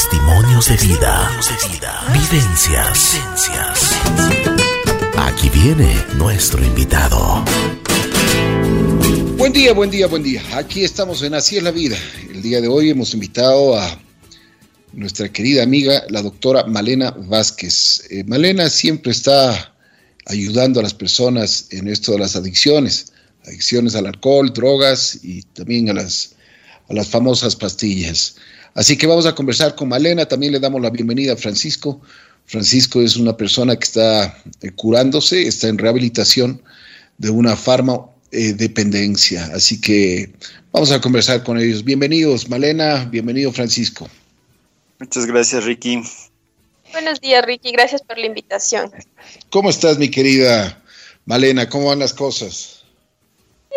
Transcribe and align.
Testimonios 0.00 0.66
de 0.66 0.76
vida. 0.78 1.30
Vivencias. 2.10 3.20
Aquí 5.18 5.50
viene 5.50 5.94
nuestro 6.16 6.64
invitado. 6.64 7.44
Buen 9.36 9.52
día, 9.52 9.74
buen 9.74 9.90
día, 9.90 10.06
buen 10.06 10.22
día. 10.22 10.42
Aquí 10.54 10.84
estamos 10.84 11.22
en 11.22 11.34
Así 11.34 11.58
es 11.58 11.62
la 11.62 11.70
vida. 11.70 11.98
El 12.30 12.40
día 12.40 12.62
de 12.62 12.68
hoy 12.68 12.88
hemos 12.88 13.12
invitado 13.12 13.78
a 13.78 14.00
nuestra 14.94 15.30
querida 15.30 15.64
amiga, 15.64 16.02
la 16.08 16.22
doctora 16.22 16.64
Malena 16.64 17.10
Vázquez. 17.10 18.04
Eh, 18.08 18.24
Malena 18.24 18.70
siempre 18.70 19.12
está 19.12 19.74
ayudando 20.24 20.80
a 20.80 20.82
las 20.82 20.94
personas 20.94 21.66
en 21.72 21.88
esto 21.88 22.12
de 22.12 22.20
las 22.20 22.36
adicciones, 22.36 23.12
adicciones 23.44 23.94
al 23.94 24.06
alcohol, 24.06 24.50
drogas 24.50 25.18
y 25.22 25.42
también 25.42 25.90
a 25.90 25.92
las, 25.92 26.36
a 26.88 26.94
las 26.94 27.06
famosas 27.06 27.54
pastillas. 27.54 28.36
Así 28.74 28.96
que 28.96 29.06
vamos 29.06 29.26
a 29.26 29.34
conversar 29.34 29.74
con 29.74 29.88
Malena, 29.88 30.26
también 30.26 30.52
le 30.52 30.60
damos 30.60 30.80
la 30.80 30.90
bienvenida 30.90 31.32
a 31.32 31.36
Francisco. 31.36 32.00
Francisco 32.46 33.00
es 33.00 33.16
una 33.16 33.36
persona 33.36 33.76
que 33.76 33.84
está 33.84 34.36
eh, 34.60 34.70
curándose, 34.72 35.46
está 35.46 35.68
en 35.68 35.78
rehabilitación 35.78 36.62
de 37.18 37.30
una 37.30 37.56
farmadependencia. 37.56 39.46
Eh, 39.46 39.52
Así 39.54 39.80
que 39.80 40.32
vamos 40.72 40.90
a 40.90 41.00
conversar 41.00 41.42
con 41.42 41.58
ellos. 41.58 41.84
Bienvenidos, 41.84 42.48
Malena, 42.48 43.04
bienvenido, 43.10 43.52
Francisco. 43.52 44.08
Muchas 44.98 45.26
gracias, 45.26 45.64
Ricky. 45.64 46.02
Buenos 46.92 47.20
días, 47.20 47.44
Ricky. 47.44 47.72
Gracias 47.72 48.02
por 48.02 48.18
la 48.18 48.26
invitación. 48.26 48.90
¿Cómo 49.50 49.70
estás, 49.70 49.98
mi 49.98 50.10
querida 50.10 50.82
Malena? 51.24 51.68
¿Cómo 51.68 51.86
van 51.86 52.00
las 52.00 52.12
cosas? 52.12 52.79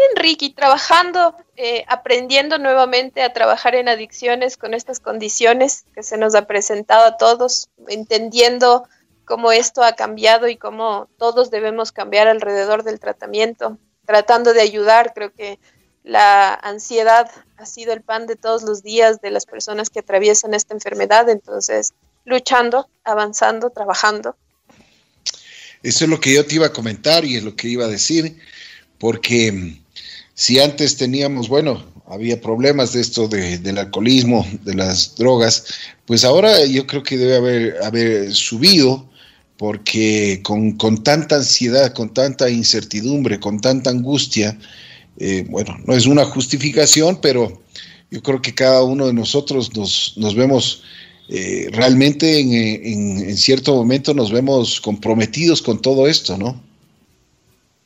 Bien, 0.03 0.23
Ricky, 0.23 0.49
trabajando, 0.49 1.35
eh, 1.55 1.85
aprendiendo 1.87 2.57
nuevamente 2.57 3.21
a 3.21 3.31
trabajar 3.31 3.75
en 3.75 3.87
adicciones 3.87 4.57
con 4.57 4.73
estas 4.73 4.99
condiciones 4.99 5.85
que 5.95 6.03
se 6.03 6.17
nos 6.17 6.35
ha 6.35 6.45
presentado 6.45 7.05
a 7.05 7.17
todos, 7.17 7.69
entendiendo 7.87 8.83
cómo 9.23 9.51
esto 9.53 9.81
ha 9.81 9.93
cambiado 9.93 10.49
y 10.49 10.57
cómo 10.57 11.07
todos 11.17 11.51
debemos 11.51 11.91
cambiar 11.93 12.27
alrededor 12.27 12.83
del 12.83 12.99
tratamiento, 12.99 13.77
tratando 14.05 14.53
de 14.53 14.61
ayudar. 14.61 15.13
Creo 15.13 15.31
que 15.31 15.59
la 16.03 16.53
ansiedad 16.53 17.31
ha 17.55 17.65
sido 17.65 17.93
el 17.93 18.01
pan 18.01 18.27
de 18.27 18.35
todos 18.35 18.63
los 18.63 18.83
días 18.83 19.21
de 19.21 19.31
las 19.31 19.45
personas 19.45 19.89
que 19.89 19.99
atraviesan 19.99 20.53
esta 20.53 20.73
enfermedad, 20.73 21.29
entonces 21.29 21.93
luchando, 22.25 22.89
avanzando, 23.05 23.69
trabajando. 23.69 24.35
Eso 25.81 26.03
es 26.03 26.09
lo 26.09 26.19
que 26.19 26.33
yo 26.33 26.45
te 26.45 26.55
iba 26.55 26.65
a 26.65 26.73
comentar 26.73 27.23
y 27.23 27.37
es 27.37 27.43
lo 27.43 27.55
que 27.55 27.69
iba 27.69 27.85
a 27.85 27.89
decir, 27.89 28.37
porque 28.97 29.51
mm, 29.51 29.82
si 30.35 30.59
antes 30.59 30.97
teníamos, 30.97 31.47
bueno, 31.47 31.83
había 32.07 32.41
problemas 32.41 32.93
de 32.93 33.01
esto 33.01 33.27
de, 33.27 33.57
del 33.59 33.77
alcoholismo, 33.77 34.45
de 34.63 34.75
las 34.75 35.15
drogas, 35.15 35.65
pues 36.05 36.23
ahora 36.25 36.65
yo 36.65 36.85
creo 36.85 37.03
que 37.03 37.17
debe 37.17 37.35
haber, 37.35 37.83
haber 37.83 38.33
subido, 38.33 39.07
porque 39.57 40.41
con, 40.43 40.73
con 40.73 41.03
tanta 41.03 41.37
ansiedad, 41.37 41.93
con 41.93 42.13
tanta 42.13 42.49
incertidumbre, 42.49 43.39
con 43.39 43.61
tanta 43.61 43.89
angustia, 43.91 44.57
eh, 45.17 45.45
bueno, 45.49 45.77
no 45.85 45.93
es 45.93 46.05
una 46.05 46.25
justificación, 46.25 47.19
pero 47.21 47.61
yo 48.11 48.21
creo 48.21 48.41
que 48.41 48.53
cada 48.53 48.83
uno 48.83 49.07
de 49.07 49.13
nosotros 49.13 49.75
nos, 49.75 50.13
nos 50.17 50.35
vemos 50.35 50.83
eh, 51.29 51.67
realmente 51.71 52.39
en, 52.39 52.53
en, 52.53 53.29
en, 53.29 53.37
cierto 53.37 53.73
momento 53.75 54.13
nos 54.13 54.31
vemos 54.31 54.81
comprometidos 54.81 55.61
con 55.61 55.81
todo 55.81 56.07
esto, 56.07 56.37
¿no? 56.37 56.61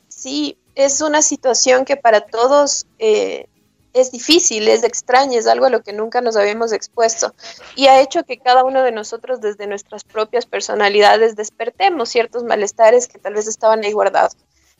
Sí, 0.08 0.57
es 0.78 1.00
una 1.00 1.22
situación 1.22 1.84
que 1.84 1.96
para 1.96 2.20
todos 2.20 2.86
eh, 3.00 3.48
es 3.92 4.12
difícil, 4.12 4.68
es 4.68 4.84
extraña, 4.84 5.36
es 5.36 5.48
algo 5.48 5.66
a 5.66 5.70
lo 5.70 5.82
que 5.82 5.92
nunca 5.92 6.20
nos 6.20 6.36
habíamos 6.36 6.72
expuesto 6.72 7.34
y 7.74 7.88
ha 7.88 8.00
hecho 8.00 8.22
que 8.22 8.38
cada 8.38 8.62
uno 8.62 8.84
de 8.84 8.92
nosotros 8.92 9.40
desde 9.40 9.66
nuestras 9.66 10.04
propias 10.04 10.46
personalidades 10.46 11.34
despertemos 11.34 12.10
ciertos 12.10 12.44
malestares 12.44 13.08
que 13.08 13.18
tal 13.18 13.34
vez 13.34 13.48
estaban 13.48 13.84
ahí 13.84 13.92
guardados. 13.92 14.36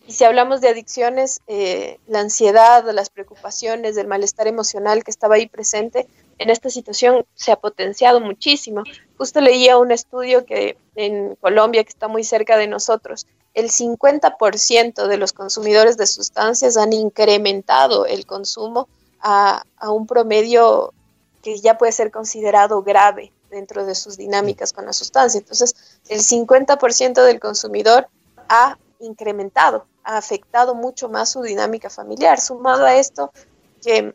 Y 0.06 0.12
si 0.12 0.24
hablamos 0.24 0.60
de 0.60 0.68
adicciones, 0.68 1.40
eh, 1.48 1.98
la 2.06 2.20
ansiedad, 2.20 2.88
las 2.92 3.10
preocupaciones, 3.10 3.96
el 3.96 4.06
malestar 4.06 4.46
emocional 4.46 5.02
que 5.02 5.10
estaba 5.10 5.34
ahí 5.34 5.48
presente, 5.48 6.06
en 6.38 6.48
esta 6.48 6.70
situación 6.70 7.26
se 7.34 7.50
ha 7.50 7.56
potenciado 7.56 8.20
muchísimo. 8.20 8.84
Justo 9.18 9.40
leía 9.40 9.76
un 9.76 9.90
estudio 9.90 10.46
que 10.46 10.78
en 10.94 11.34
Colombia, 11.34 11.82
que 11.82 11.90
está 11.90 12.08
muy 12.08 12.24
cerca 12.24 12.56
de 12.56 12.68
nosotros, 12.68 13.26
el 13.58 13.70
50% 13.70 15.08
de 15.08 15.16
los 15.16 15.32
consumidores 15.32 15.96
de 15.96 16.06
sustancias 16.06 16.76
han 16.76 16.92
incrementado 16.92 18.06
el 18.06 18.24
consumo 18.24 18.88
a, 19.20 19.64
a, 19.78 19.90
un 19.90 20.06
promedio 20.06 20.94
que 21.42 21.58
ya 21.58 21.76
puede 21.76 21.90
ser 21.90 22.12
considerado 22.12 22.84
grave 22.84 23.32
dentro 23.50 23.84
de 23.84 23.96
sus 23.96 24.16
dinámicas 24.16 24.72
con 24.72 24.86
la 24.86 24.92
sustancia. 24.92 25.38
Entonces, 25.38 25.74
el 26.08 26.20
50% 26.20 27.24
del 27.24 27.40
consumidor 27.40 28.06
ha 28.48 28.78
incrementado, 29.00 29.86
ha 30.04 30.18
afectado 30.18 30.76
mucho 30.76 31.08
más 31.08 31.30
su 31.30 31.42
dinámica 31.42 31.90
familiar. 31.90 32.40
Sumado 32.40 32.84
a 32.84 32.94
esto, 32.94 33.32
que 33.82 34.14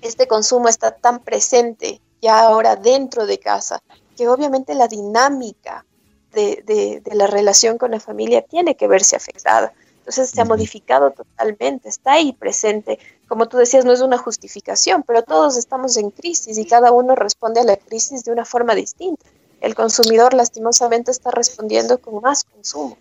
este 0.00 0.28
consumo 0.28 0.68
está 0.68 0.92
tan 0.92 1.24
presente 1.24 2.00
ya 2.22 2.38
ahora 2.38 2.76
dentro 2.76 3.26
de 3.26 3.40
casa, 3.40 3.82
que 4.16 4.28
obviamente 4.28 4.74
la 4.74 4.86
dinámica 4.86 5.84
de, 6.32 6.62
de, 6.66 7.00
de 7.00 7.14
la 7.14 7.26
relación 7.26 7.78
con 7.78 7.90
la 7.90 8.00
familia 8.00 8.42
tiene 8.42 8.76
que 8.76 8.88
verse 8.88 9.16
afectada. 9.16 9.72
Entonces 9.98 10.30
se 10.30 10.40
ha 10.40 10.44
modificado 10.44 11.10
totalmente, 11.10 11.88
está 11.88 12.12
ahí 12.12 12.32
presente. 12.32 12.98
Como 13.26 13.48
tú 13.48 13.56
decías, 13.56 13.84
no 13.84 13.92
es 13.92 14.00
una 14.00 14.18
justificación, 14.18 15.02
pero 15.02 15.22
todos 15.22 15.56
estamos 15.56 15.96
en 15.96 16.10
crisis 16.10 16.58
y 16.58 16.64
cada 16.64 16.92
uno 16.92 17.16
responde 17.16 17.60
a 17.60 17.64
la 17.64 17.76
crisis 17.76 18.22
de 18.24 18.30
una 18.30 18.44
forma 18.44 18.76
distinta. 18.76 19.26
El 19.60 19.74
consumidor 19.74 20.34
lastimosamente 20.34 21.10
está 21.10 21.30
respondiendo 21.30 21.98
con 21.98 22.22
más 22.22 22.44
consumo. 22.44 22.96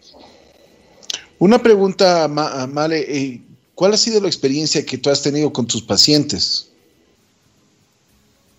Una 1.37 1.61
pregunta, 1.61 2.27
Male, 2.27 2.99
eh, 3.01 3.41
¿cuál 3.75 3.93
ha 3.93 3.97
sido 3.97 4.21
la 4.21 4.27
experiencia 4.27 4.85
que 4.85 4.97
tú 4.97 5.09
has 5.09 5.21
tenido 5.21 5.51
con 5.51 5.67
tus 5.67 5.83
pacientes? 5.83 6.71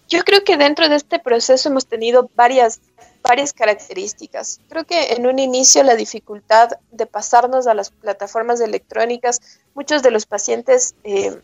Yo 0.09 0.21
creo 0.21 0.45
que 0.45 0.57
dentro 0.57 0.89
de 0.89 0.95
este 0.95 1.19
proceso 1.19 1.69
hemos 1.69 1.87
tenido 1.87 2.31
varias, 2.37 2.81
varias 3.27 3.53
características. 3.53 4.61
Creo 4.69 4.85
que 4.85 5.13
en 5.13 5.27
un 5.27 5.39
inicio 5.39 5.83
la 5.83 5.97
dificultad 5.97 6.71
de 6.91 7.07
pasarnos 7.07 7.67
a 7.67 7.75
las 7.75 7.91
plataformas 7.91 8.61
electrónicas, 8.61 9.41
muchos 9.75 10.03
de 10.03 10.11
los 10.11 10.27
pacientes 10.27 10.95
eh, 11.05 11.37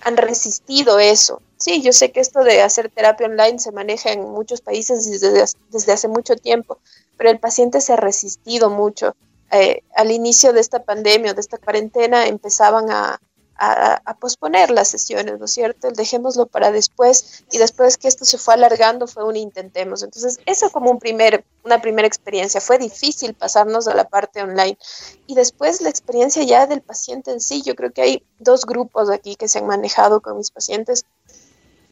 han 0.00 0.16
resistido 0.16 0.98
eso. 0.98 1.42
Sí, 1.56 1.82
yo 1.82 1.92
sé 1.92 2.10
que 2.10 2.20
esto 2.20 2.42
de 2.42 2.62
hacer 2.62 2.90
terapia 2.90 3.26
online 3.26 3.58
se 3.58 3.72
maneja 3.72 4.12
en 4.12 4.30
muchos 4.30 4.62
países 4.62 5.08
desde, 5.10 5.44
desde 5.70 5.92
hace 5.92 6.08
mucho 6.08 6.36
tiempo, 6.36 6.78
pero 7.18 7.30
el 7.30 7.38
paciente 7.38 7.80
se 7.80 7.92
ha 7.92 7.96
resistido 7.96 8.70
mucho 8.70 9.14
eh, 9.52 9.82
al 9.96 10.12
inicio 10.12 10.52
de 10.52 10.60
esta 10.60 10.84
pandemia, 10.84 11.34
de 11.34 11.40
esta 11.40 11.58
cuarentena, 11.58 12.26
empezaban 12.26 12.90
a, 12.90 13.20
a, 13.62 14.16
posponer 14.18 14.70
las 14.70 14.88
sesiones, 14.88 15.38
¿no 15.38 15.44
es 15.44 15.52
cierto? 15.52 15.88
El 15.88 15.94
dejémoslo 15.94 16.46
para 16.46 16.72
después 16.72 17.44
y 17.52 17.58
después 17.58 17.98
que 17.98 18.08
esto 18.08 18.24
se 18.24 18.38
fue 18.38 18.54
alargando 18.54 19.06
fue 19.06 19.24
un 19.24 19.36
intentemos. 19.36 20.02
Entonces, 20.02 20.40
eso 20.46 20.70
como 20.70 20.90
un 20.90 20.98
primer, 20.98 21.44
una 21.62 21.82
primera 21.82 22.08
experiencia. 22.08 22.60
Fue 22.60 22.78
difícil 22.78 23.34
pasarnos 23.34 23.86
a 23.86 23.94
la 23.94 24.08
parte 24.08 24.42
online. 24.42 24.78
Y 25.26 25.34
después 25.34 25.82
la 25.82 25.90
experiencia 25.90 26.42
ya 26.42 26.66
del 26.66 26.80
paciente 26.80 27.32
en 27.32 27.40
sí. 27.40 27.62
Yo 27.62 27.74
creo 27.76 27.92
que 27.92 28.02
hay 28.02 28.22
dos 28.38 28.64
grupos 28.64 29.10
aquí 29.10 29.36
que 29.36 29.48
se 29.48 29.58
han 29.58 29.66
manejado 29.66 30.22
con 30.22 30.38
mis 30.38 30.50
pacientes. 30.50 31.04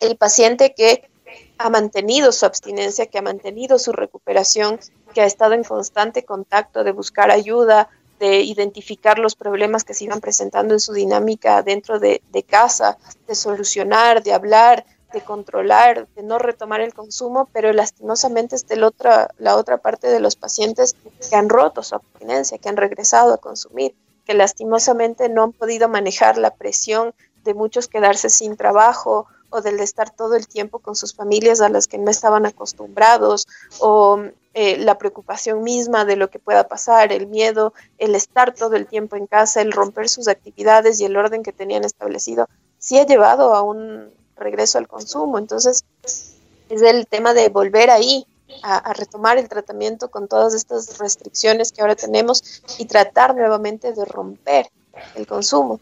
El 0.01 0.17
paciente 0.17 0.75
que 0.75 1.11
ha 1.59 1.69
mantenido 1.69 2.33
su 2.33 2.47
abstinencia, 2.47 3.07
que 3.07 3.19
ha 3.19 3.23
mantenido 3.23 3.79
su 3.79 3.93
recuperación, 3.93 4.81
que 5.13 5.21
ha 5.21 5.27
estado 5.27 5.53
en 5.53 5.65
constante 5.65 6.25
contacto 6.25 6.83
de 6.83 6.93
buscar 6.93 7.31
ayuda, 7.31 7.91
de 8.19 8.41
identificar 8.41 9.19
los 9.19 9.35
problemas 9.35 9.85
que 9.85 9.95
se 9.95 10.05
iban 10.05 10.21
presentando 10.21 10.75
en 10.75 10.81
su 10.81 10.93
dinámica 10.93 11.63
dentro 11.63 11.99
de, 11.99 12.23
de, 12.31 12.43
casa, 12.43 12.99
de 13.27 13.35
solucionar, 13.35 14.23
de 14.23 14.33
hablar, 14.33 14.85
de 15.13 15.21
controlar, 15.23 16.07
de 16.15 16.23
no 16.23 16.39
retomar 16.39 16.81
el 16.81 16.93
consumo, 16.93 17.49
pero 17.53 17.73
lastimosamente 17.73 18.57
es 18.57 18.67
el 18.69 18.85
otra, 18.85 19.31
la 19.39 19.57
otra 19.57 19.79
parte 19.79 20.09
de 20.09 20.21
los 20.21 20.37
pacientes 20.37 20.97
que 21.29 21.37
han 21.37 21.49
roto 21.49 21.83
su 21.83 21.95
abstinencia, 21.95 22.59
que 22.59 22.69
han 22.69 22.77
regresado 22.77 23.33
a 23.33 23.39
consumir, 23.39 23.95
que 24.27 24.35
lastimosamente 24.35 25.29
no 25.29 25.45
han 25.45 25.53
podido 25.53 25.89
manejar 25.89 26.37
la 26.37 26.55
presión 26.55 27.15
de 27.45 27.55
muchos 27.55 27.89
quedarse 27.89 28.29
sin 28.29 28.57
trabajo 28.57 29.27
o 29.51 29.63
del 29.63 29.79
de 29.79 29.85
estar 29.85 30.11
todo 30.11 30.37
el 30.37 30.47
tiempo 30.47 30.81
con 30.81 30.95
sus 30.95 31.15
familias 31.15 31.63
a 31.63 31.71
las 31.71 31.87
que 31.87 31.97
no 31.97 32.11
estaban 32.11 32.45
acostumbrados 32.45 33.47
o 33.81 34.21
eh, 34.61 34.77
la 34.77 34.99
preocupación 34.99 35.63
misma 35.63 36.05
de 36.05 36.17
lo 36.17 36.31
que 36.31 36.41
pueda 36.41 36.67
pasar, 36.67 37.13
el 37.13 37.29
miedo, 37.29 37.75
el 37.97 38.17
estar 38.17 38.53
todo 38.53 38.75
el 38.75 38.89
tiempo 38.89 39.15
en 39.15 39.29
casa, 39.29 39.61
el 39.61 39.71
romper 39.71 40.09
sus 40.09 40.27
actividades 40.27 40.99
y 40.99 41.05
el 41.05 41.17
orden 41.17 41.45
que 41.45 41.53
tenían 41.53 41.85
establecido, 41.85 42.49
sí 42.77 42.99
ha 42.99 43.07
llevado 43.07 43.55
a 43.55 43.63
un 43.63 44.11
regreso 44.35 44.79
al 44.79 44.89
consumo. 44.89 45.39
Entonces, 45.39 45.85
es 46.03 46.83
el 46.83 47.07
tema 47.07 47.35
de 47.35 47.51
volver 47.51 47.89
ahí 47.89 48.27
a, 48.65 48.79
a 48.79 48.93
retomar 48.95 49.39
el 49.39 49.49
tratamiento 49.49 50.11
con 50.11 50.27
todas 50.27 50.55
estas 50.55 50.99
restricciones 50.99 51.71
que 51.71 51.83
ahora 51.83 51.95
tenemos 51.95 52.65
y 52.81 52.87
tratar 52.87 53.37
nuevamente 53.37 53.93
de 53.93 54.05
romper 54.07 54.67
el 55.15 55.29
consumo. 55.29 55.79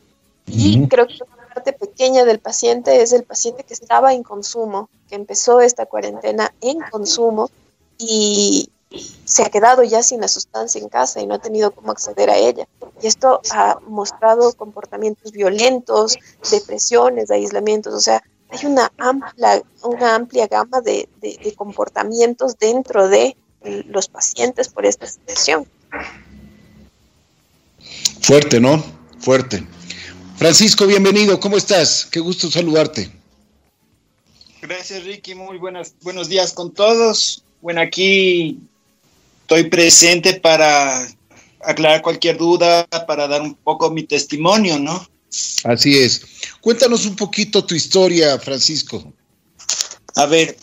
Y 0.46 0.86
creo 0.88 1.06
que 1.06 1.14
una 1.22 1.48
parte 1.48 1.72
pequeña 1.72 2.26
del 2.26 2.40
paciente 2.40 3.00
es 3.00 3.14
el 3.14 3.24
paciente 3.24 3.64
que 3.64 3.72
estaba 3.72 4.12
en 4.12 4.22
consumo, 4.22 4.90
que 5.08 5.14
empezó 5.14 5.62
esta 5.62 5.86
cuarentena 5.86 6.52
en 6.60 6.78
consumo 6.90 7.48
y 7.98 8.70
se 9.24 9.42
ha 9.42 9.50
quedado 9.50 9.82
ya 9.82 10.02
sin 10.02 10.20
la 10.20 10.28
sustancia 10.28 10.80
en 10.80 10.88
casa 10.88 11.20
y 11.20 11.26
no 11.26 11.34
ha 11.34 11.38
tenido 11.38 11.72
cómo 11.72 11.90
acceder 11.90 12.30
a 12.30 12.36
ella. 12.36 12.66
Y 13.02 13.06
esto 13.06 13.40
ha 13.50 13.78
mostrado 13.86 14.52
comportamientos 14.54 15.32
violentos, 15.32 16.16
depresiones, 16.50 17.30
aislamientos, 17.30 17.94
o 17.94 18.00
sea, 18.00 18.22
hay 18.48 18.64
una 18.64 18.92
amplia, 18.96 19.62
una 19.82 20.14
amplia 20.14 20.46
gama 20.46 20.80
de, 20.80 21.08
de 21.20 21.54
comportamientos 21.56 22.56
dentro 22.58 23.08
de 23.08 23.36
los 23.86 24.08
pacientes 24.08 24.68
por 24.68 24.86
esta 24.86 25.06
situación. 25.06 25.66
Fuerte, 28.20 28.60
¿no? 28.60 28.82
Fuerte. 29.18 29.66
Francisco, 30.36 30.86
bienvenido, 30.86 31.40
¿cómo 31.40 31.56
estás? 31.56 32.06
Qué 32.06 32.20
gusto 32.20 32.50
saludarte. 32.50 33.10
Gracias, 34.60 35.04
Ricky, 35.04 35.34
muy 35.34 35.58
buenas, 35.58 35.94
buenos 36.02 36.28
días 36.28 36.52
con 36.52 36.72
todos. 36.74 37.42
Bueno, 37.66 37.80
aquí 37.80 38.60
estoy 39.40 39.64
presente 39.64 40.34
para 40.34 41.04
aclarar 41.64 42.00
cualquier 42.00 42.38
duda, 42.38 42.86
para 43.08 43.26
dar 43.26 43.42
un 43.42 43.56
poco 43.56 43.90
mi 43.90 44.04
testimonio, 44.04 44.78
¿no? 44.78 45.04
Así 45.64 45.98
es. 45.98 46.22
Cuéntanos 46.60 47.06
un 47.06 47.16
poquito 47.16 47.64
tu 47.64 47.74
historia, 47.74 48.38
Francisco. 48.38 49.12
A 50.14 50.26
ver, 50.26 50.56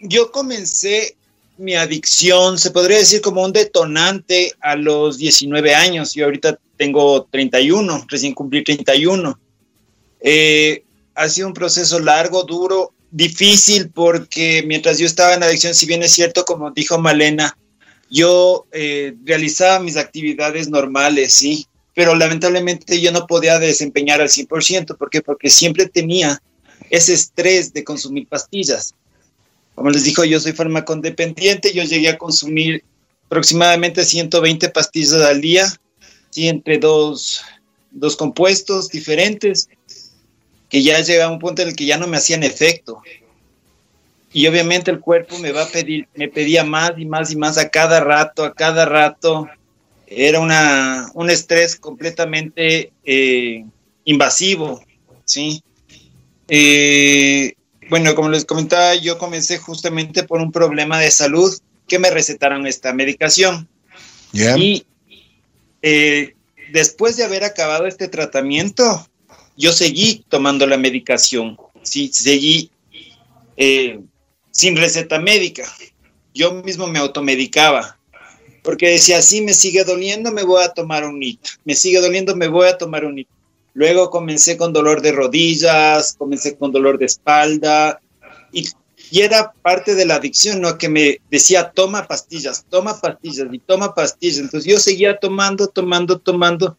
yo 0.00 0.32
comencé 0.32 1.14
mi 1.56 1.76
adicción, 1.76 2.58
se 2.58 2.72
podría 2.72 2.98
decir 2.98 3.20
como 3.20 3.44
un 3.44 3.52
detonante 3.52 4.52
a 4.58 4.74
los 4.74 5.18
19 5.18 5.72
años. 5.72 6.14
Yo 6.14 6.24
ahorita 6.24 6.58
tengo 6.76 7.28
31, 7.30 8.06
recién 8.08 8.34
cumplí 8.34 8.64
31. 8.64 9.38
Eh, 10.20 10.82
ha 11.14 11.28
sido 11.28 11.46
un 11.46 11.54
proceso 11.54 12.00
largo, 12.00 12.42
duro, 12.42 12.92
difícil, 13.10 13.90
porque 13.90 14.62
mientras 14.66 14.98
yo 14.98 15.06
estaba 15.06 15.34
en 15.34 15.42
adicción, 15.42 15.74
si 15.74 15.86
bien 15.86 16.02
es 16.02 16.12
cierto, 16.12 16.44
como 16.44 16.70
dijo 16.70 16.98
Malena, 16.98 17.56
yo 18.10 18.66
eh, 18.72 19.14
realizaba 19.24 19.80
mis 19.80 19.96
actividades 19.96 20.68
normales, 20.68 21.34
sí, 21.34 21.66
pero 21.94 22.14
lamentablemente 22.14 23.00
yo 23.00 23.12
no 23.12 23.26
podía 23.26 23.58
desempeñar 23.58 24.20
al 24.20 24.28
100%. 24.28 24.96
¿Por 24.96 25.10
qué? 25.10 25.22
Porque 25.22 25.50
siempre 25.50 25.86
tenía 25.86 26.40
ese 26.88 27.14
estrés 27.14 27.72
de 27.72 27.84
consumir 27.84 28.26
pastillas. 28.26 28.94
Como 29.74 29.90
les 29.90 30.04
dijo, 30.04 30.24
yo 30.24 30.40
soy 30.40 30.52
farmacodependiente, 30.52 31.72
yo 31.72 31.84
llegué 31.84 32.08
a 32.08 32.18
consumir 32.18 32.84
aproximadamente 33.26 34.04
120 34.04 34.68
pastillas 34.70 35.12
al 35.12 35.40
día 35.40 35.72
¿sí? 36.30 36.48
entre 36.48 36.78
dos, 36.78 37.42
dos 37.90 38.16
compuestos 38.16 38.88
diferentes, 38.88 39.68
que 40.70 40.82
ya 40.82 41.00
llega 41.00 41.26
a 41.26 41.30
un 41.30 41.38
punto 41.38 41.62
en 41.62 41.68
el 41.68 41.76
que 41.76 41.84
ya 41.84 41.98
no 41.98 42.06
me 42.06 42.16
hacían 42.16 42.44
efecto. 42.44 43.02
Y 44.32 44.46
obviamente 44.46 44.90
el 44.90 45.00
cuerpo 45.00 45.36
me 45.38 45.50
va 45.50 45.64
a 45.64 45.68
pedir, 45.68 46.06
me 46.14 46.28
pedía 46.28 46.62
más 46.62 46.92
y 46.96 47.04
más 47.04 47.32
y 47.32 47.36
más 47.36 47.58
a 47.58 47.68
cada 47.68 48.00
rato, 48.00 48.44
a 48.44 48.54
cada 48.54 48.84
rato. 48.84 49.48
Era 50.06 50.38
una, 50.38 51.10
un 51.14 51.28
estrés 51.28 51.76
completamente 51.76 52.92
eh, 53.04 53.64
invasivo, 54.04 54.82
¿sí? 55.24 55.62
Eh, 56.48 57.54
bueno, 57.88 58.14
como 58.14 58.28
les 58.28 58.44
comentaba, 58.44 58.94
yo 58.94 59.18
comencé 59.18 59.58
justamente 59.58 60.22
por 60.22 60.40
un 60.40 60.52
problema 60.52 61.00
de 61.00 61.10
salud 61.10 61.52
que 61.88 61.98
me 61.98 62.10
recetaron 62.10 62.68
esta 62.68 62.92
medicación. 62.92 63.68
Y 64.32 64.86
eh, 65.82 66.34
después 66.72 67.16
de 67.16 67.24
haber 67.24 67.42
acabado 67.42 67.86
este 67.86 68.06
tratamiento, 68.06 69.09
yo 69.60 69.72
seguí 69.72 70.24
tomando 70.28 70.66
la 70.66 70.78
medicación, 70.78 71.56
sí, 71.82 72.10
seguí 72.12 72.70
eh, 73.56 74.00
sin 74.50 74.76
receta 74.76 75.18
médica. 75.18 75.64
Yo 76.32 76.54
mismo 76.54 76.86
me 76.86 76.98
automedicaba, 76.98 77.98
porque 78.62 78.88
decía, 78.88 79.20
si 79.20 79.42
me 79.42 79.52
sigue 79.52 79.84
doliendo, 79.84 80.32
me 80.32 80.44
voy 80.44 80.64
a 80.64 80.70
tomar 80.70 81.04
un 81.04 81.22
hito, 81.22 81.50
me 81.64 81.74
sigue 81.74 82.00
doliendo, 82.00 82.34
me 82.34 82.48
voy 82.48 82.68
a 82.68 82.78
tomar 82.78 83.04
un 83.04 83.18
hito. 83.18 83.30
Luego 83.74 84.10
comencé 84.10 84.56
con 84.56 84.72
dolor 84.72 85.02
de 85.02 85.12
rodillas, 85.12 86.14
comencé 86.16 86.56
con 86.56 86.72
dolor 86.72 86.98
de 86.98 87.06
espalda, 87.06 88.00
y 88.52 88.66
y 89.10 89.22
era 89.22 89.52
parte 89.62 89.96
de 89.96 90.06
la 90.06 90.16
adicción, 90.16 90.60
¿no? 90.60 90.78
Que 90.78 90.88
me 90.88 91.20
decía, 91.30 91.72
toma 91.72 92.06
pastillas, 92.06 92.64
toma 92.70 93.00
pastillas 93.00 93.48
y 93.50 93.58
toma 93.58 93.92
pastillas. 93.92 94.38
Entonces 94.38 94.70
yo 94.70 94.78
seguía 94.78 95.18
tomando, 95.18 95.66
tomando, 95.66 96.18
tomando. 96.20 96.76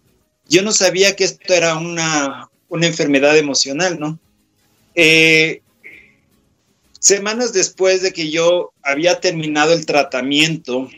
Yo 0.48 0.62
no 0.62 0.72
sabía 0.72 1.16
que 1.16 1.26
esto 1.26 1.54
era 1.54 1.76
una, 1.76 2.50
una 2.72 2.88
enfermedad 2.88 3.38
emocional, 3.38 4.00
¿no? 4.00 4.18
Eh, 4.96 5.62
semanas 7.00 7.52
después 7.52 8.02
de 8.02 8.14
que 8.14 8.32
yo 8.32 8.72
había 8.82 9.20
terminado 9.20 9.74
el 9.74 9.86
tratamiento, 9.86 10.90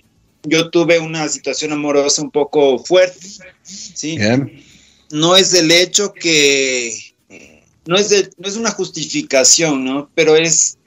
yo 0.44 0.70
tuve 0.70 1.00
una 1.00 1.28
situación 1.30 1.74
amorosa 1.74 2.22
un 2.22 2.30
poco 2.30 2.78
fuerte, 2.78 3.28
¿sí? 3.64 4.18
No 5.10 5.36
es 5.36 5.52
del 5.52 5.72
hecho 5.72 6.14
que, 6.14 6.96
no 7.86 7.96
es, 7.96 8.10
de, 8.10 8.30
no 8.38 8.48
es 8.48 8.56
una 8.56 8.70
justificación, 8.70 9.84
¿no? 9.84 10.12
Pero 10.14 10.36
es 10.36 10.78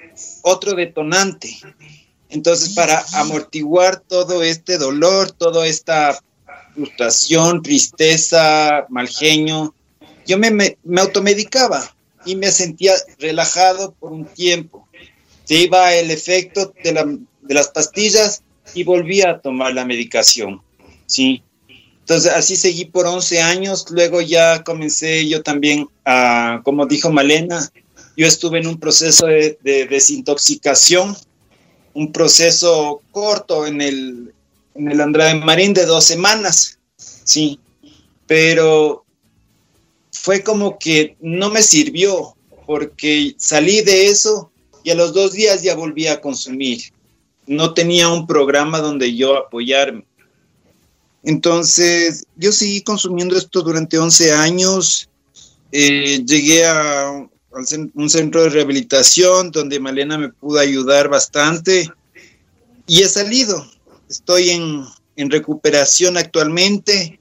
otro 0.43 0.75
detonante. 0.75 1.59
Entonces, 2.29 2.75
para 2.75 3.05
amortiguar 3.15 3.99
todo 4.01 4.45
este 4.45 4.79
dolor, 4.79 5.33
toda 5.33 5.67
esta 5.67 6.17
frustración, 6.75 7.63
tristeza, 7.63 8.87
mal 8.89 9.09
genio, 9.09 9.75
yo 10.27 10.39
me, 10.39 10.51
me, 10.51 11.01
automedicaba 11.01 11.95
y 12.25 12.37
me 12.37 12.51
sentía 12.51 12.93
relajado 13.19 13.93
por 13.93 14.13
un 14.13 14.27
tiempo. 14.27 14.87
Se 15.45 15.55
iba 15.55 15.95
el 15.95 16.11
efecto 16.11 16.73
de, 16.83 16.93
la, 16.93 17.05
de 17.05 17.55
las 17.55 17.69
pastillas 17.69 18.43
y 18.75 18.85
volvía 18.85 19.31
a 19.31 19.41
tomar 19.41 19.75
la 19.75 19.85
medicación. 19.85 20.61
¿sí? 21.07 21.43
Entonces, 22.01 22.33
así 22.33 22.57
seguí 22.57 22.85
por 22.85 23.07
11 23.07 23.41
años. 23.41 23.87
Luego 23.91 24.21
ya 24.21 24.63
comencé 24.65 25.29
yo 25.29 25.43
también 25.43 25.89
a, 26.05 26.61
como 26.65 26.87
dijo 26.87 27.11
Malena, 27.11 27.71
yo 28.17 28.27
estuve 28.27 28.59
en 28.59 28.67
un 28.67 28.81
proceso 28.81 29.27
de, 29.27 29.59
desintoxicación, 29.63 31.17
un 31.95 32.13
proceso 32.13 33.03
corto 33.11 33.67
en 33.67 33.81
el, 33.81 34.35
en 34.75 34.91
el 34.91 35.01
Andrade 35.01 35.35
Marín 35.35 35.75
de 35.75 35.85
dos 35.85 36.05
semanas, 36.05 36.79
sí, 36.97 37.61
pero 38.27 39.06
fue 40.23 40.43
como 40.43 40.79
que 40.79 41.17
no 41.21 41.51
me 41.51 41.63
sirvió 41.63 42.37
porque 42.67 43.35
salí 43.39 43.83
de 43.83 44.07
eso 44.07 44.51
y 44.83 44.91
a 44.91 44.95
los 44.95 45.13
dos 45.13 45.33
días 45.33 45.63
ya 45.63 45.75
volví 45.75 46.07
a 46.07 46.21
consumir. 46.21 46.83
No 47.47 47.75
tenía 47.75 48.09
un 48.09 48.27
programa 48.27 48.81
donde 48.81 49.15
yo 49.15 49.37
apoyarme. 49.37 50.05
Entonces, 51.23 52.25
yo 52.37 52.53
seguí 52.53 52.83
consumiendo 52.83 53.37
esto 53.37 53.63
durante 53.63 53.99
11 53.99 54.33
años. 54.33 55.09
Eh, 55.73 56.23
llegué 56.25 56.65
a 56.67 57.29
un 57.95 58.11
centro 58.11 58.43
de 58.43 58.51
rehabilitación 58.51 59.51
donde 59.51 59.81
Malena 59.81 60.19
me 60.19 60.29
pudo 60.29 60.61
ayudar 60.61 61.09
bastante 61.09 61.91
y 62.87 63.03
he 63.03 63.09
salido. 63.09 63.67
Estoy 64.09 64.51
en, 64.51 64.85
recuperación 65.31 66.17
actualmente. 66.17 67.19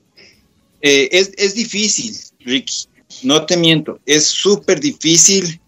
Eh, 0.82 1.10
es, 1.12 1.56
difícil, 1.56 2.16
Ricky, 2.46 2.86
no 3.24 3.46
te 3.46 3.58
miento, 3.58 4.00
es 4.06 4.28
súper 4.28 4.80
difícil. 4.80 5.60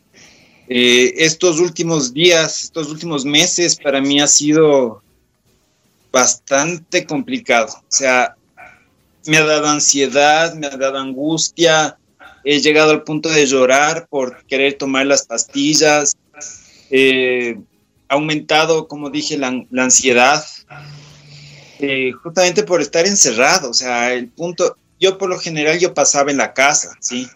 Eh, 0.69 1.13
estos 1.17 1.59
últimos 1.59 2.13
días, 2.13 2.63
estos 2.63 2.89
últimos 2.89 3.23
meses 3.23 3.77
para 3.77 4.01
mí 4.01 4.19
ha 4.19 4.27
sido 4.27 5.01
bastante 6.11 7.05
complicado. 7.05 7.73
O 7.73 7.85
sea, 7.87 8.35
me 9.25 9.37
ha 9.37 9.45
dado 9.45 9.67
ansiedad, 9.67 10.53
me 10.55 10.67
ha 10.67 10.75
dado 10.75 10.97
angustia, 10.97 11.97
he 12.43 12.59
llegado 12.59 12.91
al 12.91 13.03
punto 13.03 13.29
de 13.29 13.45
llorar 13.45 14.07
por 14.09 14.45
querer 14.45 14.73
tomar 14.77 15.05
las 15.05 15.25
pastillas, 15.25 16.15
eh, 16.89 17.59
ha 18.09 18.15
aumentado, 18.15 18.87
como 18.87 19.09
dije, 19.09 19.37
la, 19.37 19.65
ansiedad, 19.77 20.45
eh, 21.79 22.11
justamente 22.23 22.63
por 22.63 22.81
estar 22.81 23.05
encerrado, 23.05 23.69
o 23.69 23.73
sea, 23.73 24.13
el 24.13 24.29
punto, 24.29 24.77
yo 24.99 25.17
por 25.17 25.29
lo 25.29 25.39
general 25.39 25.79
yo 25.79 25.93
pasaba 25.93 26.31
en 26.31 26.37
la 26.37 26.53
casa, 26.53 26.95
¿sí? 26.99 27.27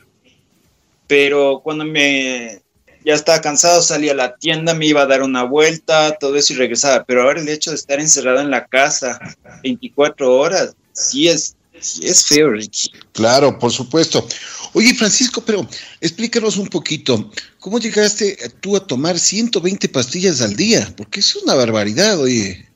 Pero 1.08 1.62
cuando 1.64 1.86
me 1.86 2.62
ya 3.04 3.14
estaba 3.14 3.42
cansado, 3.42 3.82
salía 3.82 4.12
a 4.12 4.16
la 4.16 4.36
tienda, 4.36 4.74
me 4.74 4.86
iba 4.86 5.02
a 5.02 5.08
dar 5.08 5.24
una 5.24 5.44
vuelta, 5.44 6.18
todo 6.20 6.36
eso 6.36 6.54
y 6.54 6.58
regresaba. 6.58 7.04
Pero 7.04 7.24
ahora 7.24 7.42
el 7.42 7.50
hecho 7.50 7.72
de 7.72 7.76
estar 7.76 8.00
encerrado 8.00 8.40
en 8.42 8.52
la 8.52 8.68
casa 8.68 9.20
24 9.64 10.38
horas, 10.38 10.76
sí 10.94 11.28
es, 11.28 11.56
es 11.74 12.26
feo, 12.26 12.52
Ricky. 12.52 12.92
Claro, 13.14 13.58
por 13.58 13.72
supuesto. 13.72 14.26
Oye, 14.74 14.94
Francisco, 14.94 15.44
pero 15.46 15.68
explícanos 16.00 16.58
un 16.58 16.68
poquito, 16.68 17.32
¿cómo 17.60 17.80
llegaste 17.80 18.38
tú 18.62 18.78
a 18.78 18.86
tomar 18.86 19.20
120 19.20 19.90
pastillas 19.90 20.42
al 20.42 20.56
día? 20.56 20.94
Porque 20.96 21.20
eso 21.20 21.40
es 21.40 21.44
una 21.44 21.56
barbaridad, 21.56 22.20
oye. 22.20 22.68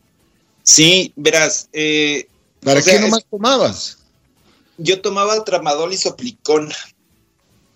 Sí, 0.64 1.14
verás. 1.16 1.70
Eh, 1.72 2.28
¿Para 2.62 2.82
qué 2.82 3.00
nomás 3.00 3.24
tomabas? 3.30 4.00
Yo 4.78 5.02
tomaba 5.02 5.44
tramadol 5.44 5.94
y 5.94 5.98
soplicona. 5.98 6.76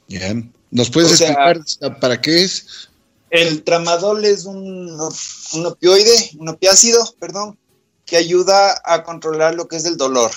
Ya. 0.08 0.34
¿Nos 0.72 0.90
puedes 0.90 1.12
explicar 1.12 1.60
para 2.00 2.20
qué 2.20 2.44
es? 2.44 2.90
El 3.30 3.64
tramadol 3.64 4.26
es 4.26 4.46
un, 4.46 4.90
un 4.90 5.66
opioide, 5.66 6.32
un 6.38 6.50
opiácido, 6.50 7.04
perdón, 7.20 7.58
que 8.06 8.18
ayuda 8.18 8.82
a 8.84 9.04
controlar 9.04 9.56
lo 9.56 9.68
que 9.68 9.78
es 9.78 9.86
el 9.86 9.98
dolor. 9.98 10.32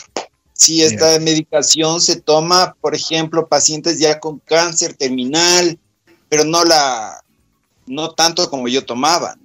Si 0.52 0.82
esta 0.82 1.18
medicación 1.18 2.00
se 2.00 2.20
toma, 2.20 2.76
por 2.80 2.94
ejemplo, 2.94 3.48
pacientes 3.48 3.98
ya 3.98 4.20
con 4.20 4.38
cáncer 4.40 4.94
terminal, 4.94 5.78
pero 6.28 6.44
no 6.44 6.64
la, 6.64 7.22
no 7.86 8.12
tanto 8.12 8.48
como 8.48 8.68
yo 8.68 8.84
tomaba. 8.84 9.36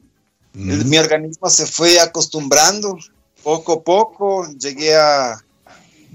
mi 0.54 0.98
organismo 0.98 1.50
se 1.50 1.66
fue 1.66 2.00
acostumbrando 2.00 2.98
poco 3.44 3.74
a 3.74 3.82
poco. 3.84 4.48
Llegué 4.60 4.96
a, 4.96 5.44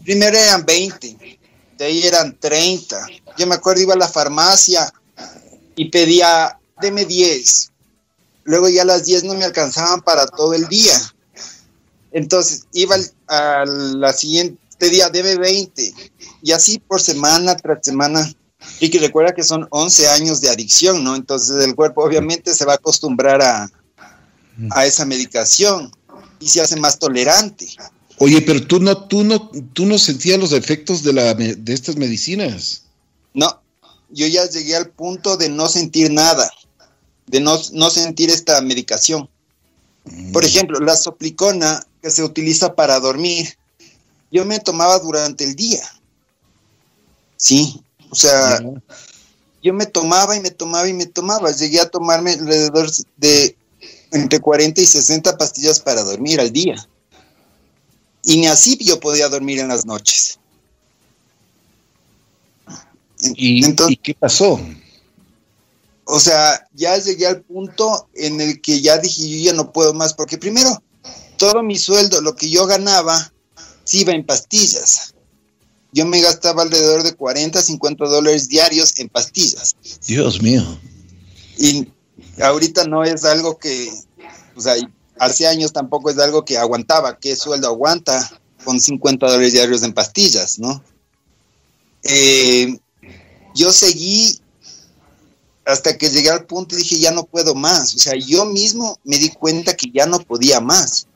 primero 0.04 0.36
eran 0.36 0.64
20, 0.64 1.38
de 1.78 1.84
ahí 1.84 2.06
eran 2.06 2.36
30. 2.38 3.06
Yo 3.38 3.46
me 3.46 3.54
acuerdo, 3.54 3.82
iba 3.82 3.94
a 3.94 3.98
la 3.98 4.08
farmacia 4.08 4.92
y 5.74 5.88
pedía, 5.90 6.58
deme 6.80 7.04
10. 7.04 7.70
Luego 8.44 8.68
ya 8.68 8.84
las 8.84 9.04
10 9.04 9.24
no 9.24 9.34
me 9.34 9.44
alcanzaban 9.44 10.00
para 10.00 10.26
todo 10.26 10.54
el 10.54 10.68
día. 10.68 10.94
Entonces 12.12 12.66
iba 12.72 12.96
a 13.28 13.64
la 13.64 14.12
siguiente 14.12 14.90
día, 14.90 15.08
debe 15.08 15.36
20. 15.38 15.94
Y 16.42 16.52
así 16.52 16.78
por 16.78 17.00
semana 17.00 17.56
tras 17.56 17.78
semana. 17.82 18.32
Y 18.78 18.90
que 18.90 18.98
recuerda 18.98 19.34
que 19.34 19.42
son 19.42 19.66
11 19.70 20.08
años 20.08 20.40
de 20.40 20.50
adicción, 20.50 21.02
¿no? 21.02 21.16
Entonces 21.16 21.64
el 21.64 21.74
cuerpo 21.74 22.04
obviamente 22.04 22.54
se 22.54 22.64
va 22.64 22.72
a 22.72 22.76
acostumbrar 22.76 23.42
a, 23.42 23.70
a 24.70 24.86
esa 24.86 25.04
medicación 25.04 25.90
y 26.38 26.48
se 26.48 26.60
hace 26.60 26.76
más 26.76 26.98
tolerante. 26.98 27.68
Oye, 28.24 28.40
pero 28.40 28.64
tú 28.64 28.78
no, 28.78 28.96
tú 29.08 29.24
no, 29.24 29.50
tú 29.72 29.84
no 29.84 29.98
sentías 29.98 30.38
los 30.38 30.52
efectos 30.52 31.02
de, 31.02 31.12
la, 31.12 31.34
de 31.34 31.74
estas 31.74 31.96
medicinas. 31.96 32.84
No, 33.34 33.60
yo 34.10 34.28
ya 34.28 34.48
llegué 34.48 34.76
al 34.76 34.90
punto 34.90 35.36
de 35.36 35.48
no 35.48 35.68
sentir 35.68 36.08
nada, 36.08 36.48
de 37.26 37.40
no, 37.40 37.58
no 37.72 37.90
sentir 37.90 38.30
esta 38.30 38.60
medicación. 38.60 39.28
Por 40.32 40.44
mm. 40.44 40.46
ejemplo, 40.46 40.78
la 40.78 40.94
soplicona 40.94 41.84
que 42.00 42.10
se 42.10 42.22
utiliza 42.22 42.76
para 42.76 43.00
dormir, 43.00 43.58
yo 44.30 44.44
me 44.44 44.60
tomaba 44.60 45.00
durante 45.00 45.42
el 45.42 45.56
día. 45.56 45.82
Sí, 47.36 47.82
o 48.08 48.14
sea, 48.14 48.60
yo 49.64 49.74
me 49.74 49.86
tomaba 49.86 50.36
y 50.36 50.40
me 50.40 50.52
tomaba 50.52 50.88
y 50.88 50.92
me 50.92 51.06
tomaba. 51.06 51.50
Llegué 51.50 51.80
a 51.80 51.90
tomarme 51.90 52.34
alrededor 52.34 52.88
de 53.16 53.56
entre 54.12 54.38
40 54.38 54.80
y 54.80 54.86
60 54.86 55.36
pastillas 55.36 55.80
para 55.80 56.04
dormir 56.04 56.38
al 56.38 56.52
día. 56.52 56.88
Y 58.22 58.36
ni 58.38 58.46
así 58.46 58.78
yo 58.80 59.00
podía 59.00 59.28
dormir 59.28 59.58
en 59.58 59.68
las 59.68 59.84
noches. 59.84 60.38
¿Y, 63.34 63.64
¿y 63.64 63.96
qué 63.96 64.14
pasó? 64.14 64.60
O 66.04 66.20
sea, 66.20 66.68
ya 66.74 66.98
llegué 66.98 67.26
al 67.26 67.42
punto 67.42 68.08
en 68.14 68.40
el 68.40 68.60
que 68.60 68.80
ya 68.80 68.98
dije, 68.98 69.28
yo 69.28 69.44
ya 69.44 69.52
no 69.52 69.72
puedo 69.72 69.94
más, 69.94 70.14
porque 70.14 70.38
primero, 70.38 70.82
todo 71.36 71.62
mi 71.62 71.78
sueldo, 71.78 72.20
lo 72.20 72.34
que 72.34 72.50
yo 72.50 72.66
ganaba, 72.66 73.32
sí 73.84 74.00
iba 74.00 74.12
en 74.12 74.26
pastillas. 74.26 75.14
Yo 75.92 76.06
me 76.06 76.20
gastaba 76.20 76.62
alrededor 76.62 77.02
de 77.02 77.14
40, 77.14 77.60
50 77.60 78.04
dólares 78.06 78.48
diarios 78.48 78.98
en 78.98 79.08
pastillas. 79.08 79.76
Dios 80.06 80.40
mío. 80.40 80.62
Y 81.58 81.88
ahorita 82.42 82.86
no 82.86 83.04
es 83.04 83.24
algo 83.24 83.58
que, 83.58 83.92
o 84.56 84.60
sea, 84.60 84.74
hace 85.18 85.46
años 85.46 85.72
tampoco 85.72 86.10
es 86.10 86.18
algo 86.18 86.44
que 86.44 86.58
aguantaba. 86.58 87.18
¿Qué 87.18 87.36
sueldo 87.36 87.68
aguanta 87.68 88.30
con 88.64 88.80
50 88.80 89.26
dólares 89.26 89.52
diarios 89.52 89.82
en 89.82 89.92
pastillas, 89.92 90.58
no? 90.58 90.82
Eh, 92.04 92.78
yo 93.54 93.72
seguí 93.72 94.40
hasta 95.64 95.96
que 95.96 96.10
llegué 96.10 96.30
al 96.30 96.46
punto 96.46 96.74
y 96.74 96.78
dije, 96.78 96.98
ya 96.98 97.12
no 97.12 97.24
puedo 97.24 97.54
más. 97.54 97.94
O 97.94 97.98
sea, 97.98 98.14
yo 98.16 98.44
mismo 98.44 98.98
me 99.04 99.18
di 99.18 99.30
cuenta 99.30 99.76
que 99.76 99.90
ya 99.92 100.06
no 100.06 100.18
podía 100.20 100.60
más. 100.60 101.06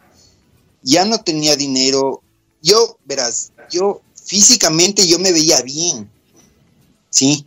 Ya 0.82 1.04
no 1.04 1.18
tenía 1.18 1.56
dinero. 1.56 2.22
Yo, 2.62 2.98
verás, 3.04 3.52
yo 3.70 4.02
físicamente 4.24 5.06
yo 5.06 5.18
me 5.18 5.32
veía 5.32 5.62
bien. 5.62 6.10
¿Sí? 7.10 7.46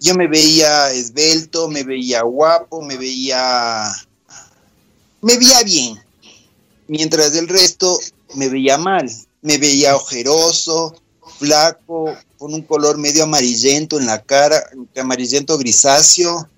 Yo 0.00 0.14
me 0.14 0.26
veía 0.26 0.90
esbelto, 0.92 1.68
me 1.68 1.84
veía 1.84 2.22
guapo, 2.22 2.82
me 2.82 2.96
veía... 2.96 3.84
Me 5.22 5.38
veía 5.38 5.62
bien. 5.62 5.98
Mientras 6.88 7.34
el 7.34 7.48
resto 7.48 7.98
me 8.34 8.48
veía 8.48 8.76
mal. 8.76 9.10
Me 9.40 9.58
veía 9.58 9.96
ojeroso, 9.96 10.94
flaco, 11.38 12.16
con 12.38 12.54
un 12.54 12.62
color 12.62 12.98
medio 12.98 13.24
amarillento 13.24 13.98
en 13.98 14.06
la 14.06 14.22
cara, 14.22 14.62
amarillento 14.96 15.58
grisáceo. 15.58 16.48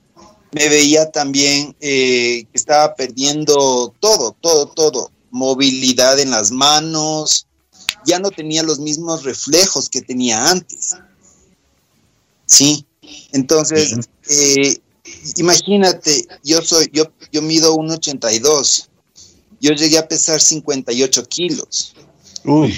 Me 0.53 0.69
veía 0.69 1.11
también 1.11 1.77
eh, 1.81 2.47
que 2.51 2.57
estaba 2.59 2.95
perdiendo 2.95 3.95
todo, 4.01 4.37
todo, 4.41 4.67
todo. 4.67 5.11
Movilidad 5.31 6.19
en 6.21 6.31
las 6.31 6.51
manos. 6.51 7.47
Ya 8.07 8.19
no 8.19 8.31
tenía 8.31 8.63
los 8.63 8.79
mismos 8.79 9.25
reflejos 9.25 9.89
que 9.89 10.01
tenía 10.01 10.51
antes. 10.51 10.97
Sí. 12.47 12.87
Entonces, 13.33 13.99
eh, 14.29 14.79
imagínate, 15.37 16.27
yo 16.43 16.63
soy, 16.63 16.91
yo, 16.93 17.05
yo 17.33 17.43
mido 17.43 17.75
1,82. 17.77 18.89
Yo 19.61 19.73
llegué 19.73 19.99
a 19.99 20.09
pesar 20.09 20.41
58 20.41 21.29
kilos. 21.29 21.95
Uy. 22.45 22.75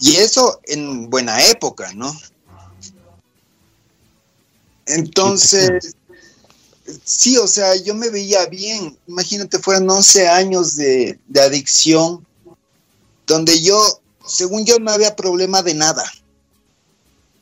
Y 0.00 0.16
eso 0.16 0.60
en 0.64 1.10
buena 1.10 1.44
época, 1.46 1.92
¿no? 1.94 2.14
Entonces, 4.86 5.96
sí, 7.04 7.36
o 7.36 7.46
sea, 7.46 7.76
yo 7.76 7.94
me 7.94 8.08
veía 8.10 8.46
bien. 8.46 8.96
Imagínate, 9.06 9.58
fueron 9.58 9.90
11 9.90 10.28
años 10.28 10.76
de, 10.76 11.18
de 11.26 11.40
adicción, 11.40 12.26
donde 13.26 13.60
yo, 13.60 13.82
según 14.26 14.64
yo, 14.64 14.78
no 14.78 14.92
había 14.92 15.16
problema 15.16 15.62
de 15.62 15.74
nada. 15.74 16.04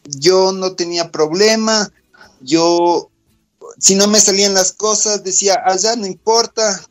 Yo 0.04 0.52
no 0.52 0.72
tenía 0.72 1.10
problema, 1.10 1.92
yo, 2.40 3.10
si 3.78 3.94
no 3.94 4.06
me 4.08 4.20
salían 4.20 4.54
las 4.54 4.72
cosas, 4.72 5.24
decía, 5.24 5.60
allá 5.64 5.96
no 5.96 6.06
importa, 6.06 6.84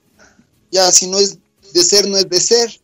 ya 0.71 0.91
si 0.91 1.07
no 1.07 1.19
es 1.19 1.37
de 1.73 1.83
ser, 1.83 2.07
no 2.07 2.17
es 2.17 2.29
de 2.29 2.39
ser 2.39 2.79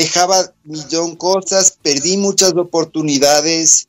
dejaba 0.00 0.54
millón 0.64 1.14
cosas, 1.14 1.76
perdí 1.82 2.16
muchas 2.16 2.54
oportunidades, 2.54 3.86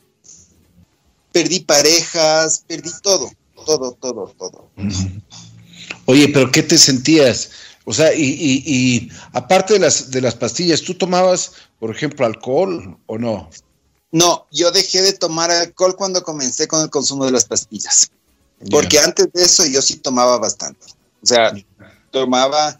perdí 1.31 1.61
parejas, 1.61 2.65
perdí 2.67 2.91
todo, 3.01 3.31
todo, 3.65 3.93
todo, 3.93 4.35
todo. 4.37 4.69
Oye, 6.07 6.27
pero 6.27 6.51
¿qué 6.51 6.63
te 6.63 6.77
sentías? 6.77 7.51
O 7.85 7.93
sea, 7.93 8.13
y, 8.13 8.25
y, 8.65 9.09
aparte 9.31 9.75
de 9.75 9.79
las, 9.79 10.11
de 10.11 10.19
las 10.19 10.35
pastillas, 10.35 10.81
¿tú 10.81 10.95
tomabas, 10.95 11.53
por 11.79 11.95
ejemplo, 11.95 12.25
alcohol 12.25 12.97
o 13.05 13.17
no? 13.17 13.49
No, 14.11 14.47
yo 14.51 14.69
dejé 14.71 15.01
de 15.01 15.13
tomar 15.13 15.49
alcohol 15.49 15.95
cuando 15.95 16.23
comencé 16.23 16.67
con 16.67 16.81
el 16.81 16.89
consumo 16.89 17.23
de 17.23 17.31
las 17.31 17.45
pastillas. 17.45 18.11
Porque 18.69 18.99
antes 18.99 19.31
de 19.33 19.43
eso 19.43 19.65
yo 19.65 19.81
sí 19.81 19.97
tomaba 19.97 20.37
bastante. 20.37 20.85
O 21.21 21.25
sea, 21.25 21.53
tomaba 22.11 22.79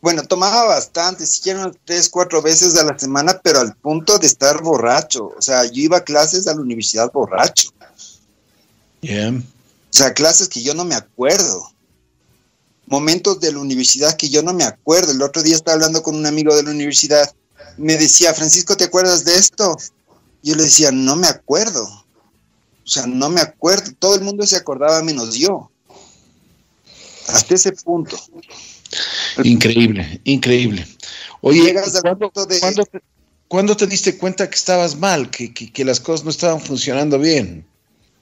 bueno, 0.00 0.22
tomaba 0.22 0.64
bastante, 0.64 1.26
siquiera 1.26 1.70
tres, 1.84 2.08
cuatro 2.08 2.40
veces 2.40 2.76
a 2.78 2.84
la 2.84 2.98
semana, 2.98 3.38
pero 3.42 3.60
al 3.60 3.74
punto 3.76 4.18
de 4.18 4.26
estar 4.26 4.62
borracho. 4.62 5.34
O 5.36 5.42
sea, 5.42 5.64
yo 5.66 5.82
iba 5.82 5.98
a 5.98 6.04
clases 6.04 6.46
a 6.46 6.54
la 6.54 6.60
universidad 6.60 7.12
borracho. 7.12 7.68
Yeah. 9.02 9.30
O 9.30 9.42
sea, 9.90 10.14
clases 10.14 10.48
que 10.48 10.62
yo 10.62 10.74
no 10.74 10.84
me 10.84 10.94
acuerdo. 10.94 11.70
Momentos 12.86 13.40
de 13.40 13.52
la 13.52 13.58
universidad 13.58 14.16
que 14.16 14.30
yo 14.30 14.42
no 14.42 14.54
me 14.54 14.64
acuerdo. 14.64 15.12
El 15.12 15.22
otro 15.22 15.42
día 15.42 15.56
estaba 15.56 15.74
hablando 15.74 16.02
con 16.02 16.16
un 16.16 16.26
amigo 16.26 16.56
de 16.56 16.62
la 16.62 16.70
universidad. 16.70 17.30
Me 17.76 17.96
decía, 17.96 18.32
Francisco, 18.32 18.76
¿te 18.76 18.84
acuerdas 18.84 19.24
de 19.24 19.36
esto? 19.36 19.76
Yo 20.42 20.54
le 20.54 20.64
decía, 20.64 20.90
no 20.92 21.14
me 21.16 21.26
acuerdo. 21.26 21.86
O 22.84 22.88
sea, 22.88 23.06
no 23.06 23.28
me 23.30 23.40
acuerdo. 23.40 23.92
Todo 23.98 24.14
el 24.14 24.22
mundo 24.22 24.46
se 24.46 24.56
acordaba 24.56 25.02
menos 25.02 25.34
yo. 25.34 25.70
Hasta 27.28 27.54
ese 27.54 27.72
punto. 27.72 28.16
Increíble, 29.44 30.20
increíble. 30.24 30.86
Oye, 31.42 31.74
¿cuándo, 33.48 33.76
te, 33.76 33.86
diste 33.86 34.18
cuenta 34.18 34.48
que 34.48 34.56
estabas 34.56 34.96
mal, 34.98 35.30
que, 35.30 35.84
las 35.84 36.00
cosas 36.00 36.24
no 36.24 36.30
estaban 36.30 36.60
funcionando 36.60 37.18
bien? 37.18 37.66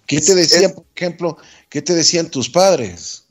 ¿Qué 0.06 0.20
te 0.20 0.34
decían, 0.34 0.72
por 0.72 0.84
ejemplo, 0.94 1.36
qué 1.68 1.82
te 1.82 1.94
decían 1.94 2.30
tus 2.30 2.48
padres? 2.48 3.24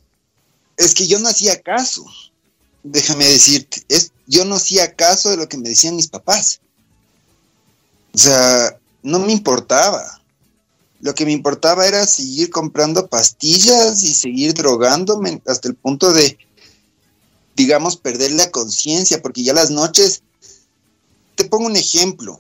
Es 0.78 0.94
que 0.94 1.08
yo 1.08 1.20
no 1.20 1.30
hacía 1.30 1.60
caso, 1.62 2.06
déjame 2.84 3.26
decirte, 3.26 3.82
es, 3.90 4.12
yo 4.28 4.46
no 4.46 4.56
hacía 4.56 4.94
caso 4.94 5.30
de 5.30 5.38
lo 5.38 5.48
que 5.48 5.58
me 5.58 5.70
decían 5.70 5.96
mis 5.96 6.08
papás. 6.08 6.60
O 8.14 8.18
sea, 8.18 8.78
no 9.04 9.20
me 9.20 9.32
importaba. 9.32 10.17
Lo 11.02 11.14
que 11.14 11.26
me 11.26 11.32
importaba 11.32 11.86
era 11.86 12.06
seguir 12.06 12.50
comprando 12.50 13.08
pastillas 13.08 14.04
y 14.04 14.14
seguir 14.14 14.54
drogándome 14.54 15.42
hasta 15.46 15.68
el 15.68 15.76
punto 15.76 16.12
de 16.12 16.38
digamos, 17.58 17.98
perder 17.98 18.32
la 18.34 18.52
conciencia, 18.52 19.20
porque 19.22 19.44
ya 19.44 19.52
las 19.52 19.72
noches, 19.72 20.22
te 21.36 21.44
pongo 21.46 21.66
un 21.66 21.76
ejemplo, 21.76 22.40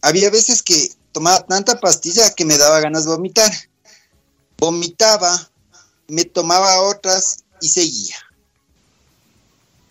había 0.00 0.30
veces 0.30 0.62
que 0.62 0.90
tomaba 1.12 1.46
tanta 1.46 1.78
pastilla 1.78 2.34
que 2.34 2.46
me 2.46 2.56
daba 2.56 2.80
ganas 2.80 3.04
de 3.04 3.10
vomitar. 3.10 3.52
Vomitaba, 4.56 5.50
me 6.08 6.24
tomaba 6.24 6.80
otras 6.80 7.44
y 7.60 7.68
seguía. 7.68 8.16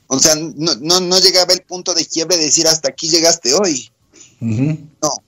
O 0.07 0.19
sea, 0.19 0.35
no, 0.35 0.75
no, 0.75 0.99
no 0.99 1.19
llegaba 1.19 1.53
el 1.53 1.61
punto 1.61 1.93
de 1.93 2.05
quiebre 2.05 2.37
de 2.37 2.45
decir 2.45 2.67
hasta 2.67 2.89
aquí 2.89 3.09
llegaste 3.09 3.53
hoy. 3.53 3.91
No. 4.39 5.23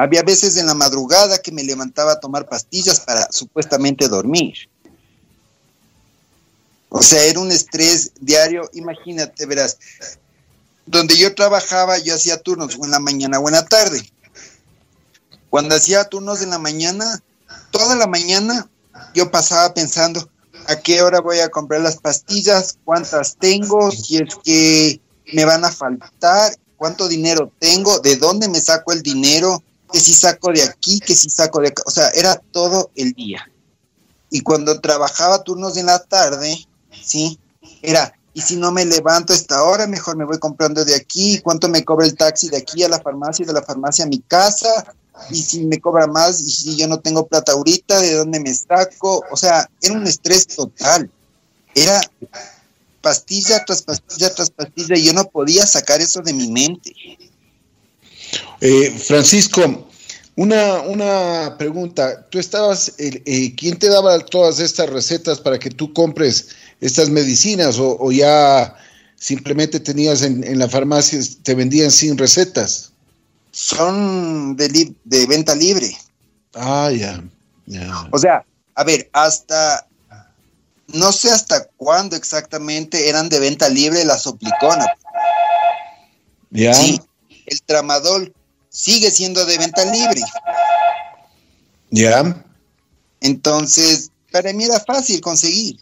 Había 0.00 0.22
veces 0.22 0.56
en 0.56 0.64
la 0.64 0.72
madrugada 0.72 1.42
que 1.42 1.52
me 1.52 1.62
levantaba 1.62 2.12
a 2.12 2.20
tomar 2.20 2.48
pastillas 2.48 3.00
para 3.00 3.30
supuestamente 3.30 4.08
dormir. 4.08 4.54
O 6.88 7.02
sea, 7.02 7.22
era 7.22 7.38
un 7.38 7.52
estrés 7.52 8.10
diario. 8.18 8.62
Imagínate, 8.72 9.44
verás, 9.44 9.76
donde 10.86 11.18
yo 11.18 11.34
trabajaba, 11.34 11.98
yo 11.98 12.14
hacía 12.14 12.40
turnos 12.40 12.78
o 12.78 12.86
en 12.86 12.92
la 12.92 12.98
mañana 12.98 13.40
o 13.40 13.48
en 13.48 13.52
la 13.52 13.66
tarde. 13.66 14.10
Cuando 15.50 15.74
hacía 15.74 16.04
turnos 16.04 16.40
en 16.40 16.48
la 16.48 16.58
mañana, 16.58 17.22
toda 17.70 17.94
la 17.94 18.06
mañana 18.06 18.70
yo 19.12 19.30
pasaba 19.30 19.74
pensando, 19.74 20.30
a 20.66 20.76
qué 20.76 21.02
hora 21.02 21.20
voy 21.20 21.40
a 21.40 21.50
comprar 21.50 21.82
las 21.82 21.98
pastillas, 21.98 22.78
cuántas 22.86 23.36
tengo, 23.36 23.90
si 23.90 24.16
es 24.16 24.34
que 24.42 24.98
me 25.34 25.44
van 25.44 25.62
a 25.66 25.70
faltar, 25.70 26.56
cuánto 26.78 27.06
dinero 27.06 27.52
tengo, 27.58 27.98
de 27.98 28.16
dónde 28.16 28.48
me 28.48 28.62
saco 28.62 28.92
el 28.92 29.02
dinero, 29.02 29.62
que 29.92 30.00
si 30.00 30.12
saco 30.12 30.52
de 30.52 30.62
aquí, 30.62 31.00
que 31.00 31.14
si 31.14 31.30
saco 31.30 31.60
de 31.60 31.68
acá, 31.68 31.82
o 31.86 31.90
sea, 31.90 32.08
era 32.10 32.36
todo 32.52 32.90
el 32.94 33.12
día. 33.12 33.50
Y 34.30 34.40
cuando 34.42 34.80
trabajaba 34.80 35.42
turnos 35.42 35.76
en 35.76 35.86
la 35.86 35.98
tarde, 35.98 36.66
sí, 37.02 37.38
era, 37.82 38.12
y 38.32 38.40
si 38.40 38.56
no 38.56 38.70
me 38.70 38.84
levanto 38.84 39.32
a 39.32 39.36
esta 39.36 39.62
hora, 39.64 39.86
mejor 39.86 40.16
me 40.16 40.24
voy 40.24 40.38
comprando 40.38 40.84
de 40.84 40.94
aquí, 40.94 41.40
cuánto 41.40 41.68
me 41.68 41.84
cobra 41.84 42.06
el 42.06 42.16
taxi 42.16 42.48
de 42.48 42.58
aquí 42.58 42.82
a 42.82 42.88
la 42.88 43.00
farmacia 43.00 43.42
y 43.42 43.46
de 43.46 43.52
la 43.52 43.62
farmacia 43.62 44.04
a 44.04 44.08
mi 44.08 44.20
casa, 44.20 44.94
y 45.30 45.42
si 45.42 45.64
me 45.64 45.80
cobra 45.80 46.06
más 46.06 46.40
y 46.40 46.50
si 46.50 46.76
yo 46.76 46.88
no 46.88 47.00
tengo 47.00 47.26
plata 47.26 47.52
ahorita, 47.52 48.00
¿de 48.00 48.14
dónde 48.14 48.40
me 48.40 48.54
saco? 48.54 49.22
O 49.30 49.36
sea, 49.36 49.68
era 49.82 49.94
un 49.94 50.06
estrés 50.06 50.46
total. 50.46 51.10
Era 51.74 52.00
pastilla 53.00 53.64
tras 53.64 53.82
pastilla 53.82 54.34
tras 54.34 54.50
pastilla 54.50 54.96
y 54.96 55.06
yo 55.06 55.12
no 55.12 55.24
podía 55.24 55.66
sacar 55.66 56.00
eso 56.00 56.20
de 56.22 56.32
mi 56.32 56.50
mente. 56.50 56.94
Eh, 58.60 58.90
Francisco, 58.90 59.88
una, 60.36 60.80
una 60.80 61.56
pregunta. 61.58 62.26
¿Tú 62.30 62.38
estabas, 62.38 62.92
eh, 62.98 63.54
quién 63.56 63.78
te 63.78 63.88
daba 63.88 64.18
todas 64.20 64.60
estas 64.60 64.90
recetas 64.90 65.40
para 65.40 65.58
que 65.58 65.70
tú 65.70 65.92
compres 65.92 66.48
estas 66.80 67.10
medicinas 67.10 67.76
o, 67.78 68.10
ya 68.10 68.74
simplemente 69.16 69.80
tenías 69.80 70.22
en, 70.22 70.42
en 70.44 70.58
la 70.58 70.68
farmacia, 70.68 71.20
te 71.42 71.54
vendían 71.54 71.90
sin 71.90 72.16
recetas? 72.16 72.90
son 73.52 74.56
de, 74.56 74.94
de 75.04 75.26
venta 75.26 75.54
libre. 75.54 75.96
Ah, 76.54 76.90
ya. 76.92 77.22
O 78.10 78.18
sea, 78.18 78.44
a 78.74 78.84
ver, 78.84 79.08
hasta 79.12 79.86
no 80.88 81.12
sé 81.12 81.30
hasta 81.30 81.66
cuándo 81.76 82.16
exactamente 82.16 83.08
eran 83.08 83.28
de 83.28 83.38
venta 83.38 83.68
libre 83.68 84.04
las 84.04 84.26
opliconas. 84.26 84.88
Ya. 86.50 86.74
Sí, 86.74 87.00
el 87.50 87.62
tramadol 87.62 88.32
sigue 88.70 89.10
siendo 89.10 89.44
de 89.44 89.58
venta 89.58 89.84
libre. 89.84 90.22
Ya. 91.90 92.42
Entonces, 93.20 94.10
para 94.32 94.52
mí 94.52 94.64
era 94.64 94.80
fácil 94.80 95.20
conseguir. 95.20 95.78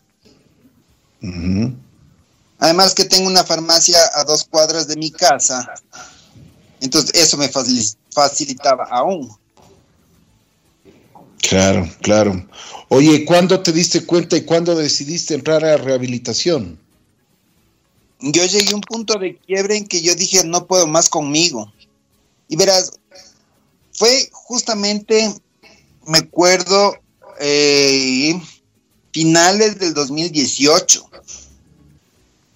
Además 2.59 2.95
que 2.95 3.05
tengo 3.05 3.29
una 3.29 3.45
farmacia 3.45 3.99
a 4.15 4.25
dos 4.25 4.45
cuadras 4.45 4.89
de 4.89 4.97
mi 4.97 5.11
casa 5.11 5.75
entonces 6.81 7.11
eso 7.15 7.37
me 7.37 7.49
facilitaba 7.49 8.85
aún. 8.85 9.31
Claro, 11.41 11.89
claro. 12.03 12.47
Oye, 12.89 13.25
¿cuándo 13.25 13.61
te 13.61 13.73
diste 13.73 14.05
cuenta 14.05 14.37
y 14.37 14.43
cuándo 14.43 14.75
decidiste 14.75 15.35
entrar 15.35 15.65
a 15.65 15.77
rehabilitación? 15.77 16.79
Yo 18.21 18.45
llegué 18.45 18.73
a 18.73 18.77
un 18.77 18.81
punto 18.81 19.19
de 19.19 19.37
quiebre 19.37 19.77
en 19.77 19.87
que 19.87 20.03
yo 20.03 20.15
dije, 20.15 20.45
no 20.45 20.67
puedo 20.67 20.87
más 20.87 21.09
conmigo. 21.09 21.73
Y 22.49 22.57
verás, 22.57 22.93
fue 23.93 24.29
justamente, 24.33 25.35
me 26.07 26.19
acuerdo, 26.19 26.97
eh, 27.41 28.41
finales 29.13 29.79
del 29.79 29.95
2018 29.95 31.09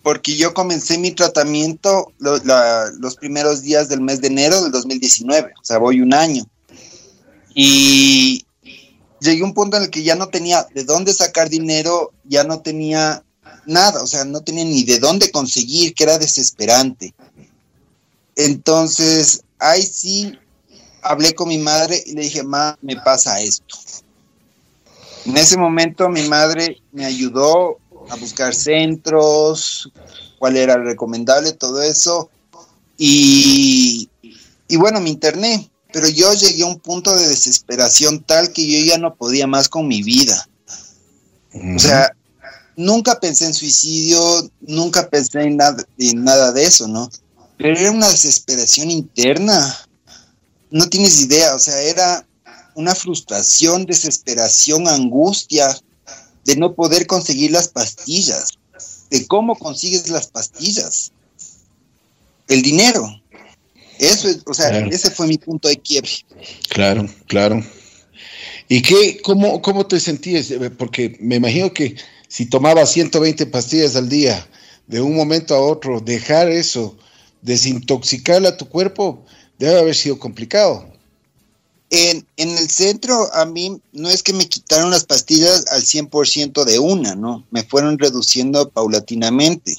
porque 0.02 0.36
yo 0.36 0.52
comencé 0.52 0.98
mi 0.98 1.12
tratamiento 1.12 2.12
los 2.18 3.16
primeros 3.16 3.62
días 3.62 3.88
del 3.88 4.00
mes 4.00 4.20
de 4.20 4.28
enero 4.28 4.60
del 4.60 4.72
2019, 4.72 5.52
o 5.60 5.64
sea, 5.64 5.78
voy 5.78 6.00
un 6.00 6.12
año. 6.12 6.44
Y 7.54 8.44
llegué 9.20 9.42
a 9.42 9.44
un 9.44 9.54
punto 9.54 9.76
en 9.76 9.84
el 9.84 9.90
que 9.90 10.02
ya 10.02 10.16
no 10.16 10.28
tenía 10.28 10.66
de 10.74 10.84
dónde 10.84 11.14
sacar 11.14 11.48
dinero, 11.48 12.12
ya 12.24 12.42
no 12.42 12.60
tenía 12.60 13.24
nada, 13.66 14.02
o 14.02 14.06
sea, 14.06 14.24
no 14.24 14.40
tenía 14.40 14.64
ni 14.64 14.84
de 14.84 14.98
dónde 14.98 15.30
conseguir, 15.30 15.94
que 15.94 16.04
era 16.04 16.18
desesperante. 16.18 17.14
Entonces, 18.36 19.42
ahí 19.58 19.82
sí 19.82 20.38
hablé 21.02 21.34
con 21.34 21.48
mi 21.48 21.58
madre 21.58 22.02
y 22.06 22.12
le 22.12 22.22
dije, 22.22 22.42
ma, 22.42 22.78
me 22.80 22.96
pasa 22.96 23.40
esto. 23.40 23.76
En 25.24 25.36
ese 25.36 25.56
momento 25.56 26.08
mi 26.08 26.28
madre 26.28 26.80
me 26.92 27.04
ayudó, 27.04 27.78
a 28.10 28.16
buscar 28.16 28.54
centros, 28.54 29.90
cuál 30.38 30.56
era 30.56 30.74
el 30.74 30.84
recomendable, 30.84 31.52
todo 31.52 31.82
eso. 31.82 32.30
Y, 32.98 34.08
y 34.68 34.76
bueno, 34.76 35.00
me 35.00 35.10
interné, 35.10 35.70
pero 35.92 36.08
yo 36.08 36.32
llegué 36.34 36.64
a 36.64 36.66
un 36.66 36.80
punto 36.80 37.14
de 37.14 37.28
desesperación 37.28 38.22
tal 38.24 38.52
que 38.52 38.66
yo 38.66 38.84
ya 38.84 38.98
no 38.98 39.14
podía 39.14 39.46
más 39.46 39.68
con 39.68 39.86
mi 39.86 40.02
vida. 40.02 40.48
O 41.76 41.78
sea, 41.78 42.14
nunca 42.76 43.18
pensé 43.20 43.46
en 43.46 43.54
suicidio, 43.54 44.50
nunca 44.60 45.08
pensé 45.08 45.42
en 45.42 45.56
nada, 45.56 45.84
en 45.98 46.24
nada 46.24 46.52
de 46.52 46.64
eso, 46.64 46.88
¿no? 46.88 47.10
Pero 47.58 47.78
era 47.78 47.90
una 47.90 48.08
desesperación 48.08 48.90
interna. 48.90 49.86
No 50.70 50.88
tienes 50.88 51.20
idea, 51.20 51.54
o 51.54 51.58
sea, 51.58 51.80
era 51.82 52.26
una 52.74 52.94
frustración, 52.94 53.84
desesperación, 53.84 54.88
angustia 54.88 55.78
de 56.44 56.56
no 56.56 56.74
poder 56.74 57.06
conseguir 57.06 57.50
las 57.50 57.68
pastillas, 57.68 58.58
de 59.10 59.26
cómo 59.26 59.54
consigues 59.56 60.08
las 60.08 60.28
pastillas, 60.28 61.12
el 62.48 62.62
dinero. 62.62 63.20
Eso 63.98 64.28
es, 64.28 64.40
o 64.46 64.54
sea, 64.54 64.78
ese 64.86 65.10
fue 65.10 65.26
mi 65.26 65.38
punto 65.38 65.68
de 65.68 65.76
quiebre. 65.76 66.10
Claro, 66.68 67.08
claro. 67.26 67.64
¿Y 68.68 68.82
qué, 68.82 69.20
cómo, 69.22 69.60
cómo 69.60 69.86
te 69.86 70.00
sentías? 70.00 70.48
Porque 70.78 71.16
me 71.20 71.36
imagino 71.36 71.72
que 71.72 71.94
si 72.32 72.46
tomabas 72.46 72.90
120 72.92 73.44
pastillas 73.44 73.94
al 73.94 74.08
día, 74.08 74.48
de 74.86 75.02
un 75.02 75.14
momento 75.14 75.54
a 75.54 75.60
otro, 75.60 76.00
dejar 76.00 76.48
eso, 76.50 76.96
desintoxicar 77.42 78.46
a 78.46 78.56
tu 78.56 78.70
cuerpo, 78.70 79.22
debe 79.58 79.78
haber 79.78 79.94
sido 79.94 80.18
complicado. 80.18 80.90
En, 81.90 82.26
el 82.38 82.70
centro 82.70 83.30
a 83.34 83.44
mí 83.44 83.78
no 83.92 84.08
es 84.08 84.22
que 84.22 84.32
me 84.32 84.48
quitaron 84.48 84.90
las 84.90 85.04
pastillas 85.04 85.66
al 85.72 85.82
100% 85.82 86.64
de 86.64 86.78
una, 86.78 87.14
¿no? 87.14 87.46
Me 87.50 87.64
fueron 87.64 87.98
reduciendo 87.98 88.66
paulatinamente. 88.70 89.76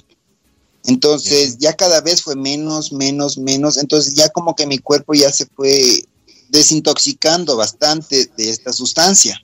Entonces 0.85 1.57
ya 1.57 1.73
cada 1.73 2.01
vez 2.01 2.21
fue 2.21 2.35
menos, 2.35 2.91
menos, 2.91 3.39
menos. 3.39 3.77
Entonces 3.77 4.13
ya 4.13 4.29
como 4.29 4.55
que 4.55 4.67
mi 4.67 4.77
cuerpo 4.77 5.15
ya 5.15 5.31
se 5.31 5.47
fue 5.47 6.05
desintoxicando 6.49 7.57
bastante 7.57 8.29
de 8.37 8.49
esta 8.51 8.71
sustancia. 8.71 9.43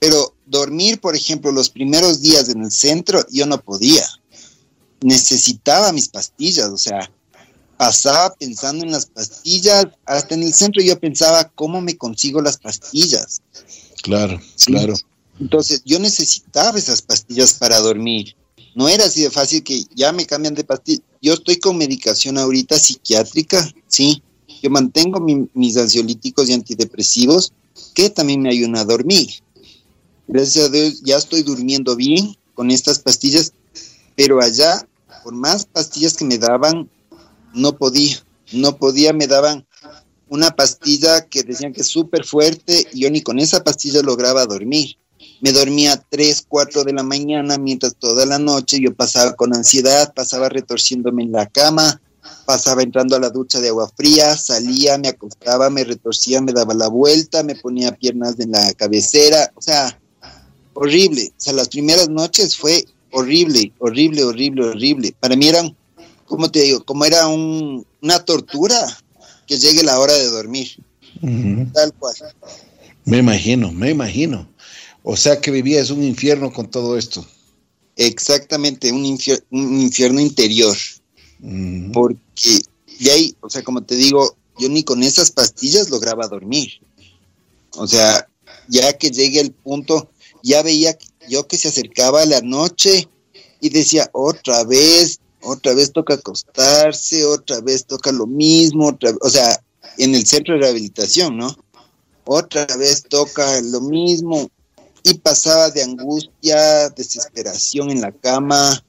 Pero 0.00 0.34
dormir, 0.48 1.00
por 1.00 1.14
ejemplo, 1.14 1.52
los 1.52 1.68
primeros 1.70 2.20
días 2.20 2.48
en 2.48 2.62
el 2.62 2.70
centro, 2.70 3.24
yo 3.30 3.46
no 3.46 3.60
podía. 3.60 4.06
Necesitaba 5.00 5.92
mis 5.92 6.08
pastillas, 6.08 6.68
o 6.68 6.78
sea, 6.78 7.10
pasaba 7.76 8.34
pensando 8.34 8.84
en 8.84 8.90
las 8.90 9.06
pastillas, 9.06 9.86
hasta 10.04 10.34
en 10.34 10.42
el 10.42 10.52
centro 10.52 10.82
yo 10.82 10.98
pensaba 10.98 11.50
cómo 11.54 11.80
me 11.80 11.96
consigo 11.96 12.42
las 12.42 12.58
pastillas. 12.58 13.40
Claro, 14.02 14.40
claro. 14.66 14.94
Entonces 15.40 15.82
yo 15.84 15.98
necesitaba 16.00 16.78
esas 16.78 17.00
pastillas 17.02 17.54
para 17.54 17.78
dormir. 17.78 18.34
No 18.74 18.88
era 18.88 19.04
así 19.04 19.22
de 19.22 19.30
fácil 19.30 19.62
que 19.62 19.84
ya 19.94 20.12
me 20.12 20.26
cambian 20.26 20.54
de 20.54 20.64
pastillas. 20.64 21.02
Yo 21.22 21.34
estoy 21.34 21.58
con 21.58 21.76
medicación 21.76 22.38
ahorita 22.38 22.78
psiquiátrica, 22.78 23.72
sí. 23.86 24.22
Yo 24.60 24.70
mantengo 24.70 25.24
mis 25.54 25.76
ansiolíticos 25.76 26.48
y 26.48 26.52
antidepresivos 26.52 27.52
que 27.94 28.10
también 28.10 28.42
me 28.42 28.50
ayudan 28.50 28.76
a 28.76 28.84
dormir. 28.84 29.28
Gracias 30.28 30.66
a 30.66 30.68
Dios 30.68 31.00
ya 31.02 31.16
estoy 31.16 31.42
durmiendo 31.42 31.96
bien 31.96 32.36
con 32.52 32.70
estas 32.70 32.98
pastillas, 32.98 33.54
pero 34.14 34.42
allá, 34.42 34.86
por 35.24 35.34
más 35.34 35.64
pastillas 35.64 36.18
que 36.18 36.26
me 36.26 36.36
daban, 36.36 36.90
no 37.54 37.78
podía, 37.78 38.22
no 38.52 38.76
podía, 38.76 39.14
me 39.14 39.26
daban 39.26 39.66
una 40.28 40.50
pastilla 40.50 41.24
que 41.24 41.44
decían 41.44 41.72
que 41.72 41.80
es 41.80 41.86
súper 41.86 42.26
fuerte 42.26 42.86
y 42.92 43.00
yo 43.00 43.10
ni 43.10 43.22
con 43.22 43.38
esa 43.38 43.64
pastilla 43.64 44.02
lograba 44.02 44.44
dormir. 44.44 44.98
Me 45.40 45.50
dormía 45.50 46.04
3, 46.10 46.44
4 46.46 46.84
de 46.84 46.92
la 46.92 47.02
mañana 47.02 47.56
mientras 47.56 47.96
toda 47.96 48.26
la 48.26 48.38
noche 48.38 48.80
yo 48.82 48.94
pasaba 48.94 49.34
con 49.34 49.56
ansiedad, 49.56 50.12
pasaba 50.12 50.50
retorciéndome 50.50 51.22
en 51.22 51.32
la 51.32 51.46
cama, 51.46 52.02
pasaba 52.44 52.82
entrando 52.82 53.16
a 53.16 53.20
la 53.20 53.30
ducha 53.30 53.60
de 53.60 53.68
agua 53.68 53.90
fría, 53.96 54.36
salía, 54.36 54.98
me 54.98 55.08
acostaba, 55.08 55.70
me 55.70 55.84
retorcía, 55.84 56.42
me 56.42 56.52
daba 56.52 56.74
la 56.74 56.88
vuelta, 56.88 57.42
me 57.42 57.54
ponía 57.54 57.92
piernas 57.92 58.38
en 58.38 58.52
la 58.52 58.74
cabecera, 58.74 59.50
o 59.54 59.62
sea, 59.62 59.98
horrible. 60.78 61.32
O 61.36 61.40
sea, 61.40 61.52
las 61.52 61.68
primeras 61.68 62.08
noches 62.08 62.56
fue 62.56 62.84
horrible, 63.10 63.72
horrible, 63.78 64.22
horrible, 64.24 64.64
horrible. 64.64 65.14
Para 65.18 65.34
mí 65.34 65.48
eran, 65.48 65.76
¿cómo 66.26 66.50
te 66.50 66.60
digo? 66.62 66.84
Como 66.84 67.04
era 67.04 67.26
un, 67.26 67.84
una 68.00 68.24
tortura 68.24 68.76
que 69.46 69.58
llegue 69.58 69.82
la 69.82 69.98
hora 69.98 70.14
de 70.14 70.26
dormir. 70.26 70.68
Tal 71.72 71.92
cual. 71.94 72.14
Me 73.04 73.18
imagino, 73.18 73.72
me 73.72 73.90
imagino. 73.90 74.48
O 75.02 75.16
sea 75.16 75.40
que 75.40 75.50
vivías 75.50 75.90
un 75.90 76.04
infierno 76.04 76.52
con 76.52 76.70
todo 76.70 76.96
esto. 76.96 77.26
Exactamente, 77.96 78.92
un, 78.92 79.18
un 79.50 79.80
infierno 79.80 80.20
interior. 80.20 80.76
Porque 81.92 82.60
de 83.00 83.10
ahí, 83.10 83.36
o 83.40 83.50
sea, 83.50 83.62
como 83.64 83.82
te 83.82 83.96
digo, 83.96 84.36
yo 84.58 84.68
ni 84.68 84.84
con 84.84 85.02
esas 85.02 85.32
pastillas 85.32 85.90
lograba 85.90 86.28
dormir. 86.28 86.70
O 87.72 87.86
sea, 87.86 88.28
ya 88.68 88.96
que 88.96 89.10
llegue 89.10 89.40
el 89.40 89.50
punto, 89.50 90.10
ya 90.42 90.62
veía 90.62 90.96
yo 91.28 91.46
que 91.46 91.58
se 91.58 91.68
acercaba 91.68 92.24
la 92.26 92.40
noche 92.40 93.08
y 93.60 93.70
decía, 93.70 94.08
otra 94.12 94.64
vez, 94.64 95.20
otra 95.42 95.74
vez 95.74 95.92
toca 95.92 96.14
acostarse, 96.14 97.24
otra 97.24 97.60
vez 97.60 97.84
toca 97.84 98.12
lo 98.12 98.26
mismo, 98.26 98.88
otra 98.88 99.12
o 99.20 99.28
sea, 99.28 99.62
en 99.98 100.14
el 100.14 100.26
centro 100.26 100.54
de 100.54 100.60
rehabilitación, 100.60 101.36
¿no? 101.36 101.56
Otra 102.24 102.66
vez 102.76 103.02
toca 103.08 103.60
lo 103.62 103.80
mismo 103.80 104.50
y 105.02 105.14
pasaba 105.14 105.70
de 105.70 105.82
angustia, 105.82 106.90
desesperación 106.90 107.90
en 107.90 108.00
la 108.00 108.12
cama, 108.12 108.82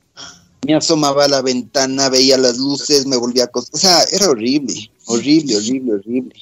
me 0.66 0.76
asomaba 0.76 1.26
a 1.26 1.30
la 1.30 1.42
ventana, 1.42 2.10
veía 2.10 2.38
las 2.38 2.58
luces, 2.58 3.06
me 3.06 3.18
volvía 3.18 3.44
a 3.44 3.46
acostar. 3.46 3.76
O 3.76 3.78
sea, 3.78 4.04
era 4.12 4.30
horrible, 4.30 4.92
horrible, 5.06 5.56
horrible, 5.56 5.94
horrible. 5.94 6.36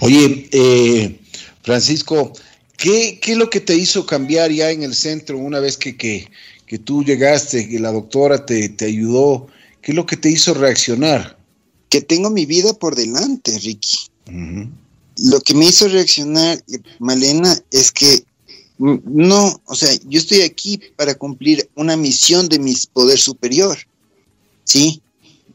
Oye, 0.00 0.48
eh, 0.50 1.20
Francisco, 1.62 2.32
¿qué, 2.82 3.20
es 3.22 3.36
lo 3.36 3.48
que 3.48 3.60
te 3.60 3.76
hizo 3.76 4.04
cambiar 4.04 4.50
ya 4.50 4.70
en 4.70 4.82
el 4.82 4.94
centro 4.94 5.38
una 5.38 5.60
vez 5.60 5.76
que, 5.76 5.96
que, 5.96 6.28
tú 6.78 7.04
llegaste, 7.04 7.68
que 7.68 7.78
la 7.78 7.92
doctora 7.92 8.44
te, 8.44 8.74
ayudó? 8.80 9.46
¿Qué 9.80 9.92
es 9.92 9.96
lo 9.96 10.04
que 10.04 10.16
te 10.16 10.30
hizo 10.30 10.52
reaccionar? 10.52 11.38
Que 11.88 12.00
tengo 12.00 12.28
mi 12.28 12.44
vida 12.44 12.72
por 12.74 12.96
delante, 12.96 13.56
Ricky. 13.58 13.98
Lo 15.18 15.40
que 15.40 15.54
me 15.54 15.66
hizo 15.66 15.86
reaccionar, 15.88 16.62
Malena, 16.98 17.56
es 17.70 17.92
que 17.92 18.24
no, 18.78 19.60
o 19.64 19.74
sea, 19.76 19.90
yo 20.08 20.18
estoy 20.18 20.40
aquí 20.40 20.80
para 20.96 21.14
cumplir 21.14 21.70
una 21.76 21.96
misión 21.96 22.48
de 22.48 22.58
mi 22.58 22.74
poder 22.92 23.18
superior, 23.18 23.78
¿sí? 24.64 25.00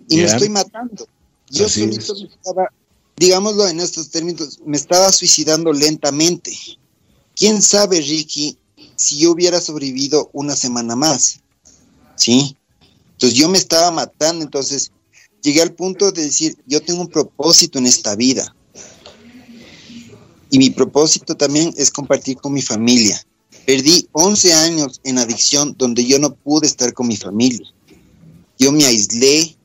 Y 0.07 0.17
me 0.17 0.23
estoy 0.23 0.47
matando. 0.47 1.09
Yo 1.49 1.67
solito 1.67 2.13
me 2.15 2.27
estaba, 2.27 2.71
digámoslo 3.17 3.67
en 3.67 3.81
estos 3.81 4.09
términos, 4.11 4.59
me 4.65 4.77
estaba 4.77 5.11
suicidando 5.11 5.73
lentamente. 5.73 6.53
¿Quién 7.37 7.61
sabe, 7.61 8.01
Ricky, 8.01 8.57
si 8.95 9.19
yo 9.19 9.31
hubiera 9.31 9.61
sobrevivido 9.61 10.31
una 10.33 10.55
semana 10.55 10.95
más? 10.95 11.39
¿Sí? 12.15 12.57
Entonces 13.11 13.37
yo 13.37 13.47
me 13.47 13.59
estaba 13.59 13.91
matando, 13.91 14.43
entonces 14.43 14.91
llegué 15.43 15.61
al 15.61 15.73
punto 15.73 16.11
de 16.11 16.23
decir, 16.23 16.57
yo 16.65 16.81
tengo 16.81 17.01
un 17.01 17.07
propósito 17.07 17.77
en 17.77 17.85
esta 17.85 18.15
vida. 18.15 18.55
Y 20.49 20.57
mi 20.57 20.71
propósito 20.71 21.35
también 21.35 21.73
es 21.77 21.91
compartir 21.91 22.37
con 22.37 22.53
mi 22.53 22.63
familia. 22.63 23.21
Perdí 23.67 24.07
11 24.13 24.53
años 24.53 24.99
en 25.03 25.19
adicción 25.19 25.75
donde 25.77 26.05
yo 26.05 26.17
no 26.17 26.33
pude 26.33 26.65
estar 26.65 26.91
con 26.93 27.07
mi 27.07 27.17
familia. 27.17 27.67
Yo 28.57 28.71
me 28.71 28.83
aislé, 28.85 29.55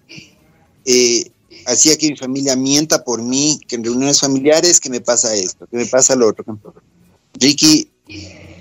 eh, 0.85 1.31
hacía 1.67 1.97
que 1.97 2.11
mi 2.11 2.17
familia 2.17 2.55
mienta 2.55 3.03
por 3.03 3.23
mí, 3.23 3.61
que 3.67 3.77
en 3.77 3.85
reuniones 3.85 4.21
familiares 4.21 4.79
que 4.79 4.91
me 4.91 5.01
pasa 5.01 5.35
esto, 5.35 5.67
que 5.69 5.79
me 5.79 5.87
pasa 5.87 6.15
lo 6.17 6.29
otro. 6.29 6.45
Ricky, 7.43 7.91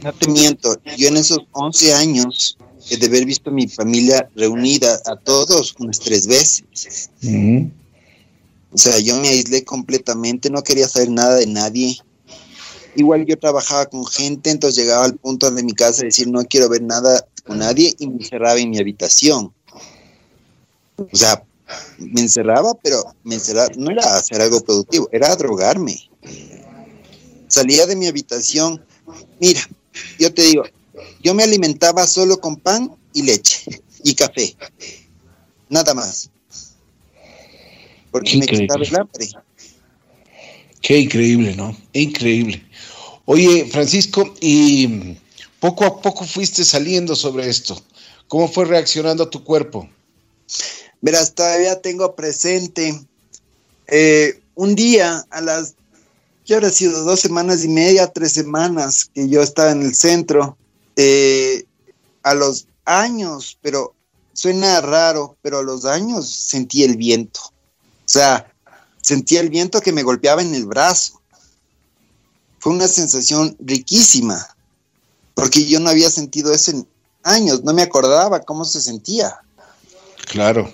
no 0.04 0.12
te 0.12 0.28
miento, 0.28 0.76
yo 0.98 1.08
en 1.08 1.18
esos 1.18 1.40
11 1.52 1.94
años 1.94 2.58
de 2.90 3.06
haber 3.06 3.26
visto 3.26 3.52
a 3.52 3.54
mi 3.54 3.68
familia 3.68 4.28
reunida 4.36 5.00
a 5.06 5.16
todos 5.16 5.76
unas 5.78 6.00
tres 6.00 6.26
veces. 6.26 7.12
O 8.74 8.78
sea, 8.78 9.00
yo 9.00 9.18
me 9.20 9.30
aislé 9.30 9.64
completamente, 9.64 10.50
no 10.50 10.64
quería 10.64 10.88
saber 10.88 11.12
nada 11.12 11.36
de 11.36 11.46
nadie. 11.46 11.98
Igual 12.96 13.26
yo 13.26 13.38
trabajaba 13.38 13.86
con 13.86 14.06
gente, 14.06 14.50
entonces 14.50 14.84
llegaba 14.84 15.06
al 15.06 15.16
punto 15.16 15.50
de 15.52 15.64
mi 15.64 15.74
casa 15.74 16.02
de 16.02 16.08
decir 16.08 16.28
no 16.28 16.44
quiero 16.44 16.68
ver 16.68 16.82
nada 16.82 17.26
con 17.46 17.60
nadie 17.60 17.94
y 18.00 18.08
me 18.08 18.16
encerraba 18.16 18.60
en 18.60 18.72
mi 18.72 18.80
habitación. 18.80 19.54
O 20.98 21.16
sea, 21.16 21.44
me 22.00 22.22
encerraba, 22.22 22.74
pero 22.82 23.04
me 23.24 23.36
encerraba, 23.36 23.70
no 23.78 23.92
era 23.92 24.16
hacer 24.16 24.42
algo 24.42 24.60
productivo, 24.62 25.08
era 25.12 25.36
drogarme. 25.36 26.10
Salía 27.52 27.86
de 27.86 27.98
mi 27.98 28.08
habitación, 28.08 28.82
mira, 29.42 29.60
yo 30.18 30.34
te 30.34 30.42
digo, 30.44 30.64
yo 31.22 31.34
me 31.34 31.44
alimentaba 31.44 32.08
solo 32.08 32.40
con 32.40 32.56
pan 32.56 32.96
y 33.14 33.24
leche 33.24 33.66
y 34.06 34.16
café, 34.16 34.56
nada 35.68 35.94
más. 35.94 36.30
Porque 38.10 38.38
me 38.38 38.46
quitaba 38.46 38.86
el 38.86 38.96
hambre. 38.96 39.28
Qué 40.82 41.00
increíble, 41.00 41.54
¿no? 41.54 41.76
Increíble. 41.92 42.66
Oye, 43.26 43.66
Francisco, 43.70 44.34
y 44.40 45.18
poco 45.60 45.84
a 45.84 46.02
poco 46.02 46.26
fuiste 46.26 46.64
saliendo 46.64 47.18
sobre 47.18 47.50
esto. 47.50 47.84
¿Cómo 48.30 48.48
fue 48.48 48.64
reaccionando 48.64 49.28
tu 49.28 49.44
cuerpo? 49.44 49.90
Verás, 51.02 51.36
todavía 51.36 51.82
tengo 51.82 52.16
presente 52.16 52.98
eh, 53.88 54.40
un 54.56 54.74
día 54.74 55.26
a 55.30 55.42
las, 55.42 55.76
¿qué 56.52 56.56
habrá 56.56 56.70
sido? 56.70 57.06
Dos 57.06 57.22
semanas 57.22 57.64
y 57.64 57.70
media, 57.70 58.12
tres 58.12 58.34
semanas 58.34 59.10
que 59.16 59.30
yo 59.30 59.42
estaba 59.42 59.72
en 59.72 59.84
el 59.84 59.96
centro. 59.96 60.58
Eh, 60.98 61.64
a 62.24 62.34
los 62.34 62.68
años, 62.84 63.58
pero 63.62 63.96
suena 64.34 64.82
raro, 64.82 65.38
pero 65.42 65.60
a 65.60 65.64
los 65.64 65.86
años 65.86 66.30
sentí 66.30 66.84
el 66.84 66.98
viento. 66.98 67.40
O 67.40 67.54
sea, 68.04 68.52
sentí 69.02 69.38
el 69.38 69.50
viento 69.50 69.80
que 69.80 69.94
me 69.94 70.04
golpeaba 70.04 70.42
en 70.42 70.54
el 70.54 70.66
brazo 70.66 71.22
fue 72.60 72.74
una 72.74 72.90
sensación 72.90 73.56
riquísima, 73.62 74.46
porque 75.36 75.66
yo 75.66 75.80
no 75.80 75.90
había 75.90 76.12
sentido 76.12 76.52
eso 76.52 76.72
en 76.72 76.86
años, 77.24 77.64
no 77.64 77.74
me 77.74 77.84
acordaba 77.84 78.42
cómo 78.42 78.66
se 78.66 78.82
sentía. 78.82 79.40
Claro. 80.26 80.70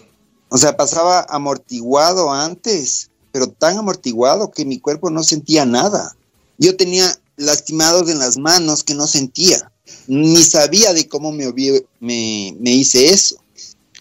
O 0.49 0.57
sea, 0.57 0.75
pasaba 0.75 1.27
amortiguado 1.29 2.33
antes, 2.33 3.11
pero 3.31 3.49
tan 3.49 3.77
amortiguado 3.77 4.51
que 4.51 4.65
mi 4.65 4.79
cuerpo 4.79 5.09
no 5.09 5.23
sentía 5.23 5.65
nada. 5.65 6.15
Yo 6.57 6.75
tenía 6.75 7.13
lastimados 7.35 8.09
en 8.09 8.19
las 8.19 8.37
manos 8.37 8.83
que 8.83 8.95
no 8.95 9.07
sentía, 9.07 9.71
ni 10.07 10.37
sabía 10.37 10.93
de 10.93 11.07
cómo 11.07 11.31
me, 11.31 11.51
me, 11.99 12.55
me 12.59 12.71
hice 12.71 13.09
eso. 13.09 13.37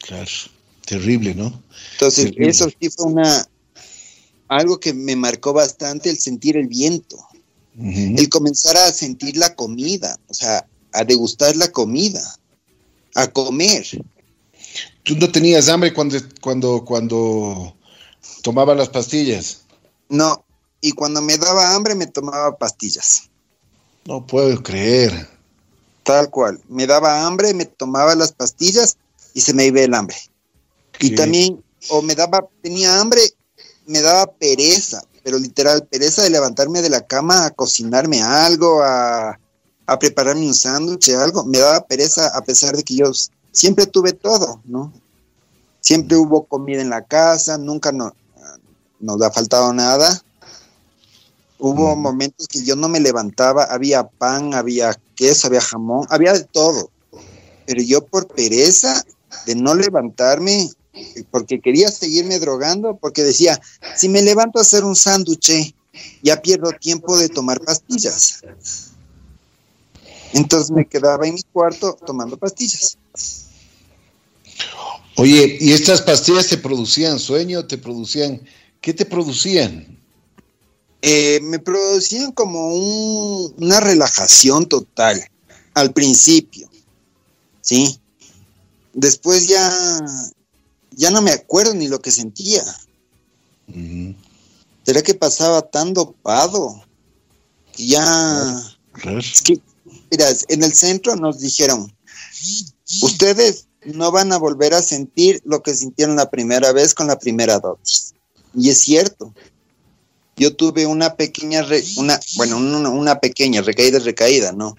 Claro, 0.00 0.30
terrible, 0.86 1.34
¿no? 1.34 1.62
Entonces, 1.92 2.32
eso 2.36 2.68
sí 2.80 2.90
fue 2.90 3.06
una 3.06 3.46
algo 4.48 4.78
que 4.78 4.94
me 4.94 5.16
marcó 5.16 5.52
bastante 5.52 6.08
el 6.08 6.18
sentir 6.18 6.56
el 6.56 6.68
viento 6.68 7.16
el 7.78 8.28
comenzar 8.28 8.76
a 8.76 8.92
sentir 8.92 9.36
la 9.36 9.54
comida, 9.54 10.18
o 10.28 10.34
sea, 10.34 10.66
a 10.92 11.04
degustar 11.04 11.56
la 11.56 11.70
comida, 11.70 12.22
a 13.14 13.26
comer. 13.26 13.86
¿Tú 15.02 15.16
no 15.16 15.30
tenías 15.30 15.68
hambre 15.68 15.92
cuando, 15.92 16.18
cuando, 16.40 16.84
cuando 16.84 17.76
tomaba 18.42 18.74
las 18.74 18.88
pastillas? 18.88 19.62
No, 20.08 20.44
y 20.80 20.92
cuando 20.92 21.20
me 21.20 21.36
daba 21.36 21.74
hambre 21.74 21.94
me 21.94 22.06
tomaba 22.06 22.56
pastillas. 22.56 23.28
No 24.04 24.26
puedo 24.26 24.62
creer. 24.62 25.28
Tal 26.04 26.30
cual, 26.30 26.60
me 26.68 26.86
daba 26.86 27.26
hambre, 27.26 27.52
me 27.54 27.64
tomaba 27.64 28.14
las 28.14 28.32
pastillas 28.32 28.96
y 29.34 29.40
se 29.40 29.52
me 29.52 29.66
iba 29.66 29.80
el 29.80 29.94
hambre. 29.94 30.16
Y 31.00 31.14
también, 31.14 31.62
o 31.88 32.02
me 32.02 32.14
daba, 32.14 32.46
tenía 32.62 33.00
hambre, 33.00 33.20
me 33.86 34.00
daba 34.00 34.32
pereza, 34.32 35.02
pero 35.24 35.38
literal, 35.38 35.86
pereza 35.88 36.22
de 36.22 36.30
levantarme 36.30 36.82
de 36.82 36.90
la 36.90 37.04
cama 37.04 37.46
a 37.46 37.50
cocinarme 37.50 38.22
algo, 38.22 38.82
a, 38.82 39.38
prepararme 39.98 40.46
un 40.46 40.54
sándwich, 40.54 41.10
algo. 41.10 41.44
Me 41.44 41.58
daba 41.58 41.84
pereza 41.84 42.28
a 42.28 42.42
pesar 42.42 42.76
de 42.76 42.84
que 42.84 42.94
yo 42.94 43.10
siempre 43.50 43.86
tuve 43.86 44.12
todo, 44.12 44.60
¿no? 44.64 44.92
Siempre 45.86 46.16
hubo 46.16 46.46
comida 46.46 46.82
en 46.82 46.90
la 46.90 47.02
casa, 47.02 47.58
nunca 47.58 47.92
no, 47.92 48.12
nos 48.98 49.22
ha 49.22 49.30
faltado 49.30 49.72
nada. 49.72 50.20
Hubo 51.60 51.94
momentos 51.94 52.48
que 52.48 52.64
yo 52.64 52.74
no 52.74 52.88
me 52.88 52.98
levantaba, 52.98 53.62
había 53.62 54.02
pan, 54.02 54.52
había 54.52 54.98
queso, 55.14 55.46
había 55.46 55.60
jamón, 55.60 56.04
había 56.10 56.32
de 56.32 56.42
todo. 56.42 56.90
Pero 57.66 57.82
yo 57.82 58.04
por 58.04 58.26
pereza 58.26 59.00
de 59.46 59.54
no 59.54 59.76
levantarme, 59.76 60.68
porque 61.30 61.60
quería 61.60 61.88
seguirme 61.88 62.40
drogando, 62.40 62.96
porque 62.96 63.22
decía, 63.22 63.60
si 63.94 64.08
me 64.08 64.22
levanto 64.22 64.58
a 64.58 64.62
hacer 64.62 64.82
un 64.82 64.96
sándwich, 64.96 65.72
ya 66.20 66.42
pierdo 66.42 66.72
tiempo 66.72 67.16
de 67.16 67.28
tomar 67.28 67.60
pastillas. 67.60 68.42
Entonces 70.32 70.72
me 70.72 70.84
quedaba 70.84 71.28
en 71.28 71.34
mi 71.34 71.42
cuarto 71.44 71.96
tomando 72.04 72.36
pastillas. 72.36 72.98
Oye, 75.18 75.56
¿y 75.60 75.72
estas 75.72 76.02
pastillas 76.02 76.48
te 76.48 76.58
producían 76.58 77.18
sueño? 77.18 77.66
¿Te 77.66 77.78
producían? 77.78 78.42
¿Qué 78.82 78.92
te 78.92 79.06
producían? 79.06 79.98
Eh, 81.00 81.40
me 81.42 81.58
producían 81.58 82.32
como 82.32 82.74
una 82.74 83.80
relajación 83.80 84.66
total 84.66 85.22
al 85.72 85.92
principio, 85.92 86.68
¿sí? 87.62 87.98
Después 88.92 89.48
ya, 89.48 90.00
ya 90.90 91.10
no 91.10 91.22
me 91.22 91.30
acuerdo 91.30 91.74
ni 91.74 91.88
lo 91.88 92.00
que 92.00 92.10
sentía. 92.10 92.62
¿Será 94.84 95.02
que 95.02 95.14
pasaba 95.14 95.62
tan 95.62 95.94
dopado? 95.94 96.82
Que 97.72 97.86
ya... 97.86 98.62
Es 99.18 99.42
que, 99.42 99.60
mira, 100.10 100.28
en 100.48 100.62
el 100.62 100.74
centro 100.74 101.16
nos 101.16 101.40
dijeron, 101.40 101.94
ustedes 103.02 103.65
no 103.94 104.10
van 104.10 104.32
a 104.32 104.38
volver 104.38 104.74
a 104.74 104.82
sentir 104.82 105.40
lo 105.44 105.62
que 105.62 105.74
sintieron 105.74 106.16
la 106.16 106.30
primera 106.30 106.72
vez 106.72 106.94
con 106.94 107.06
la 107.06 107.18
primera 107.18 107.58
dosis. 107.58 108.14
Y 108.54 108.70
es 108.70 108.78
cierto. 108.78 109.32
Yo 110.36 110.54
tuve 110.54 110.86
una 110.86 111.14
pequeña, 111.14 111.64
una, 111.96 112.20
bueno, 112.36 112.58
una, 112.58 113.20
pequeña 113.20 113.62
recaída, 113.62 113.98
recaída, 113.98 114.52
¿no? 114.52 114.76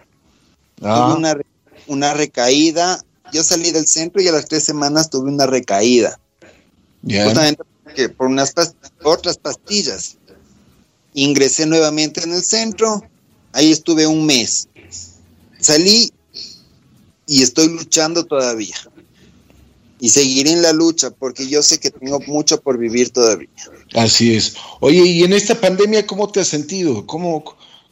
Ah. 0.82 1.08
Tuve 1.08 1.17
una, 1.17 1.38
una 1.88 2.13
recaída. 2.13 3.04
Yo 3.34 3.43
salí 3.43 3.72
del 3.72 3.88
centro 3.88 4.22
y 4.22 4.28
a 4.28 4.32
las 4.32 4.46
tres 4.46 4.63
semanas 4.63 5.10
tuve 5.10 5.30
una 5.30 5.48
recaída. 5.48 6.20
Justamente 7.02 7.63
porque 7.84 8.10
por 8.10 8.28
unas 8.28 8.54
otras 9.04 9.38
pastillas. 9.38 10.17
Ingresé 11.13 11.65
nuevamente 11.65 12.24
en 12.24 12.34
el 12.34 12.43
centro. 12.43 13.02
Ahí 13.54 13.72
estuve 13.72 14.06
un 14.06 14.26
mes. 14.26 14.67
Salí 15.60 16.13
y 17.26 17.41
estoy 17.41 17.70
luchando 17.70 18.24
todavía 18.24 18.76
y 19.99 20.10
seguiré 20.10 20.51
en 20.51 20.62
la 20.62 20.73
lucha 20.73 21.10
porque 21.12 21.47
yo 21.47 21.63
sé 21.63 21.79
que 21.79 21.91
tengo 21.91 22.19
mucho 22.27 22.62
por 22.62 22.77
vivir 22.77 23.10
todavía. 23.10 23.49
Así 23.93 24.36
es. 24.36 24.55
Oye, 24.79 25.03
y 25.05 25.23
en 25.23 25.33
esta 25.33 25.60
pandemia, 25.60 26.05
¿cómo 26.05 26.29
te 26.29 26.39
has 26.39 26.47
sentido? 26.47 27.05
¿Cómo, 27.07 27.43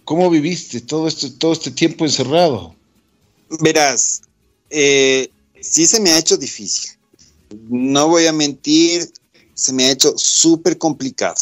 cómo 0.03 0.29
viviste 0.29 0.81
todo 0.81 1.07
este, 1.07 1.31
todo 1.31 1.53
este 1.53 1.71
tiempo 1.71 2.05
encerrado? 2.05 2.75
Verás, 3.59 4.21
eh, 4.69 5.29
sí 5.61 5.85
se 5.85 5.99
me 5.99 6.11
ha 6.11 6.19
hecho 6.19 6.37
difícil. 6.37 6.91
No 7.69 8.09
voy 8.09 8.27
a 8.27 8.33
mentir, 8.33 9.11
se 9.53 9.73
me 9.73 9.85
ha 9.85 9.91
hecho 9.91 10.13
súper 10.17 10.77
complicado. 10.77 11.41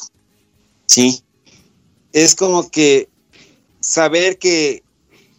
Sí. 0.86 1.22
Es 2.14 2.36
como 2.36 2.70
que 2.70 3.10
saber 3.80 4.38
que 4.38 4.84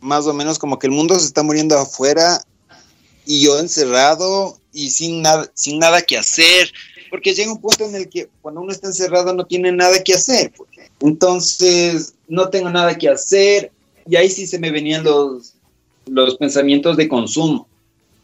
más 0.00 0.26
o 0.26 0.34
menos 0.34 0.58
como 0.58 0.78
que 0.78 0.86
el 0.86 0.92
mundo 0.92 1.18
se 1.18 1.26
está 1.26 1.42
muriendo 1.42 1.78
afuera 1.78 2.44
y 3.24 3.40
yo 3.40 3.58
encerrado 3.58 4.58
y 4.74 4.90
sin 4.90 5.22
nada, 5.22 5.50
sin 5.54 5.78
nada 5.78 6.02
que 6.02 6.18
hacer, 6.18 6.70
porque 7.08 7.32
llega 7.32 7.52
un 7.52 7.60
punto 7.60 7.84
en 7.84 7.94
el 7.94 8.08
que 8.08 8.28
cuando 8.42 8.60
uno 8.60 8.72
está 8.72 8.88
encerrado 8.88 9.32
no 9.32 9.46
tiene 9.46 9.72
nada 9.72 10.02
que 10.02 10.14
hacer. 10.14 10.52
Pues. 10.54 10.68
Entonces, 11.00 12.14
no 12.28 12.50
tengo 12.50 12.68
nada 12.70 12.98
que 12.98 13.08
hacer 13.08 13.70
y 14.08 14.16
ahí 14.16 14.28
sí 14.28 14.46
se 14.46 14.58
me 14.58 14.70
venían 14.70 15.04
los, 15.04 15.54
los 16.06 16.36
pensamientos 16.36 16.96
de 16.96 17.08
consumo. 17.08 17.68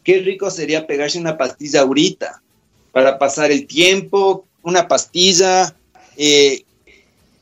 Qué 0.03 0.19
rico 0.19 0.51
sería 0.51 0.85
pegarse 0.85 1.19
una 1.19 1.37
pastilla 1.37 1.81
ahorita 1.81 2.41
para 2.91 3.17
pasar 3.17 3.51
el 3.51 3.65
tiempo, 3.67 4.45
una 4.61 4.87
pastilla, 4.87 5.75
eh, 6.17 6.63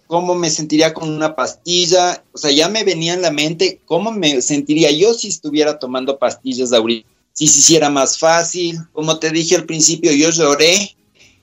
cómo 0.08 0.36
me 0.36 0.50
sentiría 0.50 0.94
con 0.94 1.10
una 1.10 1.36
pastilla, 1.36 2.24
o 2.34 2.38
sea, 2.38 2.52
ya 2.52 2.70
me 2.70 2.84
venía 2.84 3.14
en 3.14 3.22
la 3.22 3.32
mente 3.32 3.80
cómo 3.86 4.12
me 4.12 4.42
sentiría 4.42 4.92
yo 4.92 5.14
si 5.14 5.28
estuviera 5.28 5.80
tomando 5.80 6.18
pastillas 6.18 6.74
ahorita 6.74 7.09
si 7.34 7.48
se 7.48 7.60
hiciera 7.60 7.90
más 7.90 8.18
fácil. 8.18 8.80
Como 8.92 9.20
te 9.20 9.32
dije 9.32 9.56
al 9.56 9.66
principio, 9.66 10.12
yo 10.12 10.30
lloré 10.30 10.96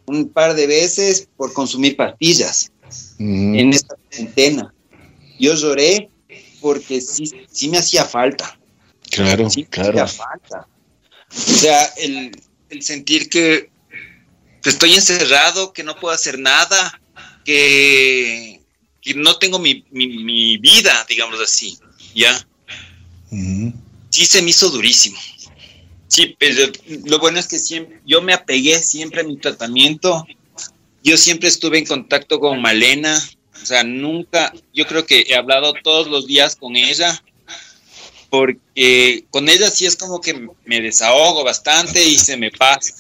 un 0.06 0.28
par 0.28 0.54
de 0.54 0.66
veces 0.66 1.28
por 1.36 1.52
consumir 1.52 1.96
pastillas 1.96 2.70
en 3.18 3.72
esta 3.72 3.96
cuarentena. 3.96 4.72
Yo 5.38 5.54
lloré 5.54 6.08
porque 6.60 7.00
sí, 7.00 7.30
sí 7.50 7.68
me 7.68 7.78
hacía 7.78 8.04
falta. 8.04 8.58
Claro, 9.10 9.48
sí 9.50 9.64
claro. 9.64 9.94
Me 9.94 10.00
hacía 10.00 10.24
falta. 10.24 10.68
O 11.30 11.56
sea, 11.58 11.84
el, 11.96 12.32
sentir 12.80 13.28
que, 13.28 13.70
estoy 14.64 14.94
encerrado, 14.94 15.72
que 15.72 15.84
no 15.84 15.96
puedo 15.96 16.14
hacer 16.14 16.38
nada, 16.38 17.00
que, 17.44 18.60
no 19.14 19.38
tengo 19.38 19.58
mi, 19.58 19.84
vida, 20.58 21.06
digamos 21.08 21.40
así, 21.40 21.78
¿ya? 22.14 22.46
Sí 23.30 24.24
se 24.24 24.42
me 24.42 24.50
hizo 24.50 24.70
durísimo. 24.70 25.18
Sí, 26.08 26.36
pero 26.38 26.70
lo 27.04 27.18
bueno 27.18 27.38
es 27.38 27.48
que 27.48 27.58
siempre, 27.58 28.00
yo 28.06 28.22
me 28.22 28.32
apegué 28.32 28.78
siempre 28.78 29.20
a 29.20 29.24
mi 29.24 29.36
tratamiento. 29.36 30.24
Yo 31.02 31.16
siempre 31.16 31.48
estuve 31.48 31.78
en 31.78 31.86
contacto 31.86 32.38
con 32.40 32.60
Malena. 32.60 33.20
O 33.62 33.66
sea, 33.66 33.82
nunca, 33.82 34.52
yo 34.72 34.86
creo 34.86 35.06
que 35.06 35.24
he 35.28 35.34
hablado 35.34 35.74
todos 35.82 36.06
los 36.06 36.26
días 36.26 36.56
con 36.56 36.76
ella, 36.76 37.22
porque 38.30 39.24
con 39.30 39.48
ella 39.48 39.70
sí 39.70 39.86
es 39.86 39.96
como 39.96 40.20
que 40.20 40.48
me 40.64 40.80
desahogo 40.80 41.42
bastante 41.42 42.04
y 42.04 42.18
se 42.18 42.36
me 42.36 42.50
pasa. 42.50 42.94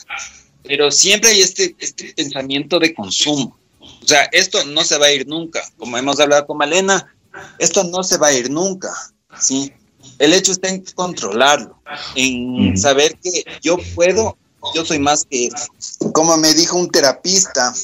Pero 0.64 0.90
siempre 0.90 1.30
hay 1.30 1.40
este, 1.40 1.76
este 1.78 2.12
pensamiento 2.14 2.78
de 2.80 2.94
consumo. 2.94 3.56
O 3.80 4.08
sea, 4.08 4.28
esto 4.32 4.64
no 4.64 4.82
se 4.82 4.98
va 4.98 5.06
a 5.06 5.12
ir 5.12 5.26
nunca. 5.26 5.62
Como 5.76 5.96
hemos 5.96 6.18
hablado 6.18 6.46
con 6.46 6.58
Malena, 6.58 7.14
esto 7.58 7.84
no 7.84 8.02
se 8.02 8.18
va 8.18 8.28
a 8.28 8.32
ir 8.32 8.50
nunca. 8.50 8.92
¿sí? 9.38 9.72
El 10.18 10.32
hecho 10.32 10.52
está 10.52 10.68
en 10.68 10.84
controlarlo, 10.94 11.78
en 12.14 12.76
saber 12.78 13.18
que 13.22 13.44
yo 13.62 13.76
puedo, 13.94 14.36
yo 14.74 14.84
soy 14.84 14.98
más 14.98 15.26
que 15.28 15.46
eso. 15.46 15.66
Como 16.12 16.36
me 16.36 16.54
dijo 16.54 16.76
un 16.76 16.90
terapista 16.90 17.74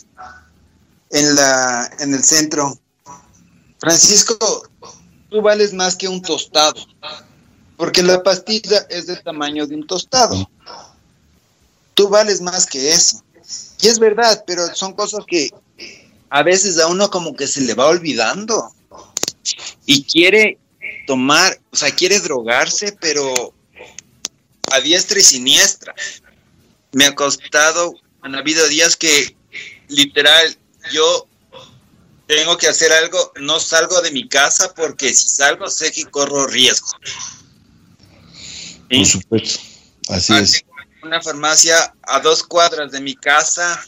en, 1.11 1.35
la, 1.35 1.91
en 2.01 2.15
el 2.15 2.25
centro, 2.25 2.79
Francisco, 3.79 4.69
tú 5.31 5.43
vales 5.43 5.73
más 5.73 5.97
que 5.97 6.09
un 6.09 6.23
tostado, 6.23 6.81
porque 7.77 8.03
la 8.03 8.23
pastilla 8.23 8.87
es 8.89 9.07
del 9.07 9.23
tamaño 9.23 9.67
de 9.67 9.75
un 9.75 9.87
tostado. 9.87 10.49
Tú 11.95 12.09
vales 12.09 12.41
más 12.41 12.67
que 12.67 12.93
eso. 12.93 13.23
Y 13.81 13.89
es 13.89 13.99
verdad, 13.99 14.45
pero 14.47 14.75
son 14.75 14.95
cosas 14.95 15.25
que 15.27 15.51
a 16.31 16.43
veces 16.43 16.79
a 16.79 16.87
uno 16.87 17.11
como 17.11 17.35
que 17.35 17.47
se 17.47 17.61
le 17.61 17.75
va 17.75 17.89
olvidando 17.89 18.73
y 19.85 20.05
quiere 20.05 20.59
tomar, 21.07 21.59
o 21.71 21.77
sea, 21.77 21.95
quiere 21.95 22.21
drogarse, 22.21 22.97
pero 23.01 23.55
a 24.73 24.81
diestra 24.81 25.19
y 25.19 25.23
siniestra. 25.23 25.95
Me 26.93 27.07
ha 27.07 27.15
costado, 27.15 27.95
han 28.23 28.35
habido 28.35 28.67
días 28.69 28.97
que 28.97 29.37
literal 29.89 30.57
yo 30.93 31.27
tengo 32.27 32.57
que 32.57 32.69
hacer 32.69 32.93
algo, 32.93 33.33
no 33.41 33.61
salgo 33.61 34.01
de 34.01 34.11
mi 34.11 34.29
casa 34.29 34.73
porque 34.75 35.13
si 35.15 35.29
salgo 35.29 35.69
sé 35.69 35.93
que 35.93 36.05
corro 36.07 36.47
riesgo. 36.47 36.89
Por 38.89 39.07
supuesto, 39.07 39.61
así 40.09 40.33
ah, 40.33 40.41
es. 40.41 40.65
Una 41.03 41.21
farmacia 41.21 41.95
a 42.03 42.21
dos 42.21 42.43
cuadras 42.43 42.93
de 42.93 43.01
mi 43.01 43.15
casa. 43.15 43.85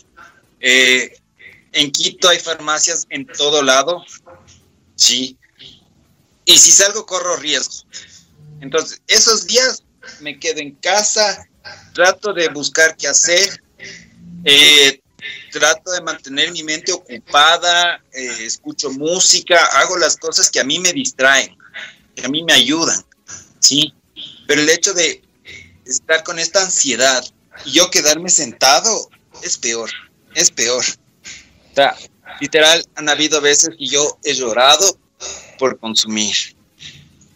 Eh, 0.60 1.16
en 1.72 1.90
Quito 1.90 2.28
hay 2.28 2.38
farmacias 2.38 3.06
en 3.10 3.26
todo 3.26 3.62
lado. 3.62 4.04
Sí, 4.96 5.36
y 6.44 6.58
si 6.58 6.70
salgo 6.70 7.06
corro 7.06 7.36
riesgo. 7.36 7.84
Entonces, 8.60 9.00
esos 9.06 9.46
días 9.46 9.82
me 10.20 10.38
quedo 10.38 10.60
en 10.60 10.74
casa, 10.76 11.48
trato 11.94 12.32
de 12.32 12.48
buscar 12.48 12.96
qué 12.96 13.08
hacer, 13.08 13.62
eh, 14.44 15.00
trato 15.52 15.92
de 15.92 16.02
mantener 16.02 16.52
mi 16.52 16.62
mente 16.62 16.92
ocupada, 16.92 18.02
eh, 18.12 18.36
escucho 18.40 18.90
música, 18.90 19.56
hago 19.72 19.96
las 19.96 20.16
cosas 20.16 20.50
que 20.50 20.60
a 20.60 20.64
mí 20.64 20.78
me 20.78 20.92
distraen, 20.92 21.56
que 22.14 22.24
a 22.24 22.28
mí 22.28 22.42
me 22.42 22.52
ayudan, 22.52 23.04
¿sí? 23.60 23.94
Pero 24.46 24.60
el 24.60 24.68
hecho 24.68 24.92
de 24.92 25.22
estar 25.86 26.22
con 26.24 26.38
esta 26.38 26.62
ansiedad 26.62 27.24
y 27.64 27.72
yo 27.72 27.90
quedarme 27.90 28.30
sentado 28.30 29.08
es 29.42 29.56
peor, 29.56 29.90
es 30.34 30.50
peor. 30.50 30.84
O 31.72 31.74
sea, 31.74 31.96
literal, 32.40 32.84
han 32.94 33.08
habido 33.08 33.40
veces 33.40 33.70
que 33.78 33.86
yo 33.86 34.18
he 34.22 34.34
llorado 34.34 34.98
por 35.58 35.78
consumir 35.78 36.34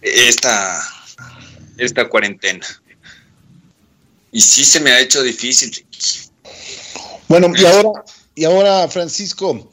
esta, 0.03 0.81
esta 1.77 2.09
cuarentena. 2.09 2.67
Y 4.33 4.41
sí 4.41 4.65
se 4.65 4.81
me 4.81 4.91
ha 4.91 5.01
hecho 5.01 5.23
difícil. 5.23 5.85
Bueno, 7.29 7.51
y 7.57 7.65
ahora, 7.65 8.05
y 8.35 8.45
ahora, 8.45 8.89
Francisco, 8.89 9.71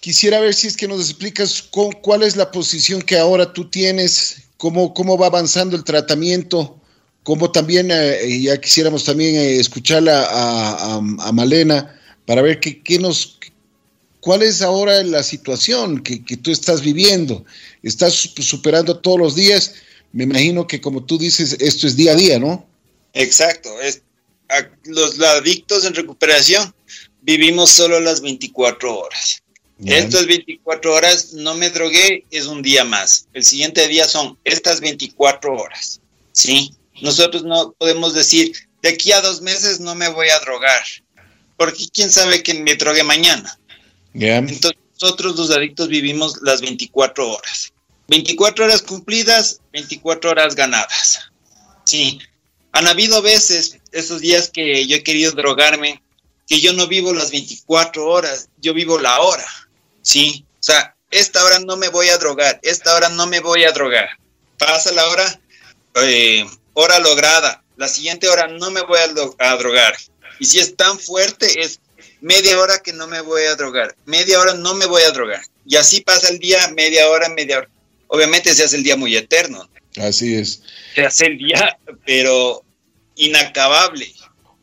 quisiera 0.00 0.40
ver 0.40 0.54
si 0.54 0.66
es 0.66 0.76
que 0.76 0.88
nos 0.88 1.00
explicas 1.00 1.62
cuál 2.02 2.22
es 2.22 2.36
la 2.36 2.50
posición 2.50 3.02
que 3.02 3.18
ahora 3.18 3.52
tú 3.52 3.68
tienes, 3.68 4.42
cómo, 4.56 4.94
cómo 4.94 5.16
va 5.16 5.26
avanzando 5.26 5.76
el 5.76 5.84
tratamiento, 5.84 6.80
cómo 7.22 7.50
también, 7.52 7.90
eh, 7.90 8.40
ya 8.42 8.60
quisiéramos 8.60 9.04
también 9.04 9.36
eh, 9.36 9.60
escucharla 9.60 10.26
a, 10.30 10.94
a, 10.96 11.32
Malena 11.32 11.98
para 12.24 12.42
ver 12.42 12.60
qué, 12.60 12.82
qué 12.82 12.98
nos, 12.98 13.38
¿Cuál 14.20 14.42
es 14.42 14.60
ahora 14.62 15.02
la 15.02 15.22
situación 15.22 16.02
que, 16.02 16.18
tú 16.36 16.50
estás 16.50 16.82
viviendo? 16.82 17.44
¿Estás 17.82 18.14
superando 18.14 18.98
todos 18.98 19.18
los 19.18 19.34
días? 19.34 19.74
Me 20.12 20.24
imagino 20.24 20.66
que 20.66 20.80
como 20.80 21.04
tú 21.04 21.18
dices, 21.18 21.56
esto 21.58 21.86
es 21.86 21.96
día 21.96 22.12
a 22.12 22.16
día, 22.16 22.38
¿no? 22.38 22.66
Exacto. 23.14 23.80
Es, 23.80 24.02
los 24.84 25.18
adictos 25.20 25.84
en 25.84 25.94
recuperación 25.94 26.74
vivimos 27.22 27.70
solo 27.70 28.00
las 28.00 28.20
24 28.20 28.98
horas. 28.98 29.42
Estas 29.86 30.26
24 30.26 30.92
horas 30.92 31.32
no 31.32 31.54
me 31.54 31.70
drogué, 31.70 32.24
es 32.30 32.44
un 32.44 32.60
día 32.60 32.84
más. 32.84 33.26
El 33.32 33.42
siguiente 33.42 33.88
día 33.88 34.04
son 34.06 34.36
estas 34.44 34.80
24 34.80 35.54
horas. 35.56 36.00
¿Sí? 36.32 36.74
Nosotros 37.00 37.44
no 37.44 37.72
podemos 37.78 38.12
decir, 38.12 38.52
de 38.82 38.90
aquí 38.90 39.12
a 39.12 39.22
dos 39.22 39.40
meses 39.40 39.80
no 39.80 39.94
me 39.94 40.08
voy 40.08 40.28
a 40.28 40.38
drogar, 40.40 40.82
porque 41.56 41.86
quién 41.92 42.10
sabe 42.10 42.42
que 42.42 42.54
me 42.54 42.74
drogue 42.74 43.02
mañana. 43.02 43.58
Entonces, 44.14 44.78
nosotros 45.00 45.36
los 45.36 45.50
adictos 45.50 45.88
vivimos 45.88 46.40
las 46.42 46.60
24 46.60 47.30
horas. 47.30 47.72
24 48.08 48.64
horas 48.64 48.82
cumplidas, 48.82 49.60
24 49.72 50.30
horas 50.30 50.54
ganadas. 50.54 51.30
Sí, 51.84 52.20
han 52.72 52.86
habido 52.86 53.22
veces, 53.22 53.78
esos 53.92 54.20
días 54.20 54.50
que 54.50 54.86
yo 54.86 54.96
he 54.96 55.02
querido 55.02 55.32
drogarme, 55.32 56.02
que 56.46 56.60
yo 56.60 56.72
no 56.72 56.88
vivo 56.88 57.12
las 57.12 57.30
24 57.30 58.06
horas, 58.06 58.48
yo 58.60 58.74
vivo 58.74 58.98
la 58.98 59.20
hora. 59.20 59.46
Sí, 60.02 60.44
o 60.54 60.62
sea, 60.62 60.96
esta 61.10 61.44
hora 61.44 61.60
no 61.60 61.76
me 61.76 61.88
voy 61.88 62.08
a 62.08 62.18
drogar, 62.18 62.60
esta 62.62 62.94
hora 62.94 63.08
no 63.08 63.26
me 63.26 63.40
voy 63.40 63.64
a 63.64 63.72
drogar. 63.72 64.08
Pasa 64.58 64.92
la 64.92 65.08
hora, 65.08 65.40
eh, 66.02 66.46
hora 66.74 66.98
lograda, 66.98 67.62
la 67.76 67.88
siguiente 67.88 68.28
hora 68.28 68.46
no 68.46 68.70
me 68.70 68.82
voy 68.82 68.98
a, 68.98 69.56
drogar. 69.56 69.96
Y 70.38 70.46
si 70.46 70.58
es 70.58 70.76
tan 70.76 70.98
fuerte, 70.98 71.60
es 71.62 71.80
media 72.20 72.58
hora 72.58 72.78
que 72.78 72.92
no 72.92 73.06
me 73.06 73.20
voy 73.20 73.42
a 73.42 73.54
drogar, 73.56 73.94
media 74.06 74.40
hora 74.40 74.54
no 74.54 74.74
me 74.74 74.86
voy 74.86 75.02
a 75.02 75.10
drogar. 75.10 75.42
Y 75.66 75.76
así 75.76 76.00
pasa 76.00 76.28
el 76.28 76.38
día, 76.38 76.58
media 76.76 77.08
hora, 77.08 77.28
media 77.28 77.58
hora. 77.58 77.68
Obviamente 78.08 78.52
se 78.54 78.64
hace 78.64 78.76
el 78.76 78.82
día 78.82 78.96
muy 78.96 79.16
eterno. 79.16 79.68
Así 79.96 80.34
es. 80.34 80.62
Se 80.94 81.04
hace 81.04 81.26
el 81.26 81.38
día, 81.38 81.78
pero 82.04 82.64
inacabable. 83.16 84.12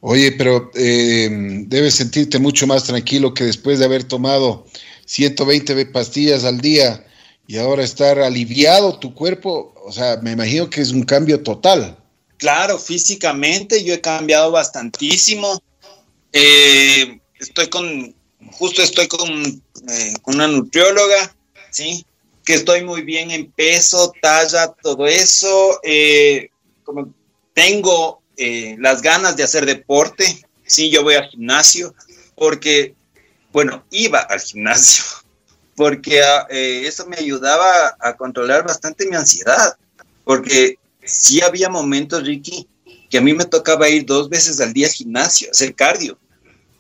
Oye, 0.02 0.32
pero 0.34 0.72
eh, 0.76 1.30
debes 1.68 1.96
sentirte 1.96 2.40
mucho 2.40 2.68
más 2.68 2.84
tranquilo 2.84 3.34
que 3.34 3.46
después 3.46 3.80
de 3.80 3.86
haber 3.86 4.04
tomado 4.04 4.66
120 5.06 5.86
pastillas 5.88 6.44
al 6.44 6.62
día 6.62 7.06
y 7.48 7.58
ahora 7.58 7.84
estar 7.84 8.20
aliviado 8.20 9.00
tu 9.00 9.14
cuerpo. 9.14 9.74
O 9.86 9.92
sea, 9.92 10.18
me 10.22 10.32
imagino 10.32 10.70
que 10.70 10.82
es 10.82 10.92
un 10.92 11.04
cambio 11.04 11.42
total. 11.42 11.98
Claro, 12.38 12.78
físicamente 12.78 13.84
yo 13.84 13.94
he 13.94 14.02
cambiado 14.02 14.52
bastantísimo. 14.52 15.62
Eh, 16.34 17.20
estoy 17.40 17.70
con, 17.70 18.16
justo 18.52 18.82
estoy 18.82 19.08
con, 19.08 19.30
eh, 19.90 20.14
con, 20.22 20.36
una 20.36 20.48
nutrióloga, 20.48 21.36
¿sí? 21.72 22.06
Que 22.46 22.56
estoy 22.56 22.84
muy 22.84 23.02
bien 23.02 23.32
en 23.32 23.52
peso, 23.52 24.14
talla, 24.22 24.74
todo 24.82 25.08
eso. 25.08 25.80
Eh, 25.84 26.50
como 26.84 27.14
tengo 27.54 28.22
las 28.38 29.02
ganas 29.02 29.36
de 29.36 29.44
hacer 29.44 29.66
deporte, 29.66 30.46
sí, 30.64 30.92
yo 30.92 31.02
voy 31.02 31.16
al 31.16 31.28
gimnasio, 31.28 31.96
porque, 32.36 32.94
bueno, 33.52 33.84
iba 33.90 34.20
al 34.20 34.40
gimnasio, 34.40 35.04
porque 35.76 36.22
ah, 36.22 36.46
eso 36.50 37.08
me 37.08 37.18
ayudaba 37.18 37.98
a 38.00 38.16
controlar 38.16 38.64
bastante 38.64 39.08
mi 39.08 39.16
ansiedad, 39.16 39.76
porque 40.24 40.78
sí 41.04 41.42
había 41.42 41.70
momentos, 41.70 42.24
Ricky, 42.24 42.68
que 43.10 43.18
a 43.18 43.22
mí 43.22 43.34
me 43.34 43.46
tocaba 43.46 43.90
ir 43.90 44.06
dos 44.06 44.30
veces 44.30 44.60
al 44.60 44.74
día 44.74 44.88
al 44.88 44.94
gimnasio, 44.94 45.50
hacer 45.52 45.74
cardio. 45.74 46.18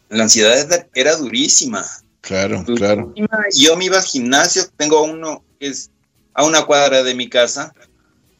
La 0.09 0.23
ansiedad 0.23 0.87
era 0.93 1.15
durísima. 1.15 1.85
Claro, 2.21 2.63
claro. 2.65 3.13
Yo 3.55 3.77
me 3.77 3.85
iba 3.85 3.97
al 3.97 4.03
gimnasio, 4.03 4.63
tengo 4.77 5.03
uno 5.03 5.43
que 5.59 5.67
es 5.67 5.89
a 6.33 6.45
una 6.45 6.63
cuadra 6.65 7.03
de 7.03 7.15
mi 7.15 7.29
casa. 7.29 7.73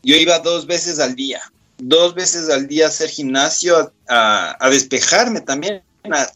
Yo 0.03 0.15
iba 0.15 0.39
dos 0.39 0.67
veces 0.67 0.99
al 0.99 1.15
día, 1.15 1.41
dos 1.77 2.13
veces 2.13 2.49
al 2.49 2.67
día 2.67 2.85
a 2.85 2.89
hacer 2.89 3.09
gimnasio, 3.09 3.91
a, 4.07 4.69
despejarme 4.69 5.41
también. 5.41 5.81
La 6.03 6.31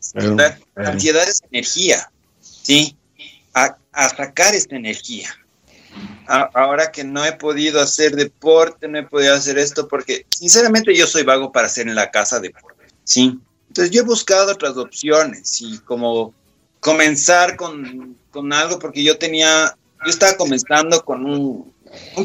ansiedad 0.75 1.27
es 1.27 1.41
energía, 1.51 2.11
¿sí? 2.41 2.97
A, 3.53 3.77
a 3.93 4.09
sacar 4.09 4.53
esta 4.53 4.75
energía 4.75 5.29
ahora 6.27 6.91
que 6.91 7.03
no 7.03 7.25
he 7.25 7.33
podido 7.33 7.81
hacer 7.81 8.15
deporte, 8.15 8.87
no 8.87 8.99
he 8.99 9.03
podido 9.03 9.35
hacer 9.35 9.57
esto, 9.57 9.87
porque 9.87 10.25
sinceramente 10.29 10.95
yo 10.95 11.07
soy 11.07 11.23
vago 11.23 11.51
para 11.51 11.67
hacer 11.67 11.87
en 11.87 11.95
la 11.95 12.11
casa 12.11 12.39
deporte, 12.39 12.85
¿sí? 13.03 13.39
Entonces 13.71 13.95
yo 13.95 14.01
he 14.01 14.05
buscado 14.05 14.51
otras 14.51 14.75
opciones 14.75 15.61
y 15.61 15.77
como 15.79 16.33
comenzar 16.81 17.55
con, 17.55 18.17
algo, 18.51 18.79
porque 18.79 19.01
yo 19.01 19.17
tenía, 19.17 19.73
yo 20.03 20.09
estaba 20.09 20.35
comenzando 20.35 21.05
con 21.05 21.25
un, 21.25 21.73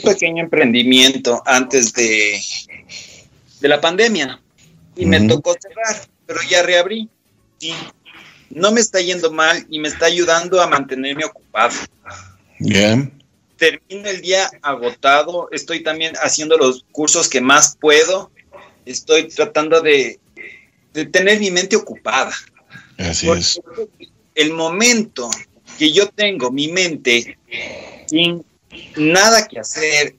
pequeño 0.02 0.42
emprendimiento 0.42 1.40
antes 1.46 1.92
de, 1.92 2.40
de 3.60 3.68
la 3.68 3.80
pandemia 3.80 4.42
y 4.96 5.06
me 5.06 5.20
tocó 5.28 5.54
cerrar, 5.60 6.08
pero 6.26 6.40
ya 6.50 6.64
reabrí, 6.64 7.08
¿sí? 7.60 7.72
No 8.50 8.72
me 8.72 8.80
está 8.80 9.00
yendo 9.00 9.30
mal 9.30 9.64
y 9.70 9.78
me 9.78 9.86
está 9.86 10.06
ayudando 10.06 10.60
a 10.60 10.66
mantenerme 10.66 11.26
ocupado. 11.26 11.76
Bien 12.58 13.12
termino 13.56 14.08
el 14.08 14.20
día 14.20 14.50
agotado, 14.62 15.48
estoy 15.52 15.84
también 15.84 16.14
haciendo 16.16 16.58
los 16.58 16.84
cursos 16.90 17.28
que 17.28 17.40
más 17.40 17.76
puedo, 17.80 18.32
estoy 18.84 19.28
tratando 19.28 19.80
de, 19.80 20.18
tener 21.04 21.38
mi 21.38 21.50
mente 21.50 21.76
ocupada. 21.76 22.32
Así 22.98 23.28
es. 23.28 23.60
El 24.34 24.52
momento 24.54 25.30
que 25.78 25.92
yo 25.92 26.08
tengo 26.08 26.50
mi 26.50 26.68
mente 26.68 27.38
sin 28.06 28.44
nada 28.96 29.46
que 29.46 29.60
hacer, 29.60 30.14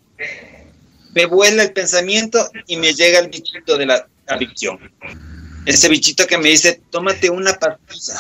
me 1.14 1.26
vuela 1.26 1.64
el 1.64 1.74
pensamiento 1.74 2.50
y 2.68 2.78
me 2.78 2.94
llega 2.94 3.20
el 3.20 3.30
bichito 3.30 3.78
de 3.78 3.88
la 3.88 4.08
adicción. 4.28 4.80
Ese 5.66 5.90
bichito 5.90 6.28
que 6.28 6.38
me 6.38 6.50
dice, 6.50 6.82
tómate 6.92 7.30
una 7.30 7.54
pastilla, 7.54 8.16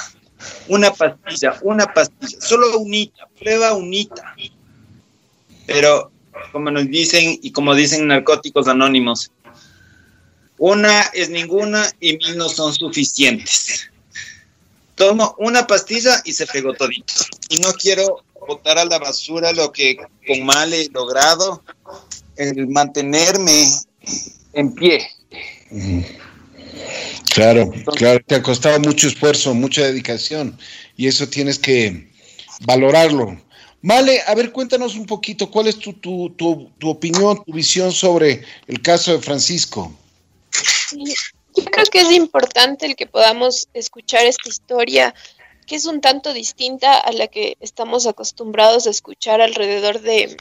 una 0.67 0.93
pastilla, 0.93 1.58
una 1.62 1.93
pastilla, 1.93 2.41
solo 2.41 2.78
unita, 2.80 3.28
prueba 3.39 3.74
unita 3.74 4.36
pero 5.67 6.12
como 6.52 6.72
nos 6.72 6.88
dicen 6.88 7.38
y 7.43 7.52
como 7.52 7.76
dicen 7.76 8.08
narcóticos 8.08 8.67
anónimos, 8.67 9.32
una 10.58 11.02
es 11.13 11.30
ninguna 11.30 11.89
y 12.00 12.17
mil 12.17 12.38
no 12.38 12.50
son 12.50 12.74
suficientes. 12.74 13.89
Tomo 14.96 15.36
una 15.38 15.67
pastilla 15.67 16.22
y 16.26 16.34
se 16.34 16.48
pegó 16.48 16.74
todito. 16.74 17.13
Y 17.50 17.60
no 17.60 17.72
quiero 17.74 18.24
botar 18.48 18.78
a 18.78 18.86
la 18.86 18.98
basura 18.98 19.52
lo 19.52 19.72
que 19.72 19.98
con 20.26 20.46
mal 20.46 20.74
he 20.74 20.89
logrado, 20.89 21.63
el 22.38 22.67
mantenerme 22.67 23.70
en 24.54 24.74
pie. 24.74 25.08
Claro, 27.34 27.72
claro, 27.96 28.20
te 28.26 28.36
ha 28.36 28.41
costado 28.41 28.80
mucho 28.80 29.08
esfuerzo, 29.08 29.54
mucha 29.54 29.84
dedicación 29.84 30.58
y 30.96 31.08
eso 31.08 31.28
tienes 31.30 31.60
que 31.60 32.10
valorarlo. 32.62 33.39
Vale, 33.82 34.22
a 34.26 34.34
ver, 34.34 34.52
cuéntanos 34.52 34.96
un 34.96 35.06
poquito, 35.06 35.52
¿cuál 35.52 35.67
es 35.67 35.78
tu, 35.78 35.93
tu, 35.93 36.30
tu, 36.32 36.89
opinión, 36.89 37.43
tu 37.46 37.54
visión 37.54 37.91
sobre 37.91 38.43
el 38.67 38.82
caso 38.82 39.13
de 39.13 39.22
Francisco? 39.22 39.93
Yo 41.55 41.65
creo 41.65 41.86
que 41.86 42.01
es 42.01 42.12
importante 42.12 42.86
el 42.86 42.95
que 42.95 43.07
podamos 43.07 43.67
escuchar 43.73 44.25
esta 44.25 44.49
historia, 44.49 45.13
que 45.65 45.75
es 45.75 45.86
un 45.86 46.01
tanto 46.01 46.33
distinta 46.33 46.97
a 46.97 47.12
la 47.12 47.27
que 47.27 47.57
estamos 47.60 48.07
acostumbrados 48.07 48.88
a 48.88 48.91
escuchar 48.91 49.41
alrededor 49.41 50.01
de, 50.01 50.38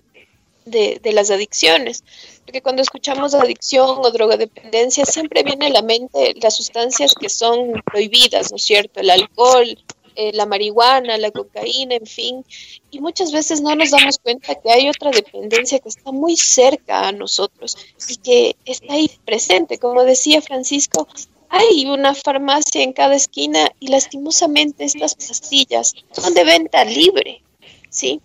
de, 0.67 1.01
de, 1.03 1.13
las 1.13 1.31
adicciones. 1.31 2.05
Porque 2.45 2.63
cuando 2.63 2.83
escuchamos 2.83 3.35
adicción 3.35 3.99
o 3.99 4.11
drogodependencia, 4.11 5.05
siempre 5.05 5.43
viene 5.43 5.67
a 5.67 5.71
la 5.71 5.83
mente 5.83 6.35
las 6.41 6.57
sustancias 6.57 7.15
que 7.19 7.29
son 7.29 7.83
prohibidas, 7.85 8.51
¿no 8.51 8.57
es 8.57 8.65
cierto? 8.65 9.01
El 9.01 9.11
alcohol, 9.11 9.79
eh, 10.17 10.33
la 10.33 10.47
marihuana, 10.47 11.19
la 11.19 11.31
cocaína, 11.31 11.95
en 11.95 12.07
fin, 12.07 12.45
y 12.91 13.01
muchas 13.01 13.33
veces 13.33 13.61
no 13.61 13.75
nos 13.75 13.91
damos 13.91 14.19
cuenta 14.19 14.55
que 14.55 14.71
hay 14.71 14.89
otra 14.89 15.11
dependencia 15.11 15.79
que 15.79 15.89
está 15.89 16.13
muy 16.13 16.37
cerca 16.37 17.09
a 17.09 17.13
nosotros 17.13 17.77
y 18.09 18.17
que 18.17 18.57
está 18.65 18.95
ahí 18.95 19.11
presente. 19.25 19.79
Como 19.79 20.05
decía 20.05 20.41
Francisco, 20.43 21.07
hay 21.49 21.87
una 21.87 22.15
farmacia 22.15 22.83
en 22.83 22.93
cada 22.93 23.15
esquina 23.15 23.71
y 23.79 23.89
lastimosamente 23.89 24.85
estas 24.85 25.15
pastillas 25.15 25.95
son 26.13 26.35
de 26.35 26.45
venta 26.45 26.85
libre, 26.85 27.43
¿sí? 27.91 28.21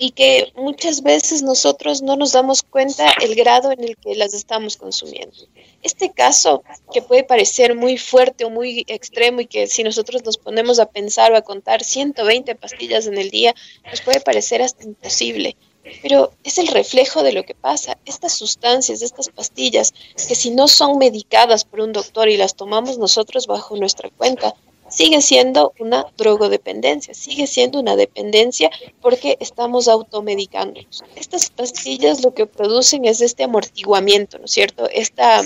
Y 0.00 0.12
que 0.12 0.50
muchas 0.56 1.02
veces 1.02 1.42
nosotros 1.42 2.00
no 2.00 2.16
nos 2.16 2.32
damos 2.32 2.62
cuenta 2.62 3.12
el 3.20 3.34
grado 3.34 3.70
en 3.70 3.84
el 3.84 3.98
que 3.98 4.14
las 4.14 4.32
estamos 4.32 4.78
consumiendo. 4.78 5.36
Este 5.82 6.10
caso, 6.10 6.64
que 6.90 7.02
puede 7.02 7.22
parecer 7.22 7.74
muy 7.74 7.98
fuerte 7.98 8.46
o 8.46 8.50
muy 8.50 8.82
extremo 8.88 9.42
y 9.42 9.46
que 9.46 9.66
si 9.66 9.84
nosotros 9.84 10.24
nos 10.24 10.38
ponemos 10.38 10.78
a 10.78 10.86
pensar 10.86 11.32
o 11.32 11.36
a 11.36 11.42
contar 11.42 11.84
120 11.84 12.54
pastillas 12.54 13.06
en 13.06 13.18
el 13.18 13.28
día, 13.28 13.54
nos 13.90 14.00
puede 14.00 14.22
parecer 14.22 14.62
hasta 14.62 14.84
imposible. 14.84 15.54
Pero 16.00 16.32
es 16.44 16.56
el 16.56 16.68
reflejo 16.68 17.22
de 17.22 17.32
lo 17.32 17.44
que 17.44 17.54
pasa. 17.54 17.98
Estas 18.06 18.32
sustancias, 18.32 19.02
estas 19.02 19.28
pastillas, 19.28 19.92
que 20.26 20.34
si 20.34 20.50
no 20.50 20.66
son 20.66 20.96
medicadas 20.96 21.64
por 21.66 21.80
un 21.80 21.92
doctor 21.92 22.30
y 22.30 22.38
las 22.38 22.54
tomamos 22.54 22.96
nosotros 22.96 23.46
bajo 23.46 23.76
nuestra 23.76 24.08
cuenta, 24.08 24.54
sigue 24.90 25.22
siendo 25.22 25.72
una 25.78 26.06
drogodependencia, 26.16 27.14
sigue 27.14 27.46
siendo 27.46 27.80
una 27.80 27.96
dependencia 27.96 28.70
porque 29.00 29.36
estamos 29.40 29.88
automedicándonos. 29.88 31.04
Estas 31.16 31.50
pastillas 31.50 32.22
lo 32.22 32.34
que 32.34 32.46
producen 32.46 33.04
es 33.04 33.20
este 33.20 33.44
amortiguamiento, 33.44 34.38
¿no 34.38 34.44
es 34.44 34.52
cierto? 34.52 34.88
Esta 34.90 35.42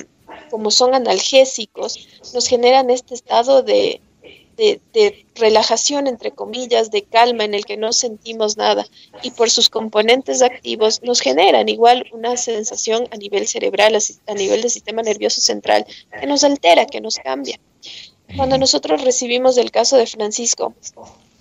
como 0.51 0.70
son 0.70 0.95
analgésicos, 0.95 2.09
nos 2.32 2.47
generan 2.47 2.90
este 2.90 3.14
estado 3.14 3.62
de, 3.62 4.01
de, 4.57 5.26
relajación, 5.34 6.07
entre 6.07 6.30
comillas, 6.30 6.90
de 6.90 7.03
calma 7.03 7.45
en 7.45 7.55
el 7.55 7.64
que 7.64 7.76
no 7.76 7.92
sentimos 7.92 8.57
nada 8.57 8.86
y 9.22 9.32
por 9.32 9.51
sus 9.51 9.68
componentes 9.68 10.42
activos 10.42 11.03
nos 11.03 11.20
generan 11.20 11.68
igual 11.68 12.07
una 12.12 12.36
sensación 12.36 13.09
a 13.11 13.16
nivel 13.16 13.49
cerebral, 13.49 13.97
a 14.26 14.34
nivel 14.34 14.62
del 14.62 14.70
sistema 14.70 15.03
nervioso 15.03 15.40
central, 15.40 15.84
que 16.20 16.26
nos 16.26 16.45
altera, 16.45 16.86
que 16.86 17.01
nos 17.01 17.16
cambia. 17.16 17.59
Cuando 18.37 18.59
nosotros 18.59 19.03
recibimos 19.03 19.57
el 19.59 19.70
caso 19.70 19.97
de 19.97 20.07
Francisco, 20.07 20.75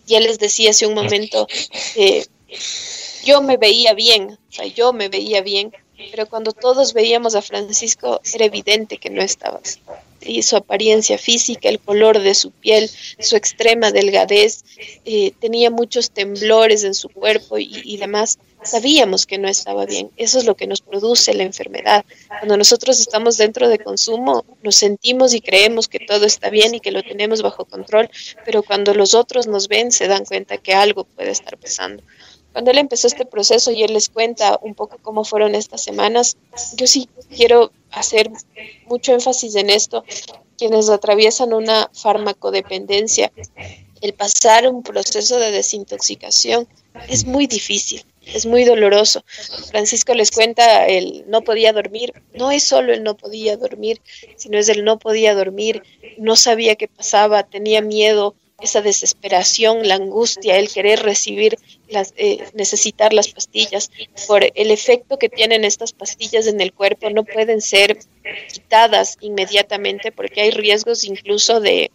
ya 0.06 0.20
les 0.20 0.40
decía 0.40 0.72
hace 0.72 0.86
un 0.86 0.94
momento, 0.94 1.48
que 1.94 2.26
yo 3.24 3.42
me 3.42 3.58
veía 3.58 3.94
bien, 3.94 4.38
o 4.50 4.52
sea, 4.52 4.66
yo 4.66 4.94
me 4.94 5.10
veía 5.10 5.42
bien, 5.42 5.74
pero 6.12 6.28
cuando 6.28 6.52
todos 6.52 6.94
veíamos 6.94 7.36
a 7.36 7.42
Francisco 7.42 8.22
era 8.34 8.46
evidente 8.46 8.98
que 8.98 9.10
no 9.10 9.22
estaba 9.22 9.62
y 10.26 10.42
su 10.44 10.56
apariencia 10.56 11.18
física, 11.18 11.70
el 11.70 11.80
color 11.80 12.20
de 12.20 12.34
su 12.34 12.52
piel, 12.52 12.90
su 13.20 13.36
extrema 13.36 13.92
delgadez, 13.92 14.64
eh, 15.06 15.34
tenía 15.40 15.70
muchos 15.70 16.12
temblores 16.12 16.84
en 16.84 16.94
su 16.94 17.10
cuerpo 17.10 17.58
y, 17.58 17.82
y, 17.84 17.98
demás. 17.98 18.40
Sabíamos 18.64 19.26
que 19.26 19.38
no 19.38 19.48
estaba 19.48 19.86
bien. 19.86 20.12
Eso 20.18 20.40
es 20.40 20.46
lo 20.46 20.56
que 20.56 20.68
nos 20.68 20.82
produce 20.82 21.34
la 21.34 21.44
enfermedad. 21.44 22.06
Cuando 22.28 22.58
nosotros 22.58 23.00
estamos 23.00 23.38
dentro 23.38 23.68
de 23.68 23.80
consumo, 23.80 24.46
nos 24.62 24.76
sentimos 24.76 25.34
y 25.34 25.42
creemos 25.42 25.88
que 25.88 26.00
todo 26.00 26.26
está 26.26 26.50
bien 26.50 26.76
y 26.76 26.80
que 26.80 26.92
lo 26.92 27.04
tenemos 27.04 27.42
bajo 27.42 27.66
control, 27.66 28.10
pero 28.46 28.64
cuando 28.64 28.94
los 28.94 29.14
otros 29.14 29.48
nos 29.48 29.68
ven, 29.68 29.92
se 29.92 30.08
dan 30.08 30.26
cuenta 30.26 30.58
que 30.58 30.74
algo 30.74 31.04
puede 31.04 31.32
estar 31.32 31.58
pasando. 31.58 32.04
Cuando 32.54 32.70
él 32.70 32.78
empezó 32.78 33.08
este 33.08 33.26
proceso 33.26 33.72
y 33.72 33.82
él 33.82 33.94
les 33.94 34.10
cuenta 34.10 34.60
un 34.62 34.76
poco 34.76 35.00
cómo 35.02 35.24
fueron 35.24 35.56
estas 35.56 35.84
semanas, 35.84 36.38
yo 36.76 36.86
sí 36.86 37.10
quiero 37.36 37.72
hacer 37.92 38.30
mucho 38.86 39.12
énfasis 39.12 39.56
en 39.56 39.72
esto. 39.72 40.04
Quienes 40.56 40.88
atraviesan 40.90 41.52
una 41.54 41.90
farmacodependencia, 41.94 43.32
el 44.02 44.14
pasar 44.14 44.68
un 44.68 44.84
proceso 44.84 45.40
de 45.40 45.50
desintoxicación 45.50 46.68
es 47.10 47.26
muy 47.26 47.48
difícil, 47.48 48.06
es 48.26 48.46
muy 48.46 48.64
doloroso. 48.64 49.24
Francisco 49.70 50.14
les 50.14 50.32
cuenta, 50.32 50.88
él 50.88 51.26
no 51.28 51.42
podía 51.42 51.74
dormir, 51.74 52.14
no 52.34 52.52
es 52.52 52.64
solo 52.64 52.94
el 52.94 53.04
no 53.04 53.16
podía 53.16 53.58
dormir, 53.58 54.02
sino 54.38 54.58
es 54.58 54.70
el 54.70 54.84
no 54.84 55.00
podía 55.00 55.34
dormir, 55.34 55.84
no 56.18 56.36
sabía 56.36 56.76
qué 56.76 56.88
pasaba, 56.88 57.44
tenía 57.44 57.82
miedo, 57.82 58.36
esa 58.62 58.82
desesperación, 58.82 59.88
la 59.88 59.96
angustia, 59.96 60.58
el 60.58 60.72
querer 60.72 61.02
recibir, 61.02 61.58
las, 61.90 62.14
eh, 62.16 62.46
necesitar 62.54 63.12
las 63.12 63.28
pastillas, 63.28 63.92
por 64.26 64.44
el 64.56 64.72
efecto 64.72 65.20
que 65.20 65.28
tienen 65.28 65.66
estas 65.66 65.92
pastillas 65.92 66.48
en 66.48 66.62
el 66.62 66.72
cuerpo, 66.72 67.10
no 67.10 67.26
pueden 67.26 67.62
ser 67.62 68.00
quitadas 68.52 69.18
inmediatamente 69.20 70.14
porque 70.14 70.42
hay 70.42 70.52
riesgos 70.52 71.04
incluso 71.04 71.60
de, 71.60 71.92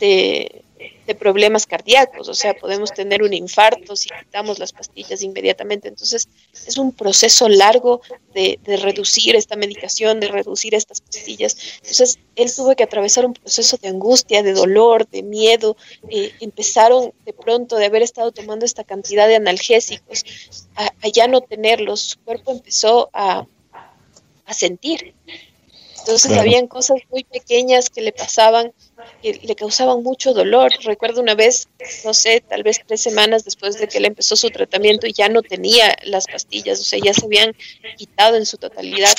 de 0.00 0.63
de 1.06 1.14
problemas 1.14 1.66
cardíacos, 1.66 2.28
o 2.28 2.34
sea, 2.34 2.54
podemos 2.54 2.92
tener 2.92 3.22
un 3.22 3.32
infarto 3.32 3.94
si 3.96 4.08
quitamos 4.08 4.58
las 4.58 4.72
pastillas 4.72 5.22
inmediatamente. 5.22 5.88
Entonces, 5.88 6.28
es 6.66 6.78
un 6.78 6.92
proceso 6.92 7.48
largo 7.48 8.00
de, 8.32 8.58
reducir 8.64 9.36
esta 9.36 9.56
medicación, 9.56 10.20
de 10.20 10.28
reducir 10.28 10.74
estas 10.74 11.00
pastillas. 11.00 11.56
Entonces, 11.76 12.18
él 12.36 12.50
tuvo 12.54 12.74
que 12.74 12.84
atravesar 12.84 13.26
un 13.26 13.34
proceso 13.34 13.76
de 13.76 13.88
angustia, 13.88 14.42
de 14.42 14.52
dolor, 14.52 15.06
de 15.08 15.22
miedo. 15.22 15.76
Eh, 16.08 16.32
empezaron 16.40 17.12
de 17.24 17.32
pronto 17.32 17.76
de 17.76 17.86
haber 17.86 18.02
estado 18.02 18.32
tomando 18.32 18.64
esta 18.64 18.84
cantidad 18.84 19.28
de 19.28 19.36
analgésicos, 19.36 20.24
a, 20.76 20.90
ya 21.08 21.28
no 21.28 21.42
tenerlos, 21.42 22.00
su 22.00 22.18
cuerpo 22.20 22.52
empezó 22.52 23.10
a, 23.12 23.46
a 24.46 24.54
sentir. 24.54 25.14
Entonces, 26.04 26.36
habían 26.36 26.66
cosas 26.66 26.98
muy 27.10 27.24
pequeñas 27.24 27.88
que 27.88 28.02
le 28.02 28.12
pasaban 28.12 28.74
que 29.22 29.40
le 29.42 29.56
causaban 29.56 30.02
mucho 30.02 30.34
dolor. 30.34 30.70
Recuerdo 30.82 31.22
una 31.22 31.34
vez, 31.34 31.68
no 32.04 32.12
sé, 32.12 32.42
tal 32.46 32.62
vez 32.62 32.82
tres 32.86 33.00
semanas 33.00 33.44
después 33.44 33.78
de 33.78 33.88
que 33.88 33.96
él 33.96 34.04
empezó 34.04 34.36
su 34.36 34.50
tratamiento 34.50 35.06
y 35.06 35.14
ya 35.14 35.30
no 35.30 35.40
tenía 35.40 35.96
las 36.04 36.26
pastillas, 36.26 36.78
o 36.78 36.84
sea, 36.84 36.98
ya 37.02 37.14
se 37.14 37.24
habían 37.24 37.56
quitado 37.96 38.36
en 38.36 38.44
su 38.44 38.58
totalidad. 38.58 39.14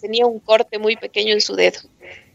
Tenía 0.00 0.26
un 0.26 0.40
corte 0.40 0.80
muy 0.80 0.96
pequeño 0.96 1.34
en 1.34 1.40
su 1.40 1.54
dedo, 1.54 1.78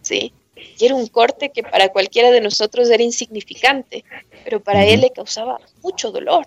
¿sí? 0.01 0.31
Y 0.79 0.85
era 0.85 0.95
un 0.95 1.07
corte 1.07 1.51
que 1.51 1.63
para 1.63 1.89
cualquiera 1.89 2.31
de 2.31 2.39
nosotros 2.39 2.89
era 2.89 3.03
insignificante, 3.03 4.05
pero 4.45 4.63
para 4.63 4.85
él 4.85 5.01
le 5.01 5.11
causaba 5.11 5.59
mucho 5.81 6.11
dolor. 6.11 6.45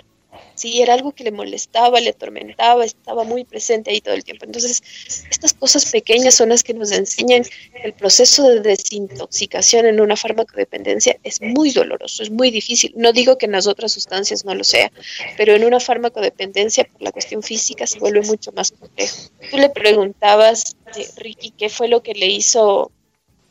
Sí, 0.55 0.81
era 0.81 0.95
algo 0.95 1.13
que 1.13 1.25
le 1.25 1.33
molestaba, 1.33 2.01
le 2.01 2.11
atormentaba, 2.11 2.85
estaba 2.85 3.25
muy 3.25 3.45
presente 3.45 3.91
ahí 3.91 4.01
todo 4.01 4.15
el 4.15 4.25
tiempo. 4.25 4.45
Entonces, 4.45 4.83
estas 5.31 5.53
cosas 5.53 5.91
pequeñas 5.91 6.35
son 6.35 6.49
las 6.49 6.63
que 6.63 6.75
nos 6.75 6.93
enseñan 6.93 7.43
el 7.83 7.93
proceso 7.93 8.49
de 8.49 8.61
desintoxicación 8.61 9.87
en 9.87 10.01
una 10.01 10.17
farmacodependencia 10.17 11.19
es 11.23 11.41
muy 11.41 11.71
doloroso, 11.71 12.23
es 12.23 12.31
muy 12.31 12.51
difícil. 12.51 12.93
No 12.97 13.13
digo 13.13 13.39
que 13.39 13.47
en 13.47 13.53
las 13.53 13.67
otras 13.67 13.93
sustancias 13.93 14.45
no 14.45 14.55
lo 14.55 14.65
sea, 14.65 14.91
pero 15.37 15.55
en 15.55 15.65
una 15.65 15.81
farmacodependencia 15.81 16.85
por 16.85 17.03
la 17.03 17.13
cuestión 17.13 17.43
física 17.43 17.87
se 17.87 17.99
vuelve 17.99 18.23
mucho 18.23 18.53
más 18.53 18.73
complejo. 18.73 19.17
Tú 19.51 19.59
le 19.59 19.69
preguntabas, 19.71 20.77
eh, 20.97 21.07
Ricky, 21.17 21.51
qué 21.51 21.69
fue 21.69 21.89
lo 21.89 22.03
que 22.03 22.15
le 22.15 22.27
hizo 22.27 22.91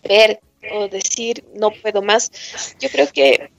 ver 0.03 0.39
o 0.73 0.87
decir 0.87 1.43
no 1.53 1.71
puedo 1.71 2.01
más. 2.01 2.31
Yo 2.79 2.89
creo 2.89 3.07
que 3.11 3.51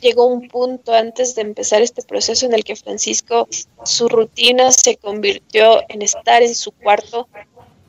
llegó 0.00 0.26
un 0.26 0.48
punto 0.48 0.94
antes 0.94 1.34
de 1.34 1.42
empezar 1.42 1.82
este 1.82 2.02
proceso 2.02 2.46
en 2.46 2.54
el 2.54 2.64
que 2.64 2.76
Francisco, 2.76 3.48
su 3.84 4.08
rutina 4.08 4.72
se 4.72 4.96
convirtió 4.96 5.82
en 5.88 6.02
estar 6.02 6.42
en 6.42 6.54
su 6.54 6.72
cuarto 6.72 7.28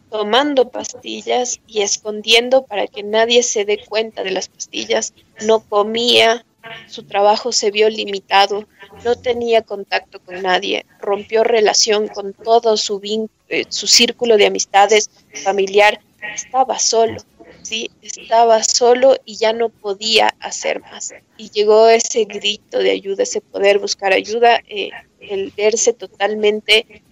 tomando 0.09 0.69
pastillas 0.69 1.61
y 1.67 1.81
escondiendo 1.81 2.65
para 2.65 2.85
que 2.87 3.01
nadie 3.01 3.43
se 3.43 3.63
dé 3.63 3.79
cuenta 3.83 4.23
de 4.23 4.31
las 4.31 4.49
pastillas, 4.49 5.13
no 5.45 5.61
comía, 5.61 6.45
su 6.87 7.03
trabajo 7.03 7.53
se 7.53 7.71
vio 7.71 7.89
limitado, 7.89 8.65
no 9.05 9.15
tenía 9.15 9.61
contacto 9.61 10.19
con 10.19 10.41
nadie, 10.41 10.85
rompió 10.99 11.43
relación 11.43 12.09
con 12.09 12.33
todo 12.33 12.75
su, 12.75 13.01
eh, 13.47 13.65
su 13.69 13.87
círculo 13.87 14.35
de 14.35 14.47
amistades 14.47 15.09
familiar, 15.43 16.01
estaba 16.35 16.77
solo 16.77 17.21
sí, 17.63 17.91
estaba 18.01 18.63
solo 18.63 19.17
y 19.25 19.37
ya 19.37 19.53
no 19.53 19.69
podía 19.69 20.35
hacer 20.39 20.81
más. 20.81 21.13
Y 21.37 21.49
llegó 21.49 21.87
ese 21.87 22.25
grito 22.25 22.79
de 22.79 22.91
ayuda, 22.91 23.23
ese 23.23 23.41
poder 23.41 23.79
buscar 23.79 24.13
ayuda, 24.13 24.61
eh, 24.67 24.89
el 25.19 25.51
verse 25.55 25.93
totalmente 25.93 27.03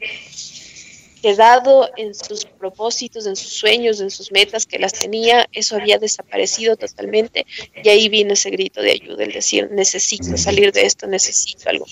quedado 1.22 1.90
en 1.98 2.16
sus 2.16 2.46
propósitos, 2.46 3.26
en 3.26 3.36
sus 3.36 3.52
sueños, 3.54 4.00
en 4.00 4.10
sus 4.10 4.32
metas 4.32 4.66
que 4.66 4.80
las 4.80 4.94
tenía, 4.94 5.48
eso 5.52 5.76
había 5.76 5.98
desaparecido 5.98 6.78
totalmente 6.78 7.46
y 7.84 7.90
ahí 7.90 8.10
vino 8.10 8.34
ese 8.34 8.50
grito 8.50 8.82
de 8.82 8.92
ayuda, 8.92 9.24
el 9.24 9.34
decir, 9.34 9.70
necesito 9.72 10.38
salir 10.38 10.72
de 10.72 10.86
esto, 10.86 11.08
necesito 11.08 11.70
algo. 11.70 11.86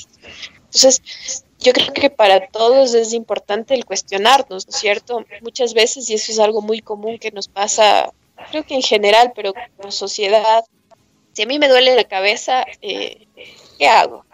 Entonces, 0.55 1.01
yo 1.60 1.74
creo 1.74 1.93
que 1.93 2.10
para 2.10 2.47
todos 2.47 2.93
es 2.93 3.14
importante 3.14 3.74
el 3.74 3.86
cuestionarnos, 3.86 4.68
¿no 4.68 4.72
es 4.74 4.80
cierto? 4.80 5.26
Muchas 5.41 5.74
veces, 5.74 6.10
y 6.10 6.14
eso 6.14 6.32
es 6.32 6.39
algo 6.39 6.62
muy 6.62 6.82
común 6.82 7.18
que 7.18 7.32
nos 7.32 7.47
pasa 7.47 8.14
creo 8.49 8.65
que 8.65 8.75
en 8.75 8.81
general, 8.81 9.31
pero 9.35 9.53
como 9.75 9.91
sociedad, 9.91 10.63
si 11.33 11.43
a 11.43 11.45
mí 11.45 11.59
me 11.59 11.67
duele 11.67 11.95
la 11.95 12.05
cabeza, 12.05 12.65
eh, 12.81 13.27
¿qué 13.77 13.88
hago? 13.88 14.25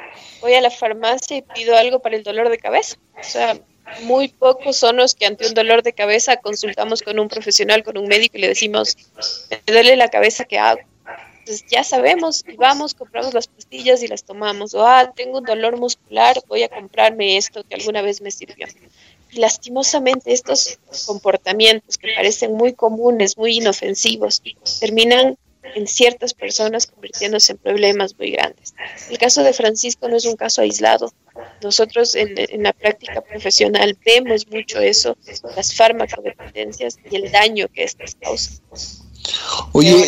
Voy 0.42 0.54
a 0.54 0.62
la 0.62 0.70
farmacia 0.70 1.38
y 1.38 1.42
pido 1.42 1.76
algo 1.76 2.00
para 2.00 2.16
el 2.16 2.24
dolor 2.24 2.50
de 2.50 2.58
cabeza. 2.58 2.98
O 3.20 3.24
sea, 3.24 3.58
muy 4.02 4.28
pocos 4.30 4.78
son 4.78 4.98
los 4.98 5.16
que 5.16 5.26
ante 5.26 5.48
un 5.48 5.54
dolor 5.54 5.84
de 5.84 5.94
cabeza 5.94 6.38
consultamos 6.38 7.02
con 7.02 7.20
un 7.20 7.28
profesional, 7.28 7.84
con 7.84 7.98
un 7.98 8.08
médico 8.08 8.38
y 8.38 8.42
le 8.42 8.48
decimos, 8.48 8.98
me 9.50 9.74
duele 9.74 9.96
la 9.96 10.10
cabeza, 10.10 10.46
¿qué 10.46 10.58
hago? 10.58 10.82
Entonces 11.40 11.66
ya 11.70 11.84
sabemos 11.84 12.46
y 12.48 12.56
vamos, 12.56 12.94
compramos 12.94 13.34
las 13.34 13.48
pastillas 13.48 14.02
y 14.02 14.08
las 14.08 14.24
tomamos. 14.24 14.74
O, 14.74 14.88
ah, 14.88 15.12
tengo 15.14 15.40
un 15.40 15.44
dolor 15.44 15.78
muscular, 15.78 16.42
voy 16.48 16.64
a 16.64 16.70
comprarme 16.70 17.36
esto 17.36 17.66
que 17.66 17.76
alguna 17.76 18.02
vez 18.02 18.22
me 18.22 18.32
sirvió 18.32 18.66
lastimosamente 19.36 20.34
estos 20.34 20.80
comportamientos 21.06 21.98
que 21.98 22.14
parecen 22.16 22.54
muy 22.54 22.74
comunes, 22.74 23.38
muy 23.38 23.58
inofensivos, 23.58 24.42
terminan 24.80 25.38
en 25.76 25.88
ciertas 25.88 26.34
personas 26.34 26.88
convirtiéndose 26.88 27.54
en 27.54 27.58
problemas 27.58 28.18
muy 28.18 28.32
grandes. 28.32 28.74
El 29.10 29.18
caso 29.18 29.44
de 29.44 29.54
Francisco 29.54 30.08
no 30.08 30.18
es 30.18 30.26
un 30.26 30.36
caso 30.36 30.62
aislado. 30.62 31.12
Nosotros 31.62 32.16
en, 32.16 32.36
la 32.62 32.74
práctica 32.74 33.22
profesional 33.22 33.98
vemos 34.06 34.48
mucho 34.52 34.80
eso, 34.80 35.18
las 35.56 35.74
farmacodependencias 35.74 36.98
y 37.10 37.16
el 37.16 37.32
daño 37.32 37.68
que 37.74 37.84
estas 37.84 38.16
causan. 38.16 38.60
Oye, 39.72 40.06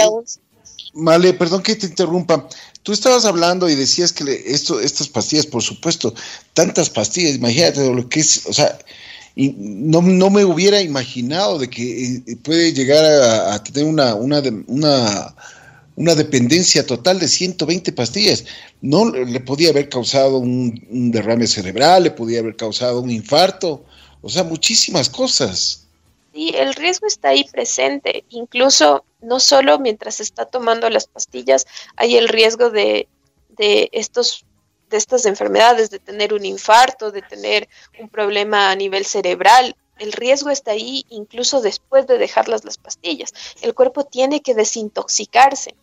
Vale, 0.97 1.33
perdón 1.33 1.61
que 1.61 1.75
te 1.75 1.87
interrumpa. 1.87 2.47
Tú 2.81 2.93
estabas 2.93 3.25
hablando 3.25 3.67
y 3.67 3.75
decías 3.75 4.13
que 4.13 4.23
esto, 4.45 4.79
estas 4.79 5.09
pastillas, 5.09 5.45
por 5.45 5.61
supuesto, 5.61 6.13
tantas 6.53 6.89
pastillas, 6.89 7.35
imagínate 7.35 7.93
lo 7.93 8.07
que 8.07 8.21
es, 8.21 8.45
o 8.45 8.53
sea, 8.53 8.79
y 9.35 9.53
no, 9.57 10.01
no, 10.01 10.29
me 10.29 10.45
hubiera 10.45 10.81
imaginado 10.81 11.59
de 11.59 11.69
que 11.69 12.15
eh, 12.15 12.37
puede 12.41 12.73
llegar 12.73 13.03
a, 13.51 13.61
tener 13.61 13.83
una, 13.83 14.15
una, 14.15 14.41
una, 15.97 16.15
dependencia 16.15 16.85
total 16.85 17.19
de 17.19 17.27
120 17.27 17.91
pastillas. 17.91 18.45
No 18.79 19.11
le 19.11 19.39
podía 19.41 19.71
haber 19.71 19.89
causado 19.89 20.37
un, 20.37 21.11
derrame 21.11 21.47
cerebral, 21.47 22.03
le 22.03 22.11
podía 22.11 22.39
haber 22.39 22.55
causado 22.55 23.01
un 23.01 23.11
infarto, 23.11 23.83
o 24.21 24.29
sea, 24.29 24.45
muchísimas 24.45 25.09
cosas. 25.09 25.85
Sí, 26.33 26.53
el 26.55 26.73
riesgo 26.73 27.07
está 27.07 27.29
ahí 27.29 27.43
presente. 27.51 28.23
Incluso 28.29 29.03
no 29.21 29.41
solo 29.41 29.79
mientras 29.79 30.21
está 30.21 30.45
tomando 30.45 30.89
las 30.89 31.07
pastillas, 31.07 31.65
hay 31.97 32.15
el 32.15 32.29
riesgo 32.29 32.69
de, 32.69 33.09
de 33.57 33.89
estos 33.91 34.45
de 34.89 34.97
estas 34.97 35.25
enfermedades, 35.25 35.89
de 35.89 35.99
tener 35.99 36.33
un 36.33 36.45
infarto, 36.45 37.11
de 37.11 37.21
tener 37.21 37.67
un 37.99 38.09
problema 38.09 38.71
a 38.71 38.75
nivel 38.75 39.05
cerebral. 39.05 39.75
El 39.97 40.11
riesgo 40.11 40.49
está 40.49 40.71
ahí 40.71 41.05
incluso 41.09 41.61
después 41.61 42.07
de 42.07 42.17
dejarlas 42.17 42.65
las 42.65 42.77
pastillas. 42.77 43.33
El 43.61 43.73
cuerpo 43.73 44.03
tiene 44.03 44.41
que 44.41 44.53
desintoxicarse. 44.53 45.75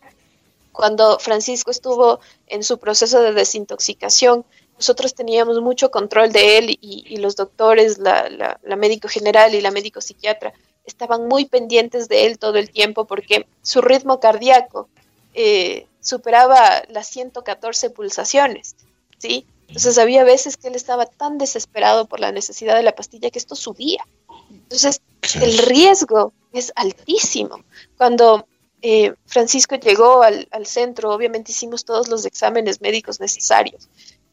Cuando 0.71 1.19
Francisco 1.19 1.71
estuvo 1.71 2.19
en 2.47 2.63
su 2.63 2.79
proceso 2.79 3.21
de 3.21 3.31
desintoxicación, 3.31 4.45
nosotros 4.75 5.13
teníamos 5.13 5.61
mucho 5.61 5.91
control 5.91 6.31
de 6.31 6.57
él 6.57 6.77
y, 6.81 7.17
los 7.17 7.35
doctores, 7.35 7.99
la, 7.99 8.57
médico 8.75 9.07
general 9.07 9.53
y 9.53 9.61
la 9.61 9.71
médico 9.71 10.01
psiquiatra, 10.01 10.53
estaban 10.85 11.27
muy 11.27 11.45
pendientes 11.45 12.09
de 12.09 12.25
él 12.25 12.39
todo 12.39 12.57
el 12.57 12.71
tiempo 12.71 13.05
porque 13.05 13.45
su 13.61 13.81
ritmo 13.81 14.19
cardíaco 14.19 14.89
eh, 15.33 15.87
superaba 16.01 16.83
las 16.89 17.07
114 17.07 17.91
pulsaciones, 17.91 18.75
¿sí? 19.23 19.47
Entonces 19.69 19.97
había 19.97 20.25
veces 20.25 20.57
que 20.57 20.67
él 20.67 20.75
estaba 20.75 21.05
tan 21.05 21.37
desesperado 21.37 22.05
por 22.05 22.19
la 22.19 22.31
necesidad 22.33 22.75
de 22.75 22.83
la 22.83 22.93
pastilla 22.93 23.29
que 23.29 23.39
esto 23.39 23.55
subía. 23.55 24.05
Entonces 24.51 25.01
el 25.41 25.57
riesgo 25.59 26.33
es 26.51 26.73
altísimo. 26.75 27.63
Cuando 27.97 28.45
eh, 28.81 29.13
Francisco 29.25 29.75
llegó 29.75 30.23
al, 30.23 30.65
centro, 30.65 31.11
obviamente 31.11 31.53
hicimos 31.53 31.85
todos 31.85 32.09
los 32.09 32.25
exámenes 32.25 32.81
médicos 32.81 33.21
necesarios. 33.21 33.87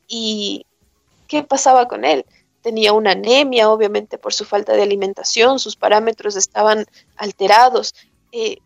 ¿Y 0.09 0.67
qué 1.29 1.45
pasaba 1.45 1.87
con 1.87 2.05
él? 2.05 2.27
Tenía 2.61 2.93
una 2.93 3.13
anemia, 3.13 3.71
obviamente 3.71 4.19
por 4.19 4.35
su 4.35 4.45
falta 4.45 4.73
de 4.73 4.83
alimentación, 4.83 5.61
sus 5.61 5.77
parámetros 5.77 6.35
estaban 6.35 6.85
alterados. 7.17 7.95
Eh, 8.33 8.59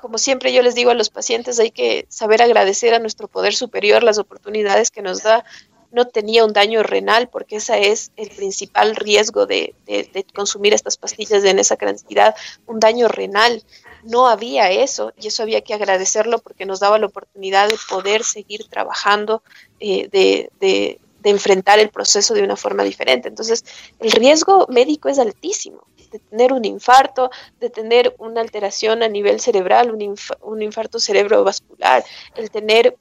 como 0.00 0.18
siempre 0.18 0.52
yo 0.52 0.62
les 0.62 0.74
digo 0.74 0.90
a 0.90 0.94
los 0.94 1.10
pacientes, 1.10 1.58
hay 1.58 1.70
que 1.70 2.06
saber 2.08 2.42
agradecer 2.42 2.94
a 2.94 2.98
nuestro 2.98 3.28
poder 3.28 3.54
superior 3.54 4.02
las 4.02 4.18
oportunidades 4.18 4.90
que 4.90 5.02
nos 5.02 5.22
da 5.22 5.44
no 5.92 6.06
tenía 6.06 6.44
un 6.44 6.52
daño 6.52 6.82
renal, 6.82 7.28
porque 7.28 7.56
ese 7.56 7.90
es 7.90 8.12
el 8.16 8.28
principal 8.28 8.96
riesgo 8.96 9.46
de, 9.46 9.74
consumir 10.34 10.74
estas 10.74 10.96
pastillas 10.96 11.42
en 11.44 11.58
esa 11.58 11.76
cantidad, 11.76 12.34
un 12.66 12.80
daño 12.80 13.08
renal. 13.08 13.62
No 14.02 14.28
había 14.28 14.70
eso 14.70 15.12
y 15.18 15.28
eso 15.28 15.42
había 15.42 15.62
que 15.62 15.74
agradecerlo 15.74 16.38
porque 16.38 16.66
nos 16.66 16.80
daba 16.80 16.98
la 16.98 17.06
oportunidad 17.06 17.68
de 17.68 17.78
poder 17.88 18.24
seguir 18.24 18.68
trabajando, 18.68 19.42
eh, 19.80 20.08
de, 20.08 20.50
de, 20.60 21.00
enfrentar 21.30 21.78
el 21.78 21.88
proceso 21.90 22.34
de 22.34 22.42
una 22.42 22.56
forma 22.56 22.84
diferente. 22.84 23.28
Entonces, 23.28 23.64
el 24.00 24.12
riesgo 24.12 24.66
médico 24.68 25.08
es 25.08 25.18
altísimo 25.18 25.82
de 26.10 26.18
tener 26.18 26.52
un 26.52 26.64
infarto, 26.64 27.30
de 27.60 27.70
tener 27.70 28.14
una 28.18 28.40
alteración 28.40 29.02
a 29.02 29.08
nivel 29.08 29.40
cerebral, 29.40 29.90
un, 29.90 30.16
un 30.42 30.62
infarto 30.62 31.00
cerebrovascular, 31.00 32.04
el 32.36 32.50
tener 32.50 32.96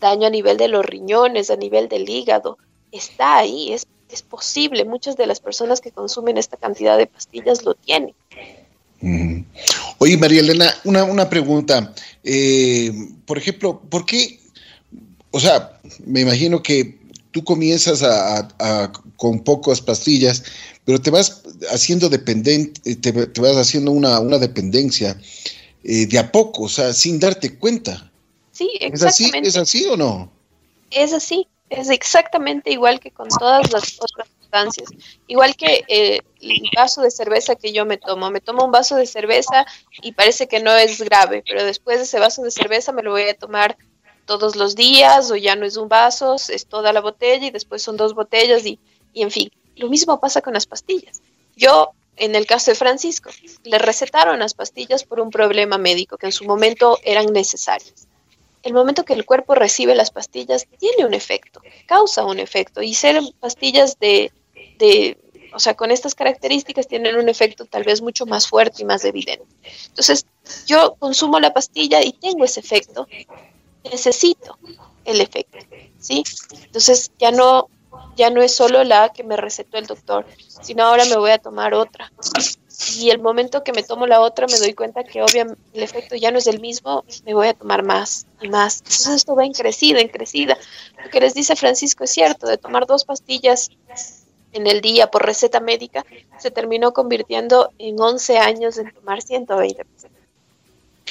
daño 0.00 0.26
a 0.26 0.30
nivel 0.30 0.56
de 0.56 0.68
los 0.68 0.84
riñones, 0.84 1.50
a 1.50 1.56
nivel 1.56 1.88
del 1.88 2.08
hígado, 2.08 2.58
está 2.92 3.38
ahí, 3.38 3.72
es, 3.72 3.86
es 4.10 4.22
posible. 4.22 4.84
Muchas 4.84 5.16
de 5.16 5.26
las 5.26 5.40
personas 5.40 5.80
que 5.80 5.90
consumen 5.90 6.38
esta 6.38 6.56
cantidad 6.56 6.98
de 6.98 7.06
pastillas 7.06 7.64
lo 7.64 7.74
tienen. 7.74 8.14
Oye, 9.98 10.16
María 10.16 10.40
Elena, 10.40 10.74
una, 10.84 11.04
una 11.04 11.28
pregunta. 11.28 11.92
Eh, 12.24 12.92
por 13.24 13.38
ejemplo, 13.38 13.80
¿por 13.80 14.04
qué? 14.04 14.40
O 15.30 15.40
sea, 15.40 15.78
me 16.04 16.20
imagino 16.20 16.62
que 16.62 16.98
tú 17.36 17.44
comienzas 17.44 18.02
a, 18.02 18.90
con 19.18 19.44
pocas 19.44 19.82
pastillas, 19.82 20.42
pero 20.86 20.98
te 20.98 21.10
vas 21.10 21.42
haciendo 21.70 22.08
dependiente, 22.08 22.96
te, 22.96 23.12
vas 23.12 23.58
haciendo 23.58 23.90
una, 23.90 24.20
una 24.20 24.38
dependencia 24.38 25.20
eh, 25.84 26.06
de 26.06 26.18
a 26.18 26.32
poco, 26.32 26.62
o 26.62 26.68
sea, 26.70 26.94
sin 26.94 27.20
darte 27.20 27.58
cuenta. 27.58 28.10
Sí, 28.52 28.70
exactamente. 28.80 29.50
¿Es 29.50 29.58
así, 29.58 29.84
o 29.84 29.98
no? 29.98 30.32
Es 30.90 31.12
así, 31.12 31.46
es 31.68 31.90
exactamente 31.90 32.70
igual 32.70 33.00
que 33.00 33.10
con 33.10 33.28
todas 33.28 33.70
las 33.70 33.98
otras 34.00 34.28
sustancias. 34.40 34.88
Igual 35.26 35.56
que 35.56 35.84
eh, 35.88 36.20
el 36.40 36.70
vaso 36.74 37.02
de 37.02 37.10
cerveza 37.10 37.54
que 37.56 37.74
yo 37.74 37.84
me 37.84 37.98
tomo. 37.98 38.30
Me 38.30 38.40
tomo 38.40 38.64
un 38.64 38.72
vaso 38.72 38.96
de 38.96 39.04
cerveza 39.04 39.66
y 40.00 40.12
parece 40.12 40.48
que 40.48 40.60
no 40.60 40.72
es 40.72 41.02
grave, 41.02 41.44
pero 41.46 41.66
después 41.66 41.98
de 41.98 42.04
ese 42.04 42.18
vaso 42.18 42.42
de 42.42 42.50
cerveza 42.50 42.92
me 42.92 43.02
lo 43.02 43.10
voy 43.10 43.24
a 43.24 43.36
tomar 43.36 43.76
todos 44.26 44.56
los 44.56 44.76
días 44.76 45.30
o 45.30 45.36
ya 45.36 45.56
no 45.56 45.64
es 45.64 45.76
un 45.76 45.88
vaso, 45.88 46.36
es 46.36 46.66
toda 46.66 46.92
la 46.92 47.00
botella 47.00 47.46
y 47.46 47.50
después 47.50 47.82
son 47.82 47.96
dos 47.96 48.14
botellas 48.14 48.66
y, 48.66 48.78
y 49.12 49.22
en 49.22 49.30
fin. 49.30 49.50
Lo 49.76 49.88
mismo 49.88 50.20
pasa 50.20 50.42
con 50.42 50.54
las 50.54 50.66
pastillas. 50.66 51.22
Yo 51.56 51.92
en 52.16 52.34
el 52.34 52.46
caso 52.46 52.70
de 52.70 52.76
Francisco, 52.76 53.30
le 53.64 53.78
recetaron 53.78 54.38
las 54.38 54.54
pastillas 54.54 55.04
por 55.04 55.20
un 55.20 55.30
problema 55.30 55.76
médico 55.76 56.16
que 56.16 56.26
en 56.26 56.32
su 56.32 56.44
momento 56.44 56.98
eran 57.04 57.26
necesarias 57.26 58.06
el 58.66 58.72
momento 58.72 59.04
que 59.04 59.12
el 59.12 59.24
cuerpo 59.24 59.54
recibe 59.54 59.94
las 59.94 60.10
pastillas 60.10 60.66
tiene 60.78 61.06
un 61.06 61.14
efecto, 61.14 61.62
causa 61.86 62.24
un 62.24 62.40
efecto. 62.40 62.82
Y 62.82 62.94
ser 62.94 63.20
pastillas 63.38 63.96
de, 64.00 64.32
de, 64.78 65.16
o 65.54 65.60
sea, 65.60 65.74
con 65.74 65.92
estas 65.92 66.16
características 66.16 66.88
tienen 66.88 67.14
un 67.14 67.28
efecto 67.28 67.64
tal 67.64 67.84
vez 67.84 68.02
mucho 68.02 68.26
más 68.26 68.48
fuerte 68.48 68.82
y 68.82 68.84
más 68.84 69.04
evidente. 69.04 69.46
Entonces, 69.86 70.26
yo 70.66 70.96
consumo 70.98 71.38
la 71.38 71.54
pastilla 71.54 72.02
y 72.02 72.10
tengo 72.10 72.44
ese 72.44 72.58
efecto, 72.58 73.06
necesito 73.90 74.58
el 75.04 75.20
efecto, 75.20 75.58
¿sí? 75.98 76.24
Entonces, 76.64 77.10
ya 77.18 77.30
no, 77.30 77.68
ya 78.16 78.30
no 78.30 78.42
es 78.42 78.54
solo 78.54 78.84
la 78.84 79.10
que 79.10 79.24
me 79.24 79.36
recetó 79.36 79.78
el 79.78 79.86
doctor, 79.86 80.26
sino 80.62 80.84
ahora 80.84 81.04
me 81.06 81.16
voy 81.16 81.30
a 81.30 81.38
tomar 81.38 81.74
otra 81.74 82.10
y 82.98 83.10
el 83.10 83.20
momento 83.20 83.64
que 83.64 83.72
me 83.72 83.82
tomo 83.82 84.06
la 84.06 84.20
otra 84.20 84.46
me 84.46 84.58
doy 84.58 84.74
cuenta 84.74 85.02
que 85.04 85.22
obviamente 85.22 85.60
el 85.72 85.82
efecto 85.82 86.14
ya 86.14 86.30
no 86.30 86.38
es 86.38 86.46
el 86.46 86.60
mismo, 86.60 87.04
me 87.24 87.34
voy 87.34 87.48
a 87.48 87.54
tomar 87.54 87.82
más 87.82 88.26
y 88.40 88.48
más. 88.48 88.78
Entonces 88.78 89.08
esto 89.08 89.34
va 89.34 89.44
en 89.44 89.52
crecida, 89.52 90.00
en 90.00 90.08
crecida. 90.08 90.58
Lo 91.02 91.10
que 91.10 91.20
les 91.20 91.34
dice 91.34 91.56
Francisco 91.56 92.04
es 92.04 92.10
cierto, 92.10 92.46
de 92.46 92.58
tomar 92.58 92.86
dos 92.86 93.04
pastillas 93.04 93.70
en 94.52 94.66
el 94.66 94.80
día 94.80 95.10
por 95.10 95.24
receta 95.24 95.60
médica, 95.60 96.04
se 96.38 96.50
terminó 96.50 96.92
convirtiendo 96.92 97.70
en 97.78 98.00
11 98.00 98.38
años 98.38 98.78
en 98.78 98.92
tomar 98.92 99.22
120 99.22 99.84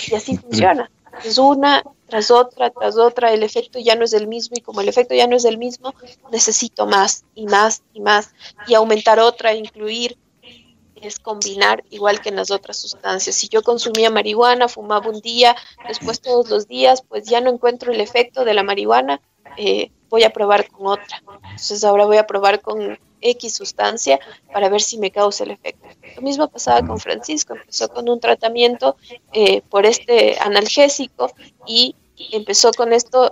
Y 0.07 0.15
así 0.15 0.37
funciona. 0.37 0.89
Es 1.23 1.37
una 1.37 1.83
tras 2.07 2.29
otra, 2.31 2.69
tras 2.69 2.97
otra, 2.97 3.33
el 3.33 3.43
efecto 3.43 3.79
ya 3.79 3.95
no 3.95 4.05
es 4.05 4.13
el 4.13 4.27
mismo 4.27 4.55
y 4.57 4.61
como 4.61 4.81
el 4.81 4.89
efecto 4.89 5.15
ya 5.15 5.27
no 5.27 5.35
es 5.35 5.45
el 5.45 5.57
mismo, 5.57 5.93
necesito 6.31 6.85
más 6.85 7.25
y 7.33 7.45
más 7.45 7.83
y 7.93 8.01
más 8.01 8.33
y 8.67 8.75
aumentar 8.75 9.19
otra, 9.19 9.53
incluir 9.53 10.17
es 10.95 11.19
combinar 11.19 11.83
igual 11.89 12.21
que 12.21 12.29
en 12.29 12.35
las 12.35 12.51
otras 12.51 12.77
sustancias. 12.77 13.35
Si 13.35 13.47
yo 13.47 13.61
consumía 13.61 14.09
marihuana, 14.09 14.67
fumaba 14.67 15.09
un 15.09 15.21
día, 15.21 15.55
después 15.87 16.21
todos 16.21 16.49
los 16.49 16.67
días, 16.67 17.01
pues 17.01 17.25
ya 17.25 17.41
no 17.41 17.51
encuentro 17.51 17.91
el 17.91 18.01
efecto 18.01 18.45
de 18.45 18.53
la 18.53 18.63
marihuana, 18.63 19.21
eh, 19.57 19.91
voy 20.09 20.23
a 20.23 20.31
probar 20.31 20.67
con 20.69 20.87
otra. 20.87 21.23
Entonces 21.43 21.83
ahora 21.83 22.05
voy 22.05 22.17
a 22.17 22.27
probar 22.27 22.61
con 22.61 22.97
X 23.31 23.55
sustancia 23.55 24.19
para 24.51 24.69
ver 24.69 24.81
si 24.81 24.97
me 24.97 25.11
causa 25.11 25.43
el 25.43 25.51
efecto. 25.51 25.87
Lo 26.15 26.21
mismo 26.21 26.47
pasaba 26.47 26.85
con 26.85 26.99
Francisco, 26.99 27.55
empezó 27.55 27.89
con 27.89 28.09
un 28.09 28.19
tratamiento 28.19 28.95
eh, 29.33 29.61
por 29.69 29.85
este 29.85 30.37
analgésico 30.39 31.31
y 31.65 31.95
empezó 32.31 32.71
con 32.71 32.93
esto, 32.93 33.31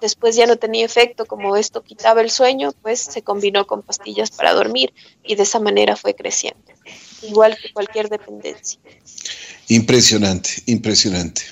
después 0.00 0.36
ya 0.36 0.46
no 0.46 0.56
tenía 0.56 0.84
efecto, 0.84 1.26
como 1.26 1.56
esto 1.56 1.82
quitaba 1.82 2.20
el 2.20 2.30
sueño, 2.30 2.72
pues 2.82 3.00
se 3.00 3.22
combinó 3.22 3.66
con 3.66 3.82
pastillas 3.82 4.30
para 4.30 4.52
dormir 4.52 4.92
y 5.22 5.34
de 5.34 5.42
esa 5.42 5.60
manera 5.60 5.96
fue 5.96 6.14
creciendo 6.14 6.74
igual 7.24 7.56
que 7.60 7.72
cualquier 7.72 8.08
dependencia. 8.08 8.78
Impresionante, 9.68 10.50
impresionante. 10.66 11.42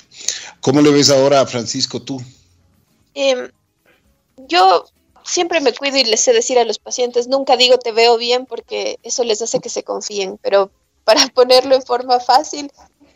¿Cómo 0.61 0.81
le 0.81 0.91
ves 0.91 1.09
ahora 1.09 1.41
a 1.41 1.47
Francisco 1.47 2.01
tú? 2.01 2.21
Em, 3.13 3.49
yo 4.47 4.85
siempre 5.23 5.61
me 5.61 5.73
cuido 5.73 5.97
y 5.97 6.03
les 6.03 6.21
sé 6.21 6.33
decir 6.33 6.59
a 6.59 6.65
los 6.65 6.79
pacientes, 6.79 7.27
nunca 7.27 7.57
digo 7.57 7.77
te 7.77 7.91
veo 7.91 8.17
bien 8.17 8.45
porque 8.45 8.99
eso 9.03 9.23
les 9.23 9.41
hace 9.41 9.59
que 9.59 9.69
se 9.69 9.83
confíen, 9.83 10.37
pero 10.41 10.71
para 11.03 11.27
ponerlo 11.27 11.75
en 11.75 11.83
forma 11.83 12.19
fácil, 12.19 12.71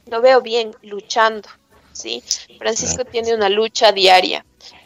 lo 0.08 0.22
veo 0.22 0.41
bien 0.41 0.76
luchando, 0.82 1.49
¿sí? 1.93 2.24
Francisco 2.58 3.05
tiene 3.05 3.34
una 3.34 3.49
lucha 3.49 3.91
diaria 3.91 4.45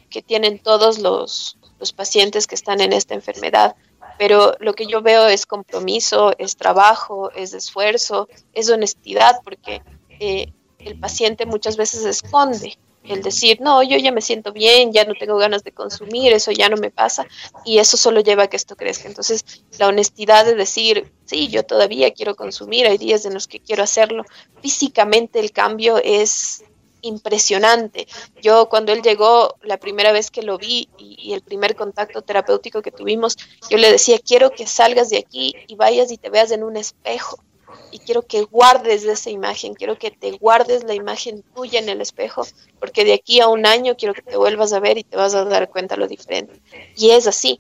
que 0.10 0.22
tienen 0.22 0.60
todos 0.60 1.00
los, 1.00 1.58
los 1.80 1.94
pacientes 1.94 2.48
que 2.48 2.56
están 2.56 2.82
en 2.82 2.94
esta 2.94 3.14
enfermedad 3.14 3.76
pero 4.22 4.54
lo 4.60 4.74
que 4.74 4.86
yo 4.86 5.02
veo 5.02 5.26
es 5.26 5.48
compromiso, 5.48 6.32
es 6.38 6.56
trabajo, 6.56 7.32
es 7.32 7.56
esfuerzo, 7.56 8.30
es 8.54 8.70
honestidad, 8.70 9.38
porque 9.44 9.82
eh, 10.20 10.54
el 10.78 11.00
paciente 11.00 11.48
muchas 11.48 11.76
veces 11.76 12.06
esconde 12.06 12.78
el 13.04 13.22
decir, 13.22 13.60
no, 13.62 13.82
yo 13.84 13.98
ya 13.98 14.12
me 14.12 14.22
siento 14.22 14.52
bien, 14.52 14.94
ya 14.94 15.06
no 15.06 15.14
tengo 15.16 15.38
ganas 15.38 15.64
de 15.64 15.72
consumir, 15.72 16.34
eso 16.34 16.52
ya 16.52 16.70
no 16.70 16.78
me 16.78 16.92
pasa, 16.92 17.26
y 17.66 17.80
eso 17.80 17.98
solo 17.98 18.22
lleva 18.22 18.44
a 18.44 18.48
que 18.48 18.58
esto 18.58 18.76
crezca. 18.76 19.08
Entonces, 19.08 19.44
la 19.80 19.88
honestidad 19.88 20.46
de 20.46 20.56
decir, 20.56 21.12
sí, 21.26 21.48
yo 21.48 21.64
todavía 21.64 22.12
quiero 22.12 22.36
consumir, 22.36 22.86
hay 22.86 22.98
días 22.98 23.26
en 23.26 23.34
los 23.34 23.48
que 23.48 23.60
quiero 23.60 23.84
hacerlo, 23.84 24.24
físicamente 24.62 25.40
el 25.40 25.52
cambio 25.52 25.98
es 26.04 26.64
impresionante. 27.02 28.08
Yo 28.42 28.70
cuando 28.70 28.92
él 28.92 29.02
llegó, 29.02 29.56
la 29.64 29.78
primera 29.78 30.12
vez 30.12 30.32
que 30.32 30.44
lo 30.44 30.58
vi 30.58 30.90
y, 30.98 31.34
el 31.34 31.42
primer 31.42 31.76
contacto 31.76 32.22
terapéutico 32.22 32.82
que 32.82 32.92
tuvimos, 32.92 33.38
yo 33.70 33.78
le 33.78 33.92
decía, 33.92 34.20
quiero 34.20 34.52
que 34.52 34.68
salgas 34.68 35.10
de 35.10 35.18
aquí 35.18 35.56
y 35.68 35.76
vayas 35.76 36.12
y 36.12 36.18
te 36.18 36.30
veas 36.30 36.52
en 36.52 36.64
un 36.64 36.78
espejo, 36.78 37.44
y 37.92 38.00
quiero 38.00 38.22
que 38.22 38.44
guardes 38.44 39.04
esa 39.04 39.30
imagen, 39.30 39.74
quiero 39.74 39.98
que 39.98 40.12
te 40.12 40.32
guardes 40.32 40.84
la 40.84 40.94
imagen 40.94 41.44
tuya 41.56 41.80
en 41.80 41.90
el 41.90 42.02
espejo, 42.02 42.46
porque 42.80 43.04
de 43.04 43.14
aquí 43.14 43.40
a 43.40 43.48
un 43.48 43.66
año 43.66 43.96
quiero 43.98 44.14
que 44.14 44.22
te 44.22 44.38
vuelvas 44.38 44.74
a 44.74 44.80
ver 44.80 44.98
y 44.98 45.04
te 45.04 45.18
vas 45.18 45.34
a 45.36 45.46
dar 45.46 45.70
cuenta 45.70 45.98
lo 45.98 46.08
diferente. 46.08 46.62
Y 46.96 47.12
es 47.12 47.28
así. 47.28 47.60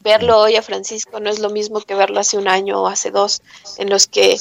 Verlo 0.00 0.38
hoy 0.38 0.56
a 0.56 0.62
Francisco 0.62 1.18
no 1.18 1.30
es 1.30 1.40
lo 1.40 1.50
mismo 1.50 1.80
que 1.80 1.96
verlo 1.96 2.20
hace 2.20 2.38
un 2.38 2.46
año 2.46 2.80
o 2.80 2.86
hace 2.86 3.10
dos, 3.10 3.42
en 3.78 3.90
los 3.90 4.06
que 4.06 4.36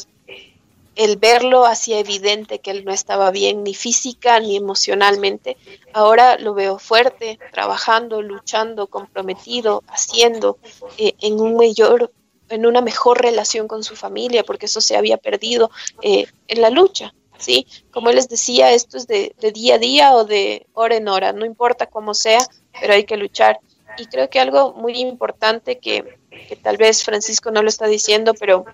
el 0.96 1.18
verlo 1.18 1.66
hacía 1.66 2.00
evidente 2.00 2.60
que 2.60 2.72
él 2.72 2.86
no 2.86 2.94
estaba 2.94 3.32
bien 3.32 3.64
ni 3.64 3.74
física 3.74 4.40
ni 4.40 4.56
emocionalmente. 4.56 5.58
Ahora 5.94 6.38
lo 6.38 6.54
veo 6.54 6.80
fuerte, 6.80 7.40
trabajando, 7.52 8.22
luchando, 8.22 8.88
comprometido, 8.88 9.84
haciendo 9.88 10.58
eh, 10.98 11.16
en 11.20 11.40
un 11.40 11.56
mayor 11.56 12.12
en 12.50 12.66
una 12.66 12.82
mejor 12.82 13.22
relación 13.22 13.68
con 13.68 13.84
su 13.84 13.96
familia, 13.96 14.44
porque 14.44 14.66
eso 14.68 14.82
se 14.82 14.96
había 14.96 15.18
perdido 15.18 15.72
eh, 16.02 16.28
en 16.48 16.62
la 16.62 16.70
lucha, 16.70 17.14
¿sí? 17.38 17.68
Como 17.92 18.12
les 18.12 18.30
decía, 18.30 18.72
esto 18.72 18.98
es 18.98 19.08
de, 19.08 19.36
día 19.54 19.76
a 19.76 19.80
día 19.80 20.16
o 20.16 20.26
de 20.26 20.68
hora 20.74 20.96
en 20.96 21.08
hora, 21.08 21.34
no 21.34 21.46
importa 21.46 21.88
cómo 21.88 22.14
sea, 22.14 22.46
pero 22.80 22.94
hay 22.94 23.06
que 23.06 23.18
luchar. 23.18 23.60
Y 23.98 24.08
creo 24.08 24.30
que 24.30 24.40
algo 24.40 24.74
muy 24.74 25.00
importante 25.00 25.80
que, 25.80 26.18
que 26.50 26.56
tal 26.56 26.78
vez 26.78 27.04
Francisco 27.04 27.52
no 27.52 27.64
lo 27.64 27.70
está 27.70 27.88
diciendo, 27.88 28.34
pero 28.34 28.66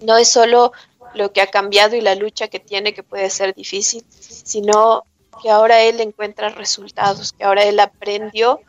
no 0.00 0.16
es 0.16 0.28
solo 0.28 0.72
lo 1.14 1.32
que 1.32 1.40
ha 1.40 1.48
cambiado 1.48 1.96
y 1.96 2.00
la 2.00 2.14
lucha 2.14 2.48
que 2.48 2.60
tiene, 2.60 2.94
que 2.94 3.02
puede 3.02 3.30
ser 3.30 3.54
difícil, 3.54 4.04
sino 4.10 5.04
que 5.42 5.50
ahora 5.50 5.82
él 5.82 6.00
encuentra 6.00 6.50
resultados, 6.50 7.32
que 7.32 7.44
ahora 7.44 7.64
él 7.64 7.80
aprendió 7.80 8.60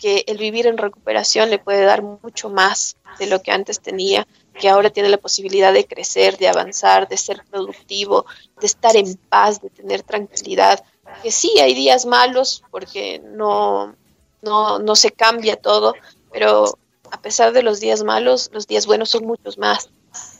que 0.00 0.24
el 0.26 0.38
vivir 0.38 0.66
en 0.66 0.78
recuperación 0.78 1.50
le 1.50 1.58
puede 1.58 1.84
dar 1.84 2.02
mucho 2.02 2.48
más 2.48 2.96
de 3.18 3.26
lo 3.26 3.42
que 3.42 3.52
antes 3.52 3.80
tenía, 3.80 4.26
que 4.58 4.68
ahora 4.68 4.90
tiene 4.90 5.10
la 5.10 5.18
posibilidad 5.18 5.72
de 5.72 5.86
crecer, 5.86 6.38
de 6.38 6.48
avanzar, 6.48 7.06
de 7.06 7.16
ser 7.16 7.44
productivo, 7.50 8.26
de 8.60 8.66
estar 8.66 8.96
en 8.96 9.14
paz, 9.28 9.60
de 9.60 9.70
tener 9.70 10.02
tranquilidad. 10.02 10.82
Que 11.22 11.30
sí, 11.30 11.60
hay 11.60 11.74
días 11.74 12.06
malos 12.06 12.64
porque 12.70 13.20
no, 13.24 13.94
no, 14.42 14.78
no 14.78 14.96
se 14.96 15.10
cambia 15.10 15.56
todo, 15.56 15.94
pero 16.32 16.78
a 17.10 17.20
pesar 17.20 17.52
de 17.52 17.62
los 17.62 17.78
días 17.78 18.02
malos, 18.02 18.50
los 18.52 18.66
días 18.66 18.86
buenos 18.86 19.10
son 19.10 19.26
muchos 19.26 19.58
más. 19.58 19.90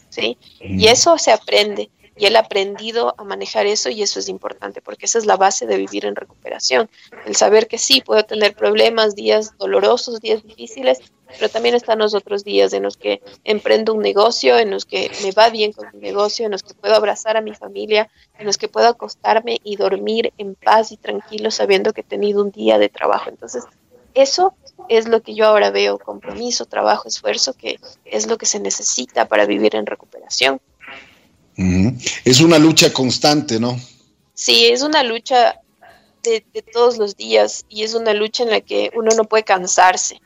¿sí? 0.09 0.37
Y 0.59 0.87
eso 0.87 1.17
se 1.17 1.31
aprende 1.31 1.89
y 2.21 2.27
él 2.27 2.35
ha 2.35 2.41
aprendido 2.41 3.15
a 3.17 3.23
manejar 3.23 3.65
eso 3.65 3.89
y 3.89 4.03
eso 4.03 4.19
es 4.19 4.29
importante 4.29 4.79
porque 4.79 5.07
esa 5.07 5.17
es 5.17 5.25
la 5.25 5.37
base 5.37 5.65
de 5.65 5.75
vivir 5.77 6.05
en 6.05 6.15
recuperación, 6.15 6.87
el 7.25 7.35
saber 7.35 7.67
que 7.67 7.79
sí, 7.79 8.01
puedo 8.01 8.23
tener 8.23 8.53
problemas, 8.53 9.15
días 9.15 9.57
dolorosos, 9.57 10.21
días 10.21 10.43
difíciles, 10.43 10.99
pero 11.25 11.49
también 11.49 11.73
están 11.73 11.97
los 11.97 12.13
otros 12.13 12.43
días 12.43 12.73
en 12.73 12.83
los 12.83 12.95
que 12.95 13.23
emprendo 13.43 13.95
un 13.95 14.03
negocio, 14.03 14.59
en 14.59 14.69
los 14.69 14.85
que 14.85 15.09
me 15.23 15.31
va 15.31 15.49
bien 15.49 15.71
con 15.71 15.87
mi 15.93 15.99
negocio, 15.99 16.45
en 16.45 16.51
los 16.51 16.61
que 16.61 16.75
puedo 16.75 16.93
abrazar 16.93 17.37
a 17.37 17.41
mi 17.41 17.55
familia, 17.55 18.07
en 18.37 18.45
los 18.45 18.59
que 18.59 18.67
puedo 18.67 18.87
acostarme 18.87 19.59
y 19.63 19.75
dormir 19.75 20.31
en 20.37 20.53
paz 20.53 20.91
y 20.91 20.97
tranquilo 20.97 21.49
sabiendo 21.49 21.91
que 21.91 22.01
he 22.01 22.03
tenido 22.03 22.43
un 22.43 22.51
día 22.51 22.77
de 22.77 22.89
trabajo. 22.89 23.31
Entonces, 23.31 23.63
eso 24.13 24.53
es 24.89 25.07
lo 25.07 25.23
que 25.23 25.33
yo 25.33 25.47
ahora 25.47 25.71
veo, 25.71 25.97
compromiso, 25.97 26.65
trabajo, 26.65 27.07
esfuerzo, 27.07 27.53
que 27.53 27.79
es 28.05 28.27
lo 28.27 28.37
que 28.37 28.45
se 28.45 28.59
necesita 28.59 29.27
para 29.27 29.47
vivir 29.47 29.75
en 29.75 29.87
recuperación. 29.87 30.61
Es 32.25 32.41
una 32.41 32.59
lucha 32.59 32.91
constante, 32.93 33.59
¿no? 33.59 33.79
Sí, 34.33 34.65
es 34.65 34.81
una 34.81 35.03
lucha 35.03 35.59
de, 36.23 36.43
todos 36.73 36.97
los 36.97 37.15
días 37.15 37.65
y 37.69 37.83
es 37.83 37.93
una 37.93 38.13
lucha 38.13 38.43
en 38.43 38.49
la 38.49 38.61
que 38.61 38.91
uno 38.95 39.11
no 39.15 39.25
puede 39.25 39.43
cansarse. 39.43 40.21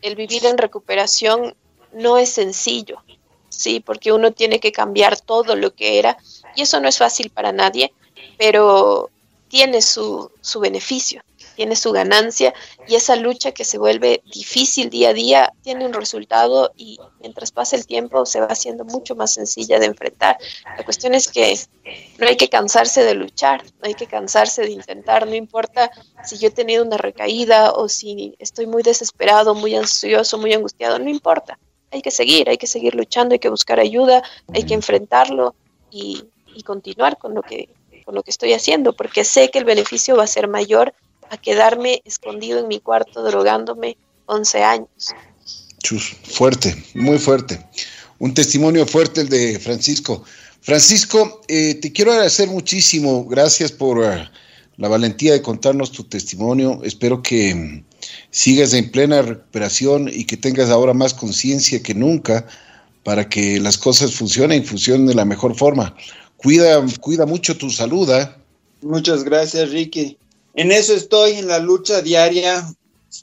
El 0.00 0.16
vivir 0.16 0.46
en 0.46 0.58
recuperación 0.58 1.54
no 1.92 2.18
es 2.18 2.30
sencillo, 2.30 3.02
sí, 3.48 3.80
porque 3.80 4.12
uno 4.12 4.32
tiene 4.32 4.60
que 4.60 4.72
cambiar 4.72 5.20
todo 5.20 5.56
lo 5.56 5.74
que 5.74 5.98
era 5.98 6.16
y 6.56 6.62
eso 6.62 6.80
no 6.80 6.88
es 6.88 6.98
fácil 6.98 7.30
para 7.30 7.52
nadie, 7.52 7.92
pero 8.38 9.10
tiene 9.48 9.82
su, 9.82 10.30
su 10.40 10.60
beneficio 10.60 11.22
tiene 11.54 11.76
su 11.76 11.92
ganancia 11.92 12.52
y 12.86 12.94
esa 12.94 13.16
lucha 13.16 13.52
que 13.52 13.64
se 13.64 13.78
vuelve 13.78 14.22
difícil 14.32 14.90
día 14.90 15.10
a 15.10 15.12
día 15.12 15.52
tiene 15.62 15.86
un 15.86 15.92
resultado 15.92 16.72
y 16.76 16.98
mientras 17.20 17.52
pasa 17.52 17.76
el 17.76 17.86
tiempo 17.86 18.26
se 18.26 18.40
va 18.40 18.46
haciendo 18.46 18.84
mucho 18.84 19.14
más 19.14 19.34
sencilla 19.34 19.78
de 19.78 19.86
enfrentar. 19.86 20.38
La 20.76 20.84
cuestión 20.84 21.14
es 21.14 21.28
que 21.28 21.58
no 22.18 22.26
hay 22.26 22.36
que 22.36 22.48
cansarse 22.48 23.04
de 23.04 23.14
luchar, 23.14 23.62
no 23.64 23.88
hay 23.88 23.94
que 23.94 24.06
cansarse 24.06 24.62
de 24.62 24.70
intentar, 24.70 25.26
no 25.26 25.34
importa 25.34 25.90
si 26.24 26.38
yo 26.38 26.48
he 26.48 26.52
tenido 26.52 26.84
una 26.84 26.96
recaída 26.96 27.72
o 27.72 27.88
si 27.88 28.34
estoy 28.38 28.66
muy 28.66 28.82
desesperado, 28.82 29.54
muy 29.54 29.74
ansioso, 29.74 30.38
muy 30.38 30.52
angustiado, 30.52 30.98
no 30.98 31.08
importa. 31.08 31.58
Hay 31.90 32.00
que 32.00 32.10
seguir, 32.10 32.48
hay 32.48 32.56
que 32.56 32.66
seguir 32.66 32.94
luchando, 32.94 33.34
hay 33.34 33.38
que 33.38 33.50
buscar 33.50 33.78
ayuda, 33.78 34.22
hay 34.52 34.64
que 34.64 34.74
enfrentarlo 34.74 35.54
y, 35.90 36.24
continuar 36.64 37.16
con 37.16 37.34
lo 37.34 37.42
que 37.42 37.70
con 38.04 38.14
lo 38.14 38.22
que 38.22 38.30
estoy 38.30 38.52
haciendo, 38.52 38.92
porque 38.92 39.24
sé 39.24 39.50
que 39.50 39.58
el 39.58 39.64
beneficio 39.64 40.16
va 40.16 40.24
a 40.24 40.26
ser 40.26 40.48
mayor 40.48 40.92
a 41.32 41.38
quedarme 41.38 42.02
escondido 42.04 42.58
en 42.58 42.68
mi 42.68 42.78
cuarto 42.78 43.22
drogándome 43.22 43.96
11 44.26 44.62
años. 44.62 45.14
Chus, 45.82 46.14
fuerte, 46.24 46.76
muy 46.94 47.18
fuerte. 47.18 47.58
Un 48.18 48.34
testimonio 48.34 48.86
fuerte 48.86 49.22
el 49.22 49.30
de 49.30 49.58
Francisco. 49.58 50.24
Francisco, 50.60 51.40
eh, 51.48 51.74
te 51.76 51.90
quiero 51.90 52.12
agradecer 52.12 52.48
muchísimo. 52.48 53.24
Gracias 53.24 53.72
por 53.72 54.04
eh, 54.04 54.28
la 54.76 54.88
valentía 54.88 55.32
de 55.32 55.40
contarnos 55.40 55.90
tu 55.90 56.04
testimonio. 56.04 56.80
Espero 56.84 57.22
que 57.22 57.54
mm, 57.54 57.84
sigas 58.30 58.74
en 58.74 58.92
plena 58.92 59.22
recuperación 59.22 60.10
y 60.12 60.26
que 60.26 60.36
tengas 60.36 60.68
ahora 60.68 60.92
más 60.92 61.14
conciencia 61.14 61.82
que 61.82 61.94
nunca 61.94 62.46
para 63.04 63.26
que 63.30 63.58
las 63.58 63.78
cosas 63.78 64.14
funcionen 64.14 64.62
y 64.62 64.66
funcionen 64.66 65.06
de 65.06 65.14
la 65.14 65.24
mejor 65.24 65.56
forma. 65.56 65.96
Cuida, 66.36 66.84
cuida 67.00 67.24
mucho 67.24 67.56
tu 67.56 67.70
salud. 67.70 68.10
¿eh? 68.10 68.28
Muchas 68.82 69.24
gracias, 69.24 69.70
Ricky 69.70 70.18
en 70.54 70.72
eso 70.72 70.94
estoy, 70.94 71.32
en 71.32 71.48
la 71.48 71.58
lucha 71.58 72.02
diaria. 72.02 72.66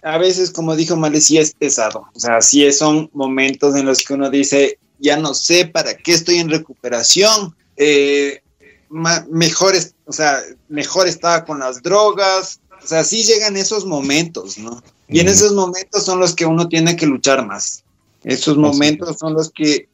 A 0.04 0.18
veces, 0.18 0.52
como 0.52 0.76
dijo 0.76 0.96
Male, 0.96 1.22
sí 1.22 1.38
es 1.38 1.54
pesado. 1.54 2.06
O 2.14 2.20
sea, 2.20 2.42
sí 2.42 2.72
son 2.72 3.10
momentos 3.14 3.76
en 3.76 3.86
los 3.86 4.04
que 4.04 4.14
uno 4.14 4.30
dice, 4.30 4.78
ya 5.00 5.18
no 5.18 5.34
sé 5.34 5.66
para 5.66 5.96
qué 5.96 6.14
estoy 6.14 6.38
en 6.38 6.50
recuperación. 6.50 7.56
Eh, 7.78 8.42
mejor, 8.90 9.74
o 10.06 10.12
sea, 10.12 10.42
mejor 10.68 11.08
estaba 11.08 11.46
con 11.46 11.60
las 11.60 11.82
drogas. 11.82 12.60
O 12.84 12.88
sea, 12.88 13.04
sí 13.04 13.24
llegan 13.24 13.58
esos 13.58 13.86
momentos, 13.86 14.58
¿no? 14.58 14.82
Y 15.08 15.20
en 15.20 15.28
esos 15.28 15.54
momentos 15.54 16.06
son 16.06 16.20
los 16.20 16.36
que 16.36 16.46
uno 16.46 16.68
tiene 16.68 16.96
que 16.96 17.08
luchar 17.08 17.46
más. 17.46 17.84
Esos 18.24 18.58
momentos 18.58 19.18
son 19.18 19.34
los 19.34 19.50
que 19.52 19.88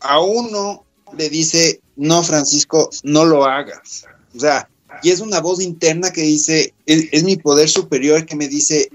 a 0.00 0.20
uno 0.20 0.84
le 1.16 1.28
dice, 1.30 1.80
no, 1.96 2.22
Francisco, 2.22 2.90
no 3.02 3.24
lo 3.24 3.44
hagas. 3.44 4.04
O 4.34 4.40
sea, 4.40 4.68
y 5.02 5.10
es 5.10 5.20
una 5.20 5.40
voz 5.40 5.60
interna 5.60 6.12
que 6.12 6.22
dice, 6.22 6.74
es, 6.86 7.24
mi 7.24 7.36
poder 7.36 7.68
superior 7.68 8.24
que 8.26 8.36
me 8.36 8.48
dice, 8.48 8.90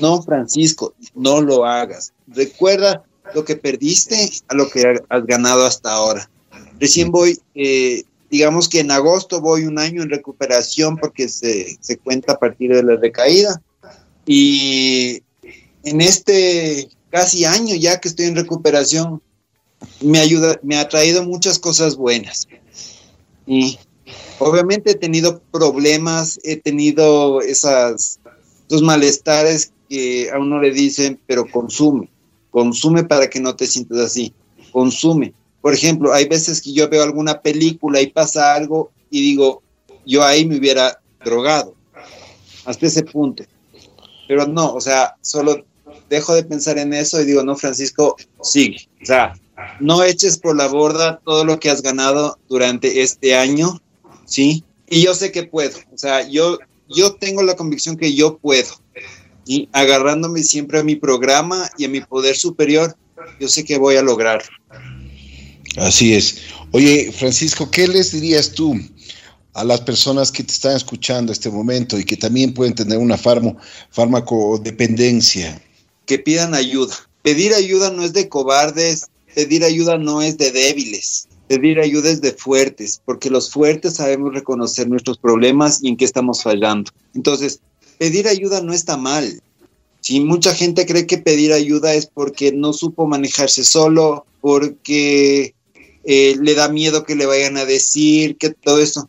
no, 0.00 0.22
Francisco, 0.22 0.94
no 1.14 1.40
lo 1.40 1.64
hagas. 1.64 2.12
Recuerda 2.28 3.04
lo 3.34 3.44
que 3.44 3.56
perdiste 3.56 4.30
a 4.48 4.54
lo 4.54 4.68
que 4.68 5.00
has 5.08 5.26
ganado 5.26 5.64
hasta 5.64 5.92
ahora. 5.92 6.28
Recién 6.80 7.10
voy, 7.10 7.40
eh, 7.54 8.04
digamos 8.30 8.68
que 8.68 8.80
en 8.80 8.90
agosto 8.90 9.40
voy 9.40 9.64
un 9.64 9.78
año 9.78 10.02
en 10.02 10.10
recuperación 10.10 10.96
porque 10.96 11.28
se, 11.28 11.78
se 11.80 11.98
cuenta 11.98 12.32
a 12.32 12.38
partir 12.38 12.74
de 12.74 12.82
la 12.82 12.96
recaída. 12.96 13.60
Y 14.26 15.22
en 15.84 16.00
este 16.00 16.88
casi 17.10 17.44
año 17.44 17.76
ya 17.76 18.00
que 18.00 18.08
estoy 18.08 18.26
en 18.26 18.36
recuperación, 18.36 19.22
me 20.00 20.18
ayuda, 20.18 20.58
me 20.62 20.76
ha 20.76 20.88
traído 20.88 21.22
muchas 21.24 21.58
cosas 21.58 21.96
buenas. 21.96 22.48
Y 23.46 23.78
Obviamente 24.38 24.92
he 24.92 24.94
tenido 24.94 25.40
problemas, 25.52 26.40
he 26.42 26.56
tenido 26.56 27.40
esas, 27.40 28.18
esos 28.68 28.82
malestares 28.82 29.72
que 29.88 30.30
a 30.30 30.38
uno 30.38 30.60
le 30.60 30.72
dicen, 30.72 31.20
pero 31.26 31.46
consume, 31.46 32.10
consume 32.50 33.04
para 33.04 33.28
que 33.28 33.40
no 33.40 33.54
te 33.54 33.66
sientas 33.66 33.98
así, 33.98 34.32
consume. 34.72 35.32
Por 35.60 35.72
ejemplo, 35.72 36.12
hay 36.12 36.26
veces 36.26 36.60
que 36.60 36.72
yo 36.72 36.88
veo 36.88 37.02
alguna 37.02 37.40
película 37.40 38.00
y 38.00 38.08
pasa 38.08 38.54
algo 38.54 38.90
y 39.10 39.22
digo, 39.22 39.62
yo 40.04 40.24
ahí 40.24 40.44
me 40.44 40.58
hubiera 40.58 41.00
drogado, 41.24 41.74
hasta 42.64 42.86
ese 42.86 43.02
punto. 43.04 43.44
Pero 44.26 44.46
no, 44.46 44.74
o 44.74 44.80
sea, 44.80 45.14
solo 45.20 45.64
dejo 46.08 46.34
de 46.34 46.44
pensar 46.44 46.78
en 46.78 46.92
eso 46.92 47.20
y 47.20 47.24
digo, 47.24 47.42
no, 47.44 47.56
Francisco, 47.56 48.16
sigue. 48.42 48.88
O 49.00 49.06
sea, 49.06 49.34
no 49.80 50.02
eches 50.02 50.38
por 50.38 50.56
la 50.56 50.66
borda 50.66 51.20
todo 51.24 51.44
lo 51.44 51.60
que 51.60 51.70
has 51.70 51.82
ganado 51.82 52.38
durante 52.48 53.02
este 53.02 53.36
año 53.36 53.80
¿sí? 54.26 54.64
Y 54.88 55.02
yo 55.02 55.14
sé 55.14 55.32
que 55.32 55.44
puedo, 55.44 55.78
o 55.92 55.98
sea, 55.98 56.28
yo, 56.28 56.58
yo 56.88 57.14
tengo 57.14 57.42
la 57.42 57.56
convicción 57.56 57.96
que 57.96 58.14
yo 58.14 58.38
puedo, 58.38 58.68
y 59.46 59.68
agarrándome 59.72 60.42
siempre 60.42 60.78
a 60.78 60.84
mi 60.84 60.96
programa 60.96 61.70
y 61.78 61.84
a 61.84 61.88
mi 61.88 62.00
poder 62.00 62.36
superior, 62.36 62.96
yo 63.40 63.48
sé 63.48 63.64
que 63.64 63.78
voy 63.78 63.96
a 63.96 64.02
lograrlo. 64.02 64.50
Así 65.76 66.14
es. 66.14 66.38
Oye, 66.70 67.12
Francisco, 67.12 67.70
¿qué 67.70 67.88
les 67.88 68.12
dirías 68.12 68.52
tú 68.52 68.78
a 69.54 69.64
las 69.64 69.80
personas 69.80 70.32
que 70.32 70.42
te 70.42 70.52
están 70.52 70.76
escuchando 70.76 71.32
este 71.32 71.50
momento 71.50 71.98
y 71.98 72.04
que 72.04 72.16
también 72.16 72.54
pueden 72.54 72.74
tener 72.74 72.98
una 72.98 73.16
farmo, 73.16 73.56
fármaco 73.90 74.58
dependencia? 74.62 75.60
Que 76.06 76.18
pidan 76.18 76.54
ayuda. 76.54 76.94
Pedir 77.22 77.54
ayuda 77.54 77.90
no 77.90 78.02
es 78.04 78.12
de 78.12 78.28
cobardes, 78.28 79.06
pedir 79.34 79.64
ayuda 79.64 79.98
no 79.98 80.22
es 80.22 80.36
de 80.38 80.50
débiles. 80.52 81.28
Pedir 81.54 81.78
ayuda 81.78 82.10
es 82.10 82.20
de 82.20 82.32
fuertes, 82.32 83.00
porque 83.04 83.30
los 83.30 83.50
fuertes 83.50 83.94
sabemos 83.94 84.34
reconocer 84.34 84.88
nuestros 84.88 85.18
problemas 85.18 85.78
y 85.82 85.88
en 85.88 85.96
qué 85.96 86.04
estamos 86.04 86.42
fallando. 86.42 86.90
Entonces, 87.14 87.60
pedir 87.96 88.26
ayuda 88.26 88.60
no 88.60 88.72
está 88.72 88.96
mal. 88.96 89.40
Si 90.00 90.18
mucha 90.18 90.52
gente 90.52 90.84
cree 90.84 91.06
que 91.06 91.18
pedir 91.18 91.52
ayuda 91.52 91.94
es 91.94 92.06
porque 92.06 92.50
no 92.50 92.72
supo 92.72 93.06
manejarse 93.06 93.62
solo, 93.62 94.26
porque 94.40 95.54
eh, 96.02 96.36
le 96.40 96.54
da 96.54 96.68
miedo 96.68 97.04
que 97.04 97.14
le 97.14 97.24
vayan 97.24 97.56
a 97.56 97.64
decir, 97.64 98.36
que 98.36 98.50
todo 98.50 98.80
eso. 98.80 99.08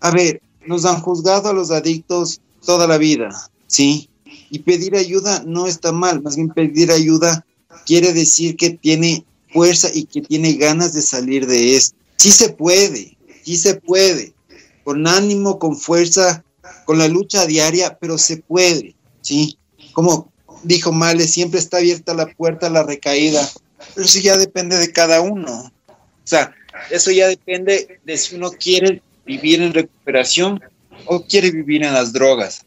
A 0.00 0.10
ver, 0.10 0.42
nos 0.66 0.84
han 0.84 1.00
juzgado 1.00 1.48
a 1.48 1.54
los 1.54 1.70
adictos 1.70 2.40
toda 2.64 2.86
la 2.86 2.98
vida, 2.98 3.50
¿sí? 3.68 4.10
Y 4.50 4.58
pedir 4.58 4.96
ayuda 4.96 5.42
no 5.46 5.66
está 5.66 5.92
mal, 5.92 6.20
más 6.20 6.36
bien 6.36 6.50
pedir 6.50 6.90
ayuda 6.92 7.46
quiere 7.86 8.12
decir 8.12 8.56
que 8.56 8.70
tiene 8.70 9.24
fuerza 9.56 9.88
y 9.94 10.04
que 10.04 10.20
tiene 10.20 10.52
ganas 10.52 10.92
de 10.92 11.00
salir 11.00 11.46
de 11.46 11.76
esto. 11.76 11.96
Sí 12.16 12.30
se 12.30 12.50
puede, 12.50 13.16
sí 13.42 13.56
se 13.56 13.76
puede, 13.76 14.34
con 14.84 15.06
ánimo, 15.06 15.58
con 15.58 15.78
fuerza, 15.78 16.44
con 16.84 16.98
la 16.98 17.08
lucha 17.08 17.46
diaria, 17.46 17.96
pero 17.98 18.18
se 18.18 18.36
puede, 18.36 18.94
¿sí? 19.22 19.56
Como 19.94 20.30
dijo 20.62 20.92
Male, 20.92 21.26
siempre 21.26 21.58
está 21.58 21.78
abierta 21.78 22.12
la 22.12 22.26
puerta 22.26 22.66
a 22.66 22.70
la 22.70 22.82
recaída, 22.82 23.48
pero 23.94 24.04
eso 24.06 24.18
ya 24.20 24.36
depende 24.36 24.76
de 24.76 24.92
cada 24.92 25.22
uno. 25.22 25.72
O 25.88 26.28
sea, 26.28 26.54
eso 26.90 27.10
ya 27.10 27.28
depende 27.28 27.98
de 28.04 28.16
si 28.18 28.36
uno 28.36 28.50
quiere 28.50 29.00
vivir 29.24 29.62
en 29.62 29.72
recuperación 29.72 30.60
o 31.06 31.24
quiere 31.24 31.50
vivir 31.50 31.82
en 31.82 31.94
las 31.94 32.12
drogas. 32.12 32.66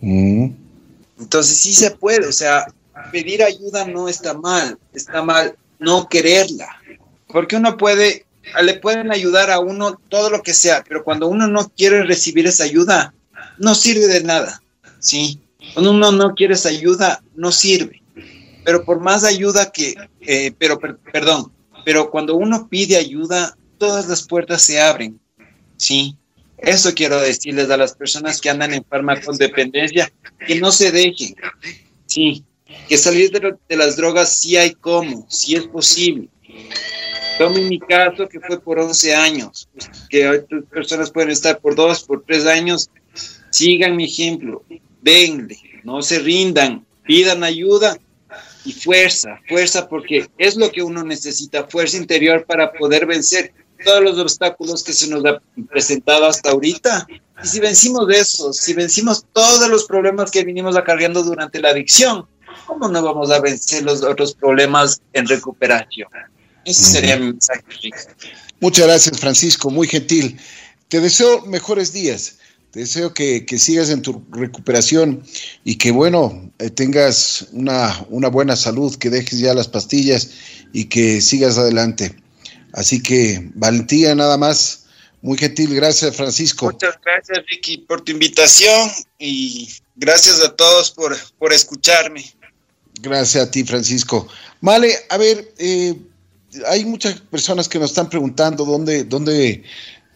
Mm. 0.00 0.48
Entonces 1.20 1.56
sí 1.56 1.72
se 1.72 1.92
puede, 1.92 2.26
o 2.26 2.32
sea, 2.32 2.66
pedir 3.12 3.44
ayuda 3.44 3.86
no 3.86 4.08
está 4.08 4.34
mal, 4.34 4.76
está 4.92 5.22
mal 5.22 5.56
no 5.78 6.08
quererla, 6.08 6.68
porque 7.28 7.56
uno 7.56 7.76
puede, 7.76 8.26
le 8.62 8.74
pueden 8.74 9.12
ayudar 9.12 9.50
a 9.50 9.60
uno 9.60 10.00
todo 10.08 10.30
lo 10.30 10.42
que 10.42 10.54
sea, 10.54 10.84
pero 10.86 11.04
cuando 11.04 11.28
uno 11.28 11.46
no 11.46 11.68
quiere 11.68 12.04
recibir 12.04 12.46
esa 12.46 12.64
ayuda, 12.64 13.14
no 13.58 13.74
sirve 13.74 14.06
de 14.06 14.22
nada, 14.22 14.62
¿sí? 14.98 15.40
Cuando 15.74 15.90
uno 15.90 16.12
no 16.12 16.34
quiere 16.34 16.54
esa 16.54 16.68
ayuda, 16.68 17.22
no 17.34 17.52
sirve. 17.52 18.02
Pero 18.64 18.84
por 18.84 19.00
más 19.00 19.24
ayuda 19.24 19.70
que, 19.70 19.94
eh, 20.20 20.52
pero 20.58 20.78
perdón, 20.78 21.52
pero 21.84 22.10
cuando 22.10 22.34
uno 22.34 22.68
pide 22.68 22.96
ayuda, 22.96 23.56
todas 23.78 24.08
las 24.08 24.26
puertas 24.26 24.62
se 24.62 24.80
abren, 24.80 25.20
¿sí? 25.76 26.16
Eso 26.58 26.94
quiero 26.94 27.20
decirles 27.20 27.70
a 27.70 27.76
las 27.76 27.94
personas 27.94 28.40
que 28.40 28.50
andan 28.50 28.72
en 28.72 28.84
farmacodependencia, 28.84 30.10
que 30.46 30.58
no 30.58 30.72
se 30.72 30.90
dejen, 30.90 31.36
sí, 32.06 32.44
que 32.88 32.98
salir 32.98 33.30
de, 33.30 33.76
las 33.76 33.96
drogas 33.96 34.38
sí 34.38 34.56
hay 34.56 34.72
cómo, 34.74 35.26
sí 35.28 35.54
es 35.54 35.66
posible. 35.66 36.28
Tomen 37.38 37.68
mi 37.68 37.78
caso 37.78 38.28
que 38.28 38.40
fue 38.40 38.60
por 38.60 38.78
11 38.78 39.14
años, 39.14 39.68
que 40.08 40.28
otras 40.28 40.64
personas 40.64 41.10
pueden 41.10 41.30
estar 41.30 41.58
por 41.60 41.74
dos, 41.74 42.02
por 42.02 42.24
tres 42.24 42.46
años. 42.46 42.90
Sigan 43.50 43.96
mi 43.96 44.04
ejemplo, 44.04 44.64
venle, 45.02 45.58
no 45.84 46.02
se 46.02 46.18
rindan, 46.18 46.84
pidan 47.04 47.44
ayuda 47.44 47.98
y 48.64 48.72
fuerza, 48.72 49.40
fuerza 49.48 49.88
porque 49.88 50.28
es 50.38 50.56
lo 50.56 50.70
que 50.72 50.82
uno 50.82 51.04
necesita, 51.04 51.64
fuerza 51.64 51.96
interior 51.96 52.44
para 52.46 52.72
poder 52.72 53.06
vencer 53.06 53.52
todos 53.84 54.02
los 54.02 54.18
obstáculos 54.18 54.82
que 54.82 54.92
se 54.92 55.08
nos 55.08 55.24
ha 55.24 55.40
presentado 55.70 56.26
hasta 56.26 56.50
ahorita. 56.50 57.06
Y 57.42 57.46
si 57.46 57.60
vencimos 57.60 58.06
de 58.08 58.18
eso, 58.18 58.52
si 58.52 58.72
vencimos 58.72 59.24
todos 59.32 59.68
los 59.68 59.84
problemas 59.84 60.30
que 60.30 60.44
vinimos 60.44 60.76
acarreando 60.76 61.22
durante 61.22 61.60
la 61.60 61.70
adicción, 61.70 62.26
¿cómo 62.66 62.88
no 62.88 63.02
vamos 63.02 63.30
a 63.30 63.40
vencer 63.40 63.82
los 63.82 64.02
otros 64.02 64.34
problemas 64.34 65.00
en 65.12 65.26
recuperación? 65.26 66.08
Ese 66.64 66.84
sería 66.84 67.16
mi 67.16 67.26
mensaje, 67.26 67.62
Muchas 68.60 68.86
gracias, 68.86 69.20
Francisco, 69.20 69.70
muy 69.70 69.86
gentil. 69.86 70.38
Te 70.88 71.00
deseo 71.00 71.42
mejores 71.42 71.92
días. 71.92 72.38
Te 72.70 72.80
deseo 72.80 73.14
que, 73.14 73.46
sigas 73.58 73.88
en 73.90 74.02
tu 74.02 74.24
recuperación 74.30 75.22
y 75.64 75.76
que, 75.76 75.90
bueno, 75.90 76.50
eh, 76.58 76.68
tengas 76.70 77.48
una, 77.52 78.04
una 78.10 78.28
buena 78.28 78.56
salud, 78.56 78.94
que 78.96 79.08
dejes 79.08 79.38
ya 79.38 79.54
las 79.54 79.68
pastillas 79.68 80.30
y 80.72 80.86
que 80.86 81.20
sigas 81.22 81.56
adelante. 81.56 82.16
Así 82.72 83.02
que, 83.02 83.50
valentía 83.54 84.14
nada 84.14 84.36
más. 84.36 84.84
Muy 85.22 85.38
gentil, 85.38 85.74
gracias 85.74 86.14
Francisco. 86.14 86.66
Muchas 86.66 86.96
gracias 87.02 87.38
Ricky 87.50 87.78
por 87.78 88.02
tu 88.02 88.12
invitación 88.12 88.90
y 89.18 89.68
gracias 89.96 90.40
a 90.44 90.54
todos 90.54 90.90
por, 90.92 91.16
por 91.38 91.52
escucharme. 91.52 92.24
Gracias 93.00 93.44
a 93.44 93.50
ti, 93.50 93.64
Francisco. 93.64 94.26
Vale, 94.60 94.94
a 95.10 95.18
ver, 95.18 95.52
eh, 95.58 95.94
hay 96.66 96.84
muchas 96.84 97.20
personas 97.20 97.68
que 97.68 97.78
nos 97.78 97.90
están 97.90 98.08
preguntando 98.08 98.64
dónde, 98.64 99.04
dónde, 99.04 99.62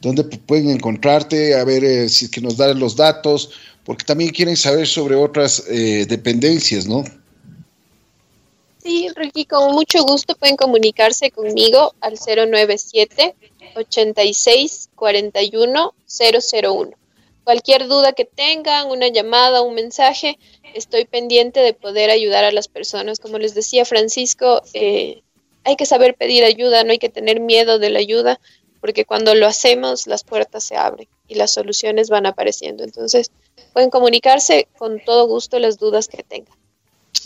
dónde 0.00 0.24
pueden 0.24 0.70
encontrarte, 0.70 1.54
a 1.54 1.64
ver 1.64 1.84
eh, 1.84 2.08
si 2.08 2.26
es 2.26 2.30
que 2.30 2.40
nos 2.40 2.56
dan 2.56 2.78
los 2.78 2.96
datos, 2.96 3.50
porque 3.84 4.04
también 4.04 4.30
quieren 4.30 4.56
saber 4.56 4.86
sobre 4.86 5.14
otras 5.14 5.64
eh, 5.68 6.06
dependencias, 6.08 6.86
¿no? 6.86 7.04
Sí, 8.82 9.08
Ricky, 9.14 9.44
con 9.44 9.72
mucho 9.72 10.02
gusto 10.04 10.34
pueden 10.36 10.56
comunicarse 10.56 11.30
conmigo 11.30 11.94
al 12.00 12.14
097 12.14 13.34
86 13.76 14.88
41 14.94 15.94
001. 16.62 16.99
Cualquier 17.44 17.88
duda 17.88 18.12
que 18.12 18.24
tengan, 18.24 18.88
una 18.88 19.08
llamada, 19.08 19.62
un 19.62 19.74
mensaje, 19.74 20.38
estoy 20.74 21.04
pendiente 21.04 21.60
de 21.60 21.74
poder 21.74 22.10
ayudar 22.10 22.44
a 22.44 22.52
las 22.52 22.68
personas. 22.68 23.18
Como 23.18 23.38
les 23.38 23.54
decía 23.54 23.84
Francisco, 23.84 24.62
eh, 24.74 25.22
hay 25.64 25.76
que 25.76 25.86
saber 25.86 26.14
pedir 26.14 26.44
ayuda, 26.44 26.84
no 26.84 26.92
hay 26.92 26.98
que 26.98 27.08
tener 27.08 27.40
miedo 27.40 27.78
de 27.78 27.90
la 27.90 27.98
ayuda, 27.98 28.40
porque 28.80 29.04
cuando 29.04 29.34
lo 29.34 29.46
hacemos 29.46 30.06
las 30.06 30.24
puertas 30.24 30.64
se 30.64 30.76
abren 30.76 31.08
y 31.28 31.34
las 31.34 31.52
soluciones 31.52 32.08
van 32.08 32.26
apareciendo. 32.26 32.84
Entonces, 32.84 33.30
pueden 33.72 33.90
comunicarse 33.90 34.68
con 34.78 35.00
todo 35.04 35.26
gusto 35.26 35.58
las 35.58 35.78
dudas 35.78 36.08
que 36.08 36.22
tengan. 36.22 36.54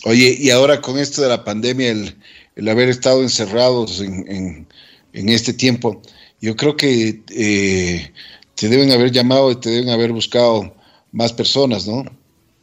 Oye, 0.05 0.37
y 0.39 0.51
ahora 0.51 0.81
con 0.81 0.99
esto 0.99 1.23
de 1.23 1.29
la 1.29 1.45
pandemia, 1.45 1.91
el, 1.91 2.69
haber 2.69 2.89
estado 2.89 3.23
encerrados 3.23 4.01
en, 4.01 4.67
este 5.13 5.53
tiempo, 5.53 6.03
yo 6.41 6.57
creo 6.57 6.77
que 6.77 7.23
eh, 7.31 8.13
te 8.55 8.69
deben 8.69 8.93
haber 8.93 9.11
llamado 9.11 9.51
y 9.51 9.57
te 9.57 9.71
deben 9.71 9.91
haber 9.91 10.13
buscado 10.13 10.73
más 11.13 11.33
personas, 11.33 11.87
¿no? 11.87 12.05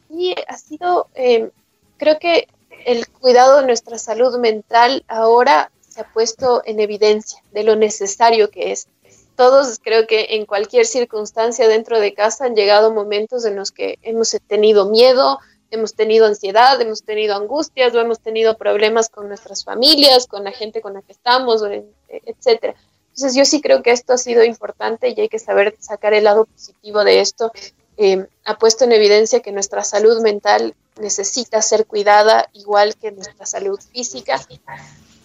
Sí, 0.09 0.35
ha 0.47 0.57
sido, 0.57 1.07
eh, 1.15 1.49
creo 1.97 2.19
que 2.19 2.47
el 2.85 3.07
cuidado 3.07 3.59
de 3.59 3.67
nuestra 3.67 3.97
salud 3.97 4.37
mental 4.39 5.03
ahora 5.07 5.71
se 5.87 6.01
ha 6.01 6.13
puesto 6.13 6.61
en 6.65 6.79
evidencia 6.79 7.41
de 7.51 7.63
lo 7.63 7.75
necesario 7.75 8.49
que 8.49 8.71
es. 8.71 8.87
Todos 9.35 9.79
creo 9.81 10.07
que 10.07 10.27
en 10.31 10.45
cualquier 10.45 10.85
circunstancia 10.85 11.67
dentro 11.67 11.99
de 11.99 12.13
casa 12.13 12.45
han 12.45 12.55
llegado 12.55 12.93
momentos 12.93 13.45
en 13.45 13.55
los 13.55 13.71
que 13.71 13.97
hemos 14.01 14.35
tenido 14.47 14.89
miedo, 14.89 15.39
hemos 15.71 15.95
tenido 15.95 16.25
ansiedad, 16.25 16.79
hemos 16.81 17.03
tenido 17.03 17.35
angustias 17.35 17.93
o 17.95 17.99
hemos 17.99 18.19
tenido 18.19 18.57
problemas 18.57 19.09
con 19.09 19.27
nuestras 19.27 19.63
familias, 19.63 20.27
con 20.27 20.43
la 20.43 20.51
gente 20.51 20.81
con 20.81 20.93
la 20.93 21.01
que 21.01 21.13
estamos, 21.13 21.63
etcétera. 22.09 22.75
Entonces 23.15 23.35
yo 23.35 23.45
sí 23.45 23.61
creo 23.61 23.83
que 23.83 23.91
esto 23.91 24.13
ha 24.13 24.17
sido 24.17 24.43
importante 24.43 25.09
y 25.09 25.19
hay 25.19 25.29
que 25.29 25.39
saber 25.39 25.75
sacar 25.79 26.13
el 26.13 26.23
lado 26.23 26.45
positivo 26.45 27.03
de 27.03 27.19
esto. 27.19 27.51
Eh, 27.97 28.25
ha 28.45 28.57
puesto 28.57 28.85
en 28.85 28.93
evidencia 28.93 29.41
que 29.41 29.51
nuestra 29.51 29.83
salud 29.83 30.21
mental 30.21 30.73
necesita 30.99 31.61
ser 31.61 31.85
cuidada 31.85 32.49
igual 32.53 32.95
que 32.95 33.11
nuestra 33.11 33.45
salud 33.45 33.79
física. 33.91 34.39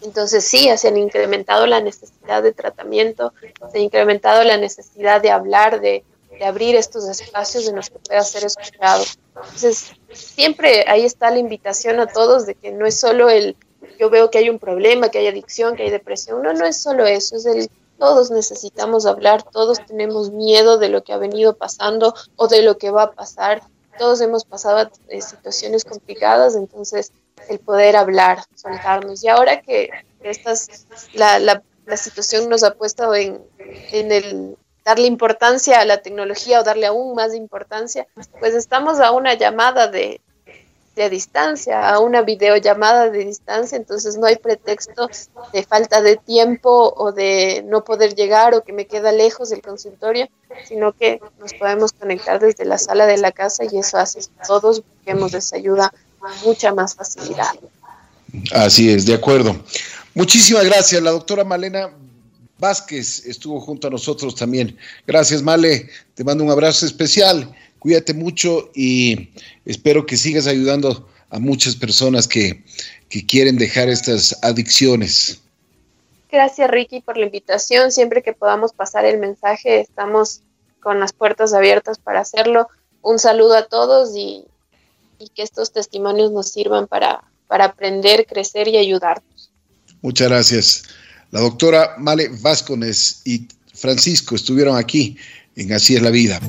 Entonces 0.03 0.45
sí, 0.45 0.69
se 0.77 0.89
han 0.89 0.97
incrementado 0.97 1.67
la 1.67 1.81
necesidad 1.81 2.43
de 2.43 2.53
tratamiento, 2.53 3.33
se 3.73 3.79
ha 3.79 3.81
incrementado 3.81 4.43
la 4.43 4.57
necesidad 4.57 5.23
de 5.23 5.31
hablar, 5.31 5.81
de, 5.81 6.05
de 6.39 6.45
abrir 6.45 6.77
estos 6.77 7.09
espacios 7.09 7.69
en 7.69 7.77
los 7.77 7.89
que 7.89 7.99
pueda 7.99 8.23
ser 8.23 8.45
escuchado. 8.45 9.05
Entonces, 9.35 9.93
siempre 10.13 10.85
ahí 10.89 11.05
está 11.05 11.31
la 11.31 11.39
invitación 11.39 12.01
a 12.01 12.07
todos 12.07 12.47
de 12.47 12.55
que 12.55 12.73
no 12.73 12.87
es 12.87 12.99
solo 12.99 13.29
el 13.31 13.57
yo 13.97 14.11
veo 14.11 14.31
que 14.31 14.39
hay 14.39 14.51
un 14.51 14.59
problema, 14.59 15.09
que 15.09 15.19
hay 15.19 15.29
adicción, 15.29 15.77
que 15.77 15.85
hay 15.85 15.91
depresión. 15.91 16.43
No, 16.43 16.53
no 16.53 16.65
es 16.67 16.81
solo 16.81 17.07
eso, 17.07 17.37
es 17.37 17.47
el 17.47 17.71
todos 17.99 18.31
necesitamos 18.31 19.07
hablar, 19.07 19.43
todos 19.43 19.85
tenemos 19.87 20.31
miedo 20.31 20.79
de 20.79 20.89
lo 20.89 21.03
que 21.03 21.13
ha 21.13 21.19
venido 21.19 21.57
pasando 21.57 22.15
o 22.37 22.49
de 22.49 22.63
lo 22.63 22.79
que 22.79 22.91
va 22.91 23.05
a 23.05 23.13
pasar. 23.13 23.63
Todos 23.99 24.21
hemos 24.21 24.45
pasado 24.45 24.91
eh, 25.09 25.23
situaciones 25.23 25.85
complicadas, 25.85 26.55
entonces 26.57 27.13
el 27.49 27.59
poder 27.59 27.97
hablar, 27.97 28.45
soltarnos. 28.55 29.25
Y 29.25 29.29
ahora 29.29 29.63
que 29.63 29.89
estas, 30.23 30.87
la, 31.15 31.39
la, 31.39 31.63
la 31.87 31.97
situación 31.97 32.49
nos 32.51 32.63
ha 32.65 32.75
puesto 32.75 33.15
en, 33.15 33.41
en 33.93 34.13
el 34.13 34.57
darle 34.85 35.07
importancia 35.07 35.81
a 35.81 35.85
la 35.85 36.03
tecnología 36.03 36.61
o 36.61 36.65
darle 36.65 36.87
aún 36.87 37.15
más 37.15 37.35
importancia, 37.35 38.07
pues 38.39 38.55
estamos 38.55 39.01
a 39.01 39.11
una 39.11 39.35
llamada 39.35 39.89
de, 39.89 40.21
de 40.97 41.11
distancia, 41.11 41.89
a 41.89 42.01
una 42.01 42.23
videollamada 42.23 43.11
de 43.11 43.25
distancia, 43.25 43.77
entonces 43.77 44.17
no 44.17 44.27
hay 44.27 44.37
pretexto 44.37 45.09
de 45.53 45.63
falta 45.63 46.01
de 46.01 46.17
tiempo 46.17 46.95
o 46.97 47.13
de 47.13 47.63
no 47.67 47.85
poder 47.85 48.15
llegar 48.15 48.55
o 48.55 48.65
que 48.65 48.73
me 48.73 48.87
queda 48.87 49.13
lejos 49.13 49.51
del 49.51 49.61
consultorio, 49.61 50.29
sino 50.67 50.93
que 50.93 51.21
nos 51.39 51.53
podemos 51.55 51.93
conectar 51.93 52.41
desde 52.41 52.65
la 52.65 52.79
sala 52.79 53.07
de 53.07 53.19
la 53.19 53.31
casa 53.31 53.65
y 53.71 53.79
eso 53.79 53.99
hace 53.99 54.21
que 54.21 54.47
todos 54.47 54.83
busquemos 54.83 55.35
esa 55.35 55.57
ayuda 55.57 55.93
con 56.19 56.31
mucha 56.45 56.75
más 56.75 56.95
facilidad. 56.95 57.55
Así 58.53 58.91
es, 58.91 59.05
de 59.05 59.15
acuerdo. 59.15 59.55
Muchísimas 60.15 60.65
gracias. 60.65 61.03
La 61.03 61.11
doctora 61.11 61.45
Malena 61.45 61.91
Vázquez 62.59 63.27
estuvo 63.27 63.61
junto 63.61 63.89
a 63.89 63.91
nosotros 63.91 64.35
también. 64.35 64.79
Gracias, 65.07 65.43
Male. 65.43 65.91
Te 66.15 66.25
mando 66.25 66.43
un 66.43 66.51
abrazo 66.51 66.87
especial. 66.87 67.55
Cuídate 67.87 68.15
mucho 68.15 68.73
y 68.75 69.31
espero 69.65 70.07
que 70.07 70.17
sigas 70.17 70.49
ayudando 70.49 71.09
a 71.31 71.39
muchas 71.39 71.77
personas 71.77 72.27
que, 72.27 72.65
que 73.09 73.25
quieren 73.25 73.59
dejar 73.59 73.89
estas 73.89 74.37
adicciones. 74.43 75.41
Gracias, 76.29 76.69
Ricky, 76.69 77.01
por 77.01 77.17
la 77.17 77.27
invitación. 77.27 77.93
Siempre 77.93 78.25
que 78.25 78.33
podamos 78.33 78.73
pasar 78.73 79.05
el 79.05 79.19
mensaje, 79.19 79.79
estamos 79.79 80.41
con 80.83 80.99
las 80.99 81.13
puertas 81.13 81.55
abiertas 81.55 81.99
para 81.99 82.19
hacerlo. 82.19 82.67
Un 83.03 83.21
saludo 83.21 83.55
a 83.55 83.69
todos 83.69 84.17
y, 84.17 84.43
y 85.21 85.29
que 85.29 85.45
estos 85.45 85.71
testimonios 85.71 86.33
nos 86.33 86.51
sirvan 86.51 86.89
para, 86.89 87.23
para 87.47 87.67
aprender, 87.67 88.27
crecer 88.27 88.67
y 88.67 88.79
ayudarnos. 88.79 89.53
Muchas 90.03 90.29
gracias. 90.29 90.83
La 91.31 91.39
doctora 91.39 91.95
Male 91.99 92.31
Vázquez 92.41 93.23
y 93.25 93.47
Francisco 93.73 94.35
estuvieron 94.35 94.77
aquí 94.77 95.17
en 95.55 95.73
Así 95.73 95.95
es 95.95 96.03
la 96.03 96.11
vida. 96.11 96.41